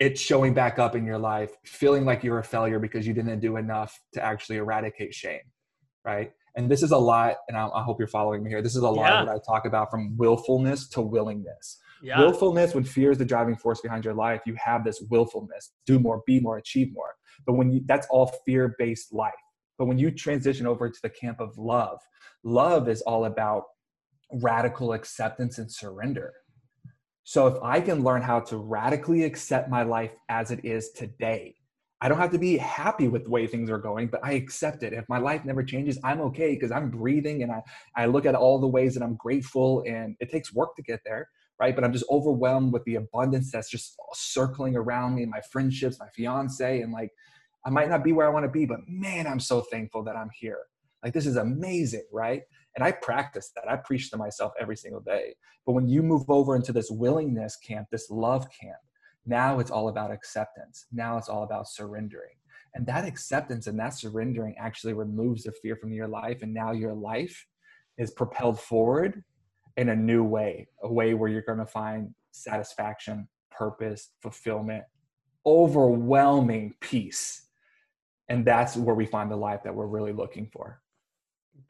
it's 0.00 0.20
showing 0.20 0.52
back 0.52 0.78
up 0.78 0.94
in 0.94 1.06
your 1.06 1.18
life, 1.18 1.56
feeling 1.64 2.04
like 2.04 2.22
you're 2.22 2.40
a 2.40 2.44
failure 2.44 2.78
because 2.78 3.06
you 3.06 3.14
didn't 3.14 3.40
do 3.40 3.56
enough 3.56 3.98
to 4.12 4.22
actually 4.22 4.56
eradicate 4.56 5.14
shame, 5.14 5.40
right? 6.04 6.30
And 6.56 6.70
this 6.70 6.82
is 6.82 6.92
a 6.92 6.98
lot, 6.98 7.36
and 7.48 7.56
I, 7.56 7.68
I 7.68 7.82
hope 7.82 7.98
you're 7.98 8.08
following 8.08 8.42
me 8.42 8.50
here. 8.50 8.62
This 8.62 8.76
is 8.76 8.82
a 8.82 8.88
lot 8.88 9.10
yeah. 9.10 9.20
of 9.20 9.26
what 9.26 9.36
I 9.36 9.38
talk 9.44 9.66
about 9.66 9.90
from 9.90 10.16
willfulness 10.16 10.88
to 10.90 11.00
willingness. 11.00 11.78
Yeah. 12.02 12.20
Willfulness, 12.20 12.74
when 12.74 12.84
fear 12.84 13.10
is 13.10 13.18
the 13.18 13.24
driving 13.24 13.56
force 13.56 13.80
behind 13.80 14.04
your 14.04 14.14
life, 14.14 14.42
you 14.46 14.54
have 14.62 14.84
this 14.84 15.02
willfulness 15.10 15.72
do 15.86 15.98
more, 15.98 16.22
be 16.26 16.38
more, 16.38 16.58
achieve 16.58 16.92
more. 16.92 17.14
But 17.46 17.54
when 17.54 17.72
you, 17.72 17.80
that's 17.86 18.06
all 18.10 18.32
fear 18.44 18.76
based 18.78 19.12
life. 19.12 19.32
But 19.78 19.86
when 19.86 19.98
you 19.98 20.10
transition 20.10 20.66
over 20.66 20.88
to 20.88 20.98
the 21.02 21.10
camp 21.10 21.40
of 21.40 21.58
love, 21.58 21.98
love 22.44 22.88
is 22.88 23.02
all 23.02 23.24
about 23.24 23.64
radical 24.42 24.92
acceptance 24.92 25.58
and 25.58 25.70
surrender. 25.70 26.32
So 27.24 27.46
if 27.46 27.62
I 27.62 27.80
can 27.80 28.04
learn 28.04 28.22
how 28.22 28.40
to 28.40 28.58
radically 28.58 29.24
accept 29.24 29.70
my 29.70 29.82
life 29.82 30.12
as 30.28 30.50
it 30.50 30.64
is 30.64 30.90
today, 30.90 31.56
I 32.04 32.08
don't 32.08 32.18
have 32.18 32.30
to 32.32 32.38
be 32.38 32.58
happy 32.58 33.08
with 33.08 33.24
the 33.24 33.30
way 33.30 33.46
things 33.46 33.70
are 33.70 33.78
going, 33.78 34.08
but 34.08 34.20
I 34.22 34.32
accept 34.32 34.82
it. 34.82 34.92
If 34.92 35.08
my 35.08 35.18
life 35.18 35.44
never 35.44 35.64
changes, 35.64 35.98
I'm 36.04 36.20
okay 36.20 36.54
because 36.54 36.70
I'm 36.70 36.90
breathing 36.90 37.42
and 37.42 37.50
I, 37.50 37.62
I 37.96 38.06
look 38.06 38.26
at 38.26 38.34
all 38.34 38.60
the 38.60 38.68
ways 38.68 38.94
that 38.94 39.02
I'm 39.02 39.16
grateful 39.16 39.82
and 39.86 40.14
it 40.20 40.30
takes 40.30 40.52
work 40.52 40.76
to 40.76 40.82
get 40.82 41.00
there 41.04 41.28
right? 41.60 41.74
But 41.74 41.84
I'm 41.84 41.92
just 41.92 42.04
overwhelmed 42.10 42.72
with 42.72 42.84
the 42.84 42.96
abundance 42.96 43.50
that's 43.52 43.70
just 43.70 43.96
circling 44.12 44.76
around 44.76 45.14
me, 45.14 45.24
my 45.24 45.40
friendships, 45.52 45.98
my 46.00 46.08
fiance, 46.08 46.80
and 46.80 46.92
like 46.92 47.10
I 47.64 47.70
might 47.70 47.88
not 47.88 48.04
be 48.04 48.12
where 48.12 48.26
I 48.26 48.30
want 48.30 48.44
to 48.44 48.50
be, 48.50 48.66
but 48.66 48.80
man, 48.86 49.26
I'm 49.26 49.40
so 49.40 49.62
thankful 49.62 50.02
that 50.04 50.16
I'm 50.16 50.30
here. 50.38 50.58
Like 51.02 51.14
this 51.14 51.26
is 51.26 51.36
amazing, 51.36 52.04
right? 52.12 52.42
And 52.76 52.84
I 52.84 52.92
practice 52.92 53.50
that. 53.54 53.70
I 53.70 53.76
preach 53.76 54.10
to 54.10 54.16
myself 54.16 54.52
every 54.60 54.76
single 54.76 55.00
day. 55.00 55.34
But 55.64 55.72
when 55.72 55.88
you 55.88 56.02
move 56.02 56.28
over 56.28 56.56
into 56.56 56.72
this 56.72 56.90
willingness 56.90 57.56
camp, 57.56 57.88
this 57.90 58.10
love 58.10 58.46
camp, 58.50 58.76
now 59.26 59.58
it's 59.58 59.70
all 59.70 59.88
about 59.88 60.10
acceptance. 60.10 60.86
Now 60.92 61.16
it's 61.16 61.28
all 61.28 61.44
about 61.44 61.68
surrendering. 61.68 62.34
And 62.74 62.86
that 62.86 63.04
acceptance 63.06 63.66
and 63.66 63.78
that 63.78 63.94
surrendering 63.94 64.56
actually 64.58 64.94
removes 64.94 65.44
the 65.44 65.52
fear 65.52 65.76
from 65.76 65.92
your 65.92 66.08
life. 66.08 66.42
And 66.42 66.52
now 66.52 66.72
your 66.72 66.92
life 66.92 67.46
is 67.98 68.10
propelled 68.10 68.60
forward 68.60 69.22
in 69.76 69.90
a 69.90 69.96
new 69.96 70.24
way, 70.24 70.68
a 70.82 70.92
way 70.92 71.14
where 71.14 71.30
you're 71.30 71.42
going 71.42 71.58
to 71.58 71.66
find 71.66 72.12
satisfaction, 72.32 73.28
purpose, 73.50 74.10
fulfillment, 74.22 74.84
overwhelming 75.46 76.74
peace. 76.80 77.48
And 78.28 78.44
that's 78.44 78.76
where 78.76 78.94
we 78.94 79.06
find 79.06 79.30
the 79.30 79.36
life 79.36 79.62
that 79.64 79.74
we're 79.74 79.86
really 79.86 80.12
looking 80.12 80.48
for. 80.52 80.80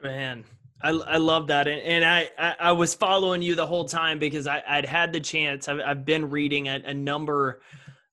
Man, 0.01 0.43
I, 0.81 0.89
I 0.89 1.17
love 1.17 1.47
that. 1.47 1.67
And, 1.67 1.81
and 1.81 2.05
I, 2.05 2.29
I, 2.37 2.55
I, 2.59 2.71
was 2.73 2.93
following 2.93 3.41
you 3.41 3.55
the 3.55 3.65
whole 3.65 3.85
time 3.85 4.19
because 4.19 4.45
I, 4.45 4.61
I'd 4.67 4.85
had 4.85 5.13
the 5.13 5.19
chance. 5.19 5.69
I've, 5.69 5.79
I've 5.79 6.05
been 6.05 6.29
reading 6.29 6.67
a, 6.67 6.81
a 6.85 6.93
number 6.93 7.61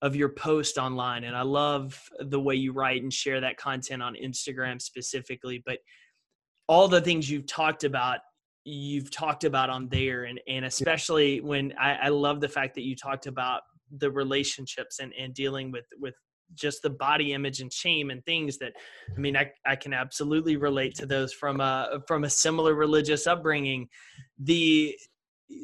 of 0.01 0.17
your 0.17 0.29
posts 0.29 0.79
online, 0.79 1.25
and 1.25 1.37
I 1.37 1.43
love 1.43 2.01
the 2.21 2.41
way 2.41 2.55
you 2.55 2.73
write 2.73 3.03
and 3.03 3.13
share 3.13 3.41
that 3.41 3.57
content 3.57 4.03
on 4.03 4.15
Instagram 4.15 4.81
specifically. 4.81 5.63
But 5.65 5.79
all 6.69 6.89
the 6.89 7.01
things 7.01 7.29
you've 7.29 7.47
talked 7.47 7.85
about 7.85 8.21
you've 8.65 9.11
talked 9.11 9.43
about 9.45 9.71
on 9.71 9.89
there 9.89 10.25
and 10.25 10.41
and 10.47 10.65
especially 10.65 11.41
when 11.41 11.73
I, 11.79 11.95
I 11.95 12.09
love 12.11 12.41
the 12.41 12.49
fact 12.49 12.77
that 12.77 12.83
you 12.83 12.95
talked 12.95 13.27
about 13.27 13.63
the 13.99 14.11
relationships 14.11 15.01
and 15.01 15.13
and 15.19 15.35
dealing 15.35 15.73
with 15.73 15.85
with 16.01 16.15
just 16.55 16.83
the 16.83 16.91
body 16.91 17.33
image 17.33 17.61
and 17.61 17.73
shame 17.73 18.11
and 18.11 18.25
things 18.25 18.59
that 18.59 18.73
i 19.15 19.21
mean 19.21 19.37
i, 19.37 19.51
I 19.67 19.77
can 19.77 19.93
absolutely 19.93 20.57
relate 20.57 20.95
to 20.97 21.07
those 21.07 21.33
from 21.33 21.61
a 21.61 22.01
from 22.07 22.25
a 22.25 22.31
similar 22.31 22.75
religious 22.75 23.27
upbringing 23.27 23.89
the 24.39 24.97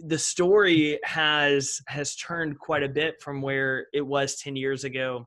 the 0.06 0.18
story 0.18 0.98
has 1.04 1.80
has 1.86 2.14
turned 2.16 2.58
quite 2.58 2.82
a 2.82 2.88
bit 2.88 3.14
from 3.22 3.40
where 3.40 3.86
it 3.92 4.06
was 4.06 4.36
10 4.36 4.56
years 4.56 4.84
ago 4.84 5.26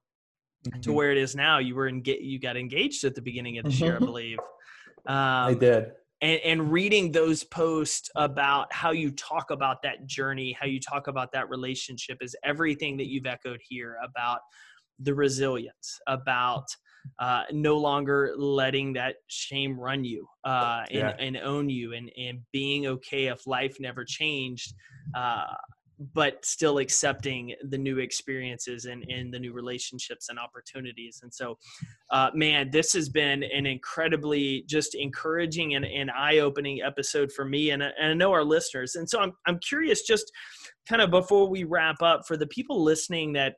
mm-hmm. 0.68 0.80
to 0.82 0.94
where 0.94 1.12
it 1.12 1.18
is 1.18 1.36
now 1.36 1.58
you 1.58 1.76
were 1.76 1.88
in 1.88 2.02
you 2.06 2.40
got 2.40 2.58
engaged 2.58 3.04
at 3.04 3.16
the 3.16 3.22
beginning 3.22 3.58
of 3.58 3.66
this 3.66 3.76
mm-hmm. 3.76 3.86
year 3.86 3.94
i 3.94 3.98
mm-hmm. 3.98 4.06
believe 4.06 4.38
um, 5.08 5.16
i 5.16 5.54
did 5.54 5.92
and, 6.22 6.40
and 6.42 6.72
reading 6.72 7.12
those 7.12 7.44
posts 7.44 8.10
about 8.16 8.72
how 8.72 8.92
you 8.92 9.12
talk 9.12 9.50
about 9.50 9.82
that 9.84 10.06
journey, 10.06 10.56
how 10.60 10.68
you 10.68 10.80
talk 10.80 11.08
about 11.08 11.32
that 11.34 11.50
relationship 11.50 12.20
is 12.22 12.36
everything 12.44 12.98
that 12.98 13.08
you've 13.08 13.26
echoed 13.26 13.60
here 13.68 13.98
about 14.04 14.40
the 15.02 15.14
resilience, 15.14 16.00
about 16.08 16.66
uh, 17.20 17.44
no 17.52 17.78
longer 17.78 18.34
letting 18.38 18.94
that 18.94 19.16
shame 19.28 19.80
run 19.80 20.04
you 20.04 20.28
uh, 20.44 20.84
and, 20.92 21.00
yeah. 21.00 21.16
and, 21.20 21.38
own 21.38 21.70
you 21.70 21.94
and, 21.94 22.12
and 22.18 22.40
being 22.52 22.86
okay 22.88 23.28
if 23.28 23.48
life 23.48 23.78
never 23.80 24.06
changed 24.06 24.74
uh, 25.16 25.46
but 26.14 26.44
still 26.44 26.80
accepting 26.80 27.54
the 27.70 27.78
new 27.78 28.00
experiences 28.00 28.86
and, 28.86 29.04
and 29.10 29.32
the 29.32 29.38
new 29.40 29.54
relationships 29.54 30.30
and 30.30 30.40
opportunities. 30.40 31.20
And 31.22 31.32
so, 31.32 31.58
uh, 32.10 32.32
man, 32.34 32.72
this 32.72 32.94
has 32.94 33.10
been 33.10 33.44
an 33.44 33.66
incredibly 33.66 34.64
just 34.68 34.96
encouraging 34.96 35.76
and, 35.76 35.86
and 35.86 36.10
eye 36.10 36.40
opening 36.40 36.82
episode 36.82 37.32
for 37.32 37.46
me 37.46 37.70
and, 37.70 37.84
and 37.84 37.94
I 38.00 38.14
know 38.14 38.32
our 38.32 38.44
listeners. 38.44 38.96
And 38.96 39.08
so 39.08 39.20
I'm, 39.20 39.34
I'm 39.46 39.60
curious, 39.60 40.02
just 40.02 40.32
kind 40.90 41.02
of 41.02 41.12
before 41.12 41.48
we 41.48 41.64
wrap 41.66 42.02
up, 42.02 42.22
for 42.28 42.36
the 42.36 42.48
people 42.48 42.84
listening 42.84 43.34
that 43.34 43.56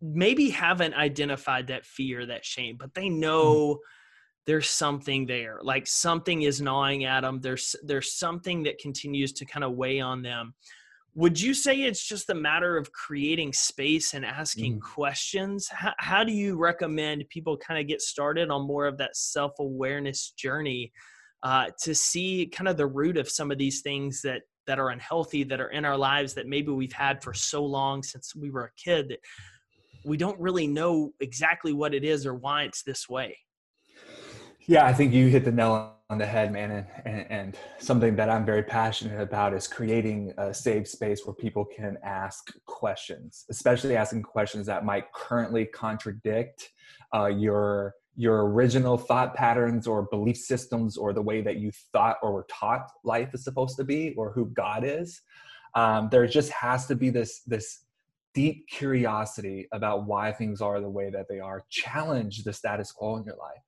maybe 0.00 0.50
haven't 0.50 0.94
identified 0.94 1.68
that 1.68 1.86
fear, 1.86 2.26
that 2.26 2.44
shame, 2.44 2.76
but 2.78 2.94
they 2.94 3.08
know. 3.08 3.54
Mm-hmm 3.54 3.80
there's 4.46 4.68
something 4.68 5.26
there 5.26 5.58
like 5.62 5.86
something 5.86 6.42
is 6.42 6.60
gnawing 6.60 7.04
at 7.04 7.22
them 7.22 7.40
there's 7.40 7.74
there's 7.82 8.16
something 8.16 8.62
that 8.62 8.78
continues 8.78 9.32
to 9.32 9.44
kind 9.44 9.64
of 9.64 9.72
weigh 9.72 10.00
on 10.00 10.22
them 10.22 10.54
would 11.14 11.40
you 11.40 11.54
say 11.54 11.82
it's 11.82 12.06
just 12.06 12.28
a 12.28 12.34
matter 12.34 12.76
of 12.76 12.92
creating 12.92 13.52
space 13.52 14.12
and 14.14 14.24
asking 14.24 14.76
mm. 14.76 14.82
questions 14.82 15.68
how, 15.68 15.92
how 15.98 16.24
do 16.24 16.32
you 16.32 16.56
recommend 16.56 17.24
people 17.28 17.56
kind 17.56 17.80
of 17.80 17.86
get 17.86 18.00
started 18.00 18.50
on 18.50 18.66
more 18.66 18.86
of 18.86 18.98
that 18.98 19.16
self-awareness 19.16 20.32
journey 20.38 20.92
uh, 21.42 21.66
to 21.82 21.94
see 21.94 22.46
kind 22.46 22.68
of 22.68 22.76
the 22.76 22.86
root 22.86 23.16
of 23.16 23.28
some 23.28 23.50
of 23.50 23.58
these 23.58 23.80
things 23.82 24.22
that 24.22 24.42
that 24.66 24.78
are 24.80 24.90
unhealthy 24.90 25.44
that 25.44 25.60
are 25.60 25.70
in 25.70 25.84
our 25.84 25.96
lives 25.96 26.34
that 26.34 26.48
maybe 26.48 26.72
we've 26.72 26.92
had 26.92 27.22
for 27.22 27.32
so 27.32 27.64
long 27.64 28.02
since 28.02 28.34
we 28.34 28.50
were 28.50 28.64
a 28.64 28.80
kid 28.82 29.08
that 29.08 29.20
we 30.06 30.16
don't 30.16 30.38
really 30.40 30.66
know 30.66 31.12
exactly 31.20 31.72
what 31.72 31.94
it 31.94 32.04
is 32.04 32.24
or 32.24 32.34
why 32.34 32.62
it's 32.62 32.82
this 32.82 33.08
way 33.08 33.36
yeah 34.66 34.86
i 34.86 34.92
think 34.92 35.12
you 35.12 35.28
hit 35.28 35.44
the 35.44 35.52
nail 35.52 35.96
on 36.08 36.18
the 36.18 36.26
head, 36.26 36.52
man. 36.52 36.70
And, 36.70 36.86
and, 37.04 37.30
and, 37.30 37.58
something 37.78 38.14
that 38.16 38.30
I'm 38.30 38.46
very 38.46 38.62
passionate 38.62 39.20
about 39.20 39.54
is 39.54 39.66
creating 39.66 40.32
a 40.38 40.54
safe 40.54 40.86
space 40.88 41.26
where 41.26 41.34
people 41.34 41.64
can 41.64 41.98
ask 42.04 42.52
questions, 42.64 43.44
especially 43.50 43.96
asking 43.96 44.22
questions 44.22 44.66
that 44.66 44.84
might 44.84 45.12
currently 45.12 45.66
contradict 45.66 46.70
uh, 47.14 47.26
your 47.26 47.94
your 48.18 48.46
original 48.46 48.96
thought 48.96 49.34
patterns 49.34 49.86
or 49.86 50.04
belief 50.04 50.38
systems 50.38 50.96
or 50.96 51.12
the 51.12 51.20
way 51.20 51.42
that 51.42 51.56
you 51.56 51.70
thought 51.92 52.16
or 52.22 52.32
were 52.32 52.46
taught 52.48 52.88
life 53.04 53.34
is 53.34 53.44
supposed 53.44 53.76
to 53.76 53.84
be 53.84 54.14
or 54.16 54.32
who 54.32 54.46
God 54.46 54.84
is. 54.84 55.20
Um, 55.74 56.08
there 56.10 56.26
just 56.26 56.50
has 56.52 56.86
to 56.86 56.94
be 56.94 57.10
this 57.10 57.40
this 57.40 57.84
deep 58.36 58.68
curiosity 58.68 59.66
about 59.72 60.06
why 60.06 60.30
things 60.30 60.60
are 60.60 60.78
the 60.78 60.90
way 60.90 61.08
that 61.08 61.24
they 61.26 61.40
are. 61.40 61.64
Challenge 61.70 62.44
the 62.44 62.52
status 62.52 62.92
quo 62.92 63.16
in 63.16 63.24
your 63.24 63.36
life. 63.36 63.62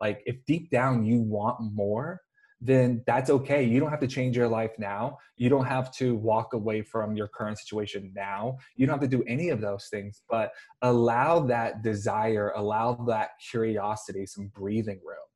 Like 0.00 0.22
if 0.24 0.36
deep 0.46 0.70
down 0.70 1.04
you 1.04 1.20
want 1.20 1.58
more 1.60 2.20
then 2.60 3.02
that's 3.06 3.28
okay. 3.28 3.62
You 3.62 3.78
don't 3.78 3.90
have 3.90 4.00
to 4.00 4.06
change 4.06 4.38
your 4.38 4.48
life 4.48 4.70
now. 4.78 5.18
You 5.36 5.50
don't 5.50 5.66
have 5.66 5.92
to 5.96 6.14
walk 6.14 6.54
away 6.54 6.80
from 6.80 7.14
your 7.14 7.28
current 7.28 7.58
situation 7.58 8.10
now. 8.16 8.56
You 8.74 8.86
don't 8.86 8.98
have 8.98 9.10
to 9.10 9.16
do 9.16 9.22
any 9.28 9.50
of 9.50 9.60
those 9.60 9.88
things 9.90 10.22
but 10.30 10.52
allow 10.80 11.40
that 11.40 11.82
desire 11.82 12.52
allow 12.56 12.94
that 13.06 13.30
curiosity 13.50 14.24
some 14.24 14.46
breathing 14.54 15.00
room 15.04 15.28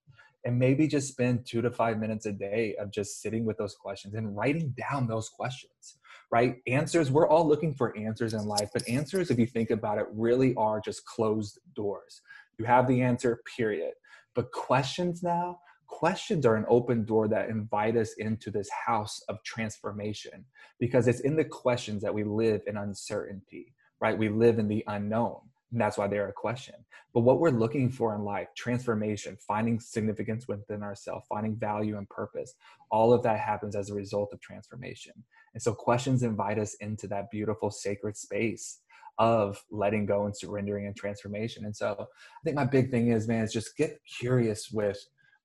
and 0.46 0.58
maybe 0.58 0.86
just 0.86 1.08
spend 1.08 1.44
two 1.44 1.60
to 1.60 1.70
five 1.70 1.98
minutes 1.98 2.24
a 2.24 2.32
day 2.32 2.74
of 2.80 2.90
just 2.90 3.20
sitting 3.20 3.44
with 3.44 3.58
those 3.58 3.74
questions 3.74 4.14
and 4.14 4.34
writing 4.34 4.74
down 4.78 5.06
those 5.06 5.28
questions 5.28 5.98
right 6.30 6.56
answers 6.66 7.10
we're 7.10 7.28
all 7.28 7.46
looking 7.46 7.74
for 7.74 7.96
answers 7.96 8.34
in 8.34 8.44
life 8.44 8.68
but 8.72 8.86
answers 8.88 9.30
if 9.30 9.38
you 9.38 9.46
think 9.46 9.70
about 9.70 9.98
it 9.98 10.06
really 10.12 10.54
are 10.56 10.80
just 10.80 11.04
closed 11.06 11.58
doors 11.74 12.20
you 12.58 12.64
have 12.64 12.86
the 12.86 13.00
answer 13.00 13.40
period 13.56 13.92
but 14.38 14.52
questions 14.52 15.20
now, 15.24 15.58
questions 15.88 16.46
are 16.46 16.54
an 16.54 16.64
open 16.68 17.04
door 17.04 17.26
that 17.26 17.48
invite 17.48 17.96
us 17.96 18.12
into 18.18 18.52
this 18.52 18.68
house 18.70 19.20
of 19.28 19.42
transformation 19.42 20.44
because 20.78 21.08
it's 21.08 21.18
in 21.18 21.34
the 21.34 21.44
questions 21.44 22.02
that 22.02 22.14
we 22.14 22.22
live 22.22 22.62
in 22.68 22.76
uncertainty, 22.76 23.74
right? 24.00 24.16
We 24.16 24.28
live 24.28 24.60
in 24.60 24.68
the 24.68 24.84
unknown. 24.86 25.40
And 25.72 25.80
that's 25.80 25.98
why 25.98 26.08
they're 26.08 26.28
a 26.28 26.32
question. 26.32 26.74
But 27.12 27.20
what 27.20 27.40
we're 27.40 27.50
looking 27.50 27.90
for 27.90 28.14
in 28.14 28.22
life, 28.22 28.48
transformation, 28.56 29.36
finding 29.46 29.78
significance 29.80 30.48
within 30.48 30.82
ourselves, 30.82 31.26
finding 31.28 31.56
value 31.56 31.98
and 31.98 32.08
purpose, 32.08 32.54
all 32.90 33.12
of 33.12 33.22
that 33.24 33.40
happens 33.40 33.76
as 33.76 33.90
a 33.90 33.94
result 33.94 34.32
of 34.32 34.40
transformation. 34.40 35.12
And 35.52 35.62
so 35.62 35.74
questions 35.74 36.22
invite 36.22 36.58
us 36.58 36.74
into 36.80 37.06
that 37.08 37.30
beautiful 37.30 37.70
sacred 37.70 38.16
space 38.16 38.80
of 39.18 39.62
letting 39.70 40.06
go 40.06 40.24
and 40.26 40.36
surrendering 40.36 40.86
and 40.86 40.96
transformation. 40.96 41.64
And 41.64 41.76
so 41.76 41.96
I 42.00 42.40
think 42.44 42.56
my 42.56 42.64
big 42.64 42.90
thing 42.90 43.08
is, 43.08 43.28
man, 43.28 43.44
is 43.44 43.52
just 43.52 43.76
get 43.76 43.98
curious 44.18 44.70
with 44.70 44.98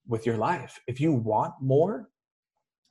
with 0.07 0.25
your 0.25 0.37
life. 0.37 0.79
If 0.87 0.99
you 0.99 1.13
want 1.13 1.53
more, 1.61 2.09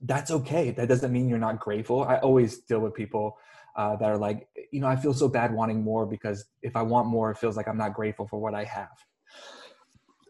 that's 0.01 0.31
okay. 0.31 0.71
That 0.71 0.89
doesn't 0.89 1.13
mean 1.13 1.29
you're 1.29 1.39
not 1.39 1.61
grateful. 1.61 2.05
I 2.05 2.17
always 2.17 2.61
deal 2.61 2.81
with 2.81 2.95
people 2.95 3.37
uh, 3.77 3.97
that 3.97 4.11
are 4.11 4.19
like, 4.19 4.49
you 4.71 4.81
know, 4.81 4.87
I 4.87 4.97
feel 4.97 5.15
so 5.15 5.29
bad 5.29 5.53
wanting 5.53 5.83
more 5.83 6.07
because 6.07 6.45
if 6.63 6.77
I 6.77 6.83
want 6.83 7.07
more, 7.07 7.31
it 7.31 7.39
feels 7.39 7.57
like 7.57 7.69
I'm 7.69 7.79
not 7.79 7.95
grateful 7.95 8.27
for 8.27 8.39
what 8.39 8.55
I 8.55 8.65
have. 8.65 8.91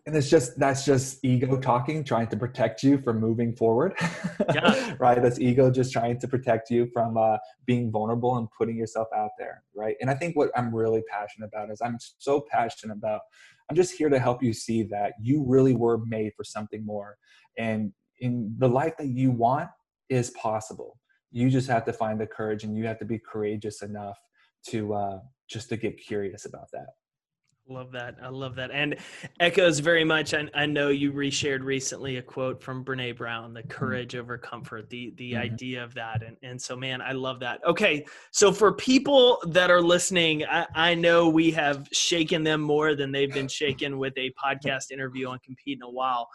And 0.05 0.17
it's 0.17 0.29
just 0.29 0.59
that's 0.59 0.85
just 0.85 1.25
ego 1.25 1.57
talking 1.61 2.03
trying 2.03 2.27
to 2.29 2.37
protect 2.37 2.83
you 2.83 2.99
from 2.99 3.21
moving 3.21 3.55
forward. 3.55 3.95
Yeah. 4.53 4.97
right? 4.99 5.23
That's 5.23 5.39
ego 5.39 5.71
just 5.71 5.93
trying 5.93 6.19
to 6.19 6.27
protect 6.27 6.69
you 6.69 6.89
from 6.93 7.17
uh, 7.17 7.37
being 7.65 7.93
vulnerable 7.93 8.37
and 8.39 8.49
putting 8.59 8.77
yourself 8.77 9.07
out 9.17 9.31
there 9.39 9.63
right? 9.75 9.97
And 10.01 10.11
i 10.11 10.15
think 10.15 10.37
what 10.37 10.51
i'm 10.57 10.75
really 10.75 11.03
passionate 11.11 11.47
about 11.47 11.71
is 11.71 11.81
i'm 11.81 11.99
so 12.19 12.45
passionate 12.51 12.95
about 12.95 13.21
i'm 13.69 13.77
just 13.77 13.93
here 13.93 14.09
to 14.09 14.19
help 14.19 14.43
you 14.43 14.53
see 14.53 14.83
that 14.85 15.15
you 15.21 15.45
really 15.47 15.75
were 15.75 15.99
made 16.07 16.33
for 16.37 16.45
something 16.45 16.85
more. 16.85 17.17
And 17.59 17.93
in 18.21 18.55
the 18.59 18.69
life 18.69 18.95
that 18.99 19.09
you 19.09 19.31
want 19.31 19.69
is 20.09 20.31
possible 20.31 20.99
you 21.33 21.51
just 21.51 21.69
have 21.69 21.85
to 21.87 21.93
find 21.93 22.21
the 22.21 22.27
courage 22.27 22.65
and 22.65 22.77
you 22.77 22.87
have 22.87 22.99
to 22.99 23.05
be 23.05 23.19
courageous 23.19 23.83
enough 23.83 24.19
to 24.69 24.95
uh, 24.95 25.19
just 25.49 25.69
to 25.71 25.77
get 25.77 25.99
curious 25.99 26.45
about 26.45 26.67
that 26.73 26.87
Love 27.69 27.93
that. 27.93 28.17
I 28.21 28.29
love 28.29 28.57
that. 28.57 28.73
And 28.73 28.97
echoes 29.39 29.79
very 29.79 30.03
much. 30.03 30.35
I, 30.35 30.49
I 30.53 30.67
know 30.67 30.89
you 30.89 31.13
reshared 31.13 31.63
recently 31.63 32.17
a 32.17 32.23
quote 32.23 32.61
from 32.61 32.85
Brene 32.85 33.17
Brown, 33.17 33.55
the 33.55 33.61
mm-hmm. 33.61 33.69
courage 33.69 34.17
over 34.17 34.37
comfort, 34.37 34.91
the 34.91 35.15
the 35.17 35.33
mm-hmm. 35.33 35.43
idea 35.43 35.85
of 35.85 35.95
that. 35.95 36.25
And, 36.25 36.37
and 36.43 36.61
so, 36.61 36.77
man, 36.77 37.01
I 37.01 37.13
love 37.13 37.39
that. 37.41 37.65
Okay. 37.65 38.05
So 38.33 38.53
for 38.53 38.73
people 38.73 39.41
that 39.47 39.71
are 39.71 39.81
listening, 39.81 40.45
I, 40.45 40.67
I 40.75 40.95
know 40.95 41.29
we 41.29 41.53
have 41.53 41.89
shaken 41.93 42.43
them 42.43 42.61
more 42.61 42.97
than 42.97 43.13
they've 43.13 43.33
been 43.33 43.49
shaken 43.49 43.97
with 43.97 44.15
a 44.19 44.33
podcast 44.45 44.91
interview 44.91 45.29
on 45.29 45.39
Compete 45.45 45.79
in 45.79 45.83
a 45.83 45.91
while 45.91 46.29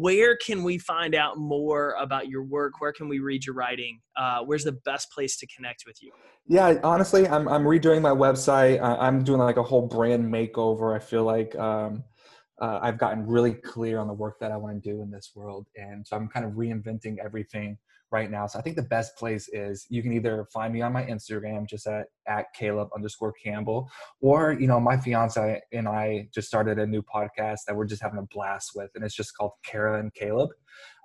where 0.00 0.36
can 0.36 0.62
we 0.62 0.78
find 0.78 1.14
out 1.14 1.38
more 1.38 1.94
about 2.00 2.28
your 2.28 2.44
work? 2.44 2.80
Where 2.80 2.92
can 2.92 3.08
we 3.08 3.18
read 3.18 3.44
your 3.44 3.54
writing? 3.54 4.00
Uh, 4.16 4.40
where's 4.44 4.64
the 4.64 4.78
best 4.84 5.10
place 5.10 5.36
to 5.38 5.46
connect 5.46 5.84
with 5.86 6.02
you? 6.02 6.12
Yeah 6.46 6.78
honestly 6.82 7.28
i'm, 7.28 7.46
I'm 7.46 7.64
redoing 7.64 8.00
my 8.00 8.10
website. 8.10 8.80
I'm 8.82 9.22
doing 9.22 9.38
like 9.38 9.58
a 9.58 9.62
whole 9.62 9.86
brand 9.86 10.32
makeover 10.32 10.96
i 10.96 10.98
feel 10.98 11.24
like 11.24 11.54
um, 11.56 12.02
uh, 12.60 12.78
i've 12.82 12.98
gotten 12.98 13.26
really 13.26 13.52
clear 13.52 13.98
on 13.98 14.06
the 14.06 14.14
work 14.14 14.40
that 14.40 14.50
i 14.50 14.56
want 14.56 14.82
to 14.82 14.90
do 14.90 15.02
in 15.02 15.10
this 15.10 15.32
world 15.34 15.66
and 15.76 16.06
so 16.06 16.16
i'm 16.16 16.28
kind 16.28 16.46
of 16.46 16.52
reinventing 16.52 17.18
everything 17.22 17.76
right 18.10 18.30
now. 18.30 18.46
So 18.46 18.58
I 18.58 18.62
think 18.62 18.76
the 18.76 18.82
best 18.82 19.16
place 19.16 19.48
is 19.52 19.86
you 19.90 20.02
can 20.02 20.12
either 20.12 20.46
find 20.52 20.72
me 20.72 20.80
on 20.80 20.92
my 20.92 21.04
Instagram 21.04 21.68
just 21.68 21.86
at, 21.86 22.06
at 22.26 22.46
Caleb 22.54 22.88
underscore 22.94 23.34
Campbell, 23.44 23.88
or, 24.20 24.52
you 24.52 24.66
know, 24.66 24.80
my 24.80 24.96
fiance 24.96 25.60
and 25.72 25.88
I 25.88 26.28
just 26.32 26.48
started 26.48 26.78
a 26.78 26.86
new 26.86 27.02
podcast 27.02 27.60
that 27.66 27.76
we're 27.76 27.86
just 27.86 28.02
having 28.02 28.18
a 28.18 28.26
blast 28.34 28.72
with, 28.74 28.90
and 28.94 29.04
it's 29.04 29.14
just 29.14 29.36
called 29.36 29.52
Kara 29.64 30.00
and 30.00 30.12
Caleb. 30.14 30.50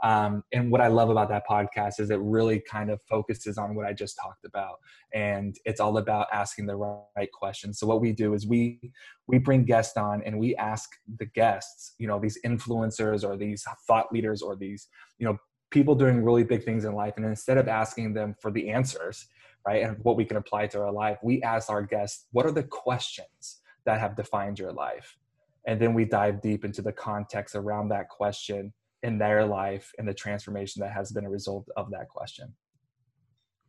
Um, 0.04 0.44
and 0.54 0.70
what 0.72 0.82
I 0.82 0.88
love 0.88 1.10
about 1.10 1.30
that 1.30 1.44
podcast 1.50 2.00
is 2.00 2.10
it 2.10 2.20
really 2.20 2.62
kind 2.70 2.90
of 2.90 3.00
focuses 3.10 3.58
on 3.58 3.74
what 3.74 3.86
I 3.86 3.94
just 3.94 4.18
talked 4.22 4.46
about, 4.46 4.76
and 5.14 5.56
it's 5.66 5.80
all 5.80 5.98
about 5.98 6.28
asking 6.32 6.66
the 6.68 6.76
right 6.76 7.32
questions. 7.32 7.80
So 7.80 7.88
what 7.88 8.02
we 8.02 8.12
do 8.12 8.34
is 8.34 8.46
we 8.46 8.92
we 9.28 9.38
bring 9.38 9.64
guests 9.64 9.96
on 9.98 10.22
and 10.26 10.38
we 10.38 10.56
ask 10.58 10.90
the 11.18 11.26
guests, 11.26 11.96
you 11.98 12.08
know, 12.08 12.20
these 12.20 12.38
influencers 12.46 13.24
or 13.24 13.38
these 13.38 13.66
thought 13.88 14.12
leaders 14.12 14.42
or 14.42 14.56
these, 14.56 14.90
you 15.18 15.26
know, 15.26 15.38
people 15.74 15.96
doing 15.96 16.24
really 16.24 16.44
big 16.44 16.64
things 16.64 16.86
in 16.86 16.94
life 16.94 17.16
and 17.18 17.26
instead 17.26 17.58
of 17.58 17.68
asking 17.68 18.14
them 18.14 18.36
for 18.40 18.52
the 18.52 18.70
answers 18.70 19.28
right 19.68 19.84
and 19.84 19.98
what 20.04 20.16
we 20.16 20.24
can 20.24 20.38
apply 20.38 20.68
to 20.68 20.80
our 20.80 20.92
life 20.92 21.18
we 21.24 21.42
ask 21.42 21.70
our 21.70 21.82
guests 21.82 22.28
what 22.32 22.46
are 22.46 22.52
the 22.52 22.64
questions 22.64 23.62
that 23.86 24.00
have 24.00 24.16
defined 24.16 24.60
your 24.60 24.72
life? 24.72 25.18
And 25.66 25.80
then 25.80 25.94
we 25.94 26.06
dive 26.06 26.42
deep 26.42 26.66
into 26.66 26.82
the 26.82 26.92
context 26.92 27.56
around 27.56 27.90
that 27.90 28.10
question 28.10 28.74
in 29.02 29.18
their 29.18 29.46
life 29.46 29.92
and 29.98 30.08
the 30.08 30.14
transformation 30.14 30.82
that 30.82 30.92
has 30.92 31.12
been 31.12 31.26
a 31.26 31.30
result 31.30 31.68
of 31.76 31.90
that 31.92 32.10
question. 32.10 32.54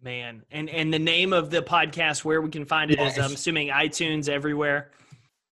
Man 0.03 0.43
and 0.51 0.69
and 0.69 0.93
the 0.93 0.99
name 0.99 1.33
of 1.33 1.51
the 1.51 1.63
podcast 1.63 2.25
where 2.25 2.43
we 2.43 2.51
can 2.51 2.67
find 2.67 2.91
it 2.91 2.99
yes. 2.99 3.17
is 3.17 3.25
i'm 3.25 3.33
assuming 3.33 3.69
itunes 3.69 4.29
everywhere 4.29 4.91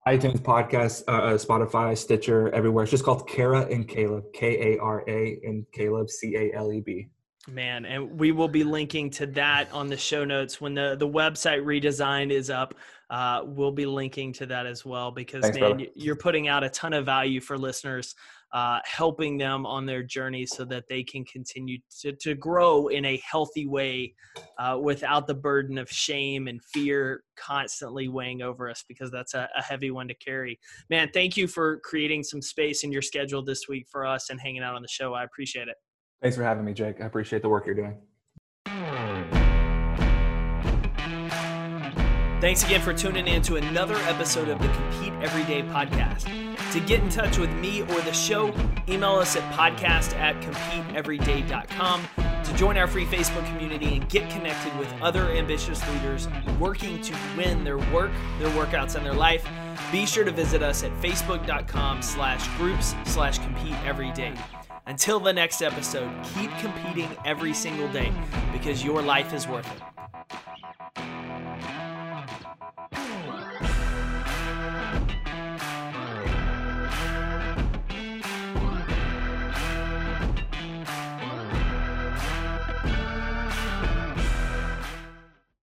iTunes 0.08 0.40
podcast, 0.40 1.04
uh, 1.08 1.12
uh, 1.12 1.34
Spotify, 1.34 1.96
Stitcher, 1.96 2.50
everywhere. 2.54 2.84
It's 2.84 2.92
just 2.92 3.04
called 3.04 3.28
Kara 3.28 3.62
and 3.62 3.88
Caleb, 3.88 4.26
K 4.34 4.76
A 4.76 4.80
R 4.80 5.04
A 5.08 5.40
and 5.44 5.66
Caleb, 5.72 6.10
C 6.10 6.36
A 6.36 6.52
L 6.56 6.72
E 6.72 6.82
B. 6.82 7.08
Man, 7.48 7.86
and 7.86 8.20
we 8.20 8.32
will 8.32 8.48
be 8.48 8.64
linking 8.64 9.10
to 9.12 9.28
that 9.28 9.72
on 9.72 9.88
the 9.88 9.98
show 9.98 10.24
notes 10.24 10.60
when 10.60 10.74
the 10.74 10.96
the 10.98 11.08
website 11.08 11.64
redesign 11.64 12.32
is 12.32 12.50
up. 12.50 12.76
Uh, 13.12 13.42
we'll 13.44 13.74
be 13.74 13.86
linking 13.86 14.32
to 14.32 14.46
that 14.46 14.66
as 14.66 14.86
well 14.86 15.12
because 15.12 15.42
Thanks, 15.42 15.60
man, 15.60 15.72
brother. 15.72 15.86
you're 15.96 16.16
putting 16.16 16.48
out 16.48 16.64
a 16.64 16.70
ton 16.70 16.94
of 16.94 17.06
value 17.06 17.42
for 17.42 17.58
listeners 17.58 18.16
uh, 18.54 18.80
helping 18.86 19.38
them 19.38 19.66
on 19.66 19.86
their 19.86 20.02
journey 20.02 20.46
so 20.46 20.64
that 20.64 20.86
they 20.88 21.04
can 21.04 21.26
continue 21.26 21.78
to, 22.00 22.14
to 22.14 22.36
grow 22.36 22.88
in 22.88 23.04
a 23.04 23.22
healthy 23.30 23.68
way 23.68 24.14
uh, 24.58 24.78
without 24.82 25.28
the 25.28 25.34
burden 25.34 25.78
of 25.78 25.90
shame 25.90 26.48
and 26.48 26.62
fear 26.64 27.24
constantly 27.36 28.08
weighing 28.08 28.42
over 28.42 28.70
us 28.70 28.84
because 28.88 29.12
that's 29.12 29.34
a, 29.34 29.50
a, 29.58 29.62
heavy 29.62 29.92
one 29.92 30.08
to 30.08 30.14
carry. 30.16 30.58
Man, 30.90 31.10
thank 31.14 31.36
you 31.36 31.48
for 31.48 31.80
creating 31.80 32.24
some 32.24 32.42
space 32.42 32.84
in 32.86 32.94
your 32.94 33.02
schedule 33.02 33.44
this 33.44 33.68
week 33.68 33.88
for 33.90 34.06
us 34.06 34.30
and 34.30 34.40
hanging 34.40 34.64
out 34.64 34.76
on 34.76 34.82
the 34.82 34.88
show. 34.88 35.14
I 35.14 35.26
appreciate 35.26 35.68
it. 35.68 35.76
Thanks 36.22 36.38
for 36.38 36.44
having 36.44 36.64
me, 36.64 36.74
Jake. 36.74 37.02
I 37.02 37.06
appreciate 37.06 37.42
the 37.42 37.50
work 37.50 37.66
you're 37.66 37.76
doing. 37.76 37.98
Thanks 42.42 42.64
again 42.64 42.82
for 42.82 42.92
tuning 42.92 43.28
in 43.28 43.44
to 43.44 43.58
another 43.58 43.98
episode 43.98 44.50
of 44.50 44.60
the 44.60 44.68
Compete 44.70 45.14
Everyday 45.22 45.62
podcast. 45.62 46.24
To 46.72 46.80
get 46.80 47.04
in 47.04 47.08
touch 47.08 47.38
with 47.38 47.52
me 47.58 47.84
or 47.84 48.02
the 48.02 48.12
show, 48.12 48.52
email 48.90 49.12
us 49.12 49.36
at 49.36 49.44
podcast 49.54 50.16
at 50.16 50.36
competeeveryday.com. 50.42 52.02
To 52.44 52.54
join 52.56 52.78
our 52.78 52.88
free 52.88 53.06
Facebook 53.06 53.46
community 53.46 53.96
and 53.96 54.10
get 54.10 54.28
connected 54.32 54.76
with 54.80 54.92
other 55.04 55.30
ambitious 55.30 55.88
leaders 55.94 56.28
working 56.60 57.00
to 57.04 57.16
win 57.38 57.64
their 57.64 57.78
work, 57.78 58.12
their 58.40 58.50
workouts, 58.56 58.96
and 58.96 59.06
their 59.06 59.14
life, 59.14 59.48
be 59.92 60.08
sure 60.08 60.24
to 60.24 60.32
visit 60.32 60.64
us 60.64 60.84
at 60.84 60.92
facebook.com 61.00 62.02
slash 62.02 62.48
groups 62.58 62.96
slash 63.06 63.38
compete 63.38 63.76
every 63.86 64.12
day. 64.14 64.34
Until 64.88 65.20
the 65.20 65.32
next 65.32 65.62
episode, 65.62 66.12
keep 66.34 66.50
competing 66.58 67.16
every 67.24 67.54
single 67.54 67.88
day 67.90 68.12
because 68.52 68.84
your 68.84 69.04
life 69.04 69.32
is 69.32 69.48
worth 69.48 69.72
it. 69.78 70.01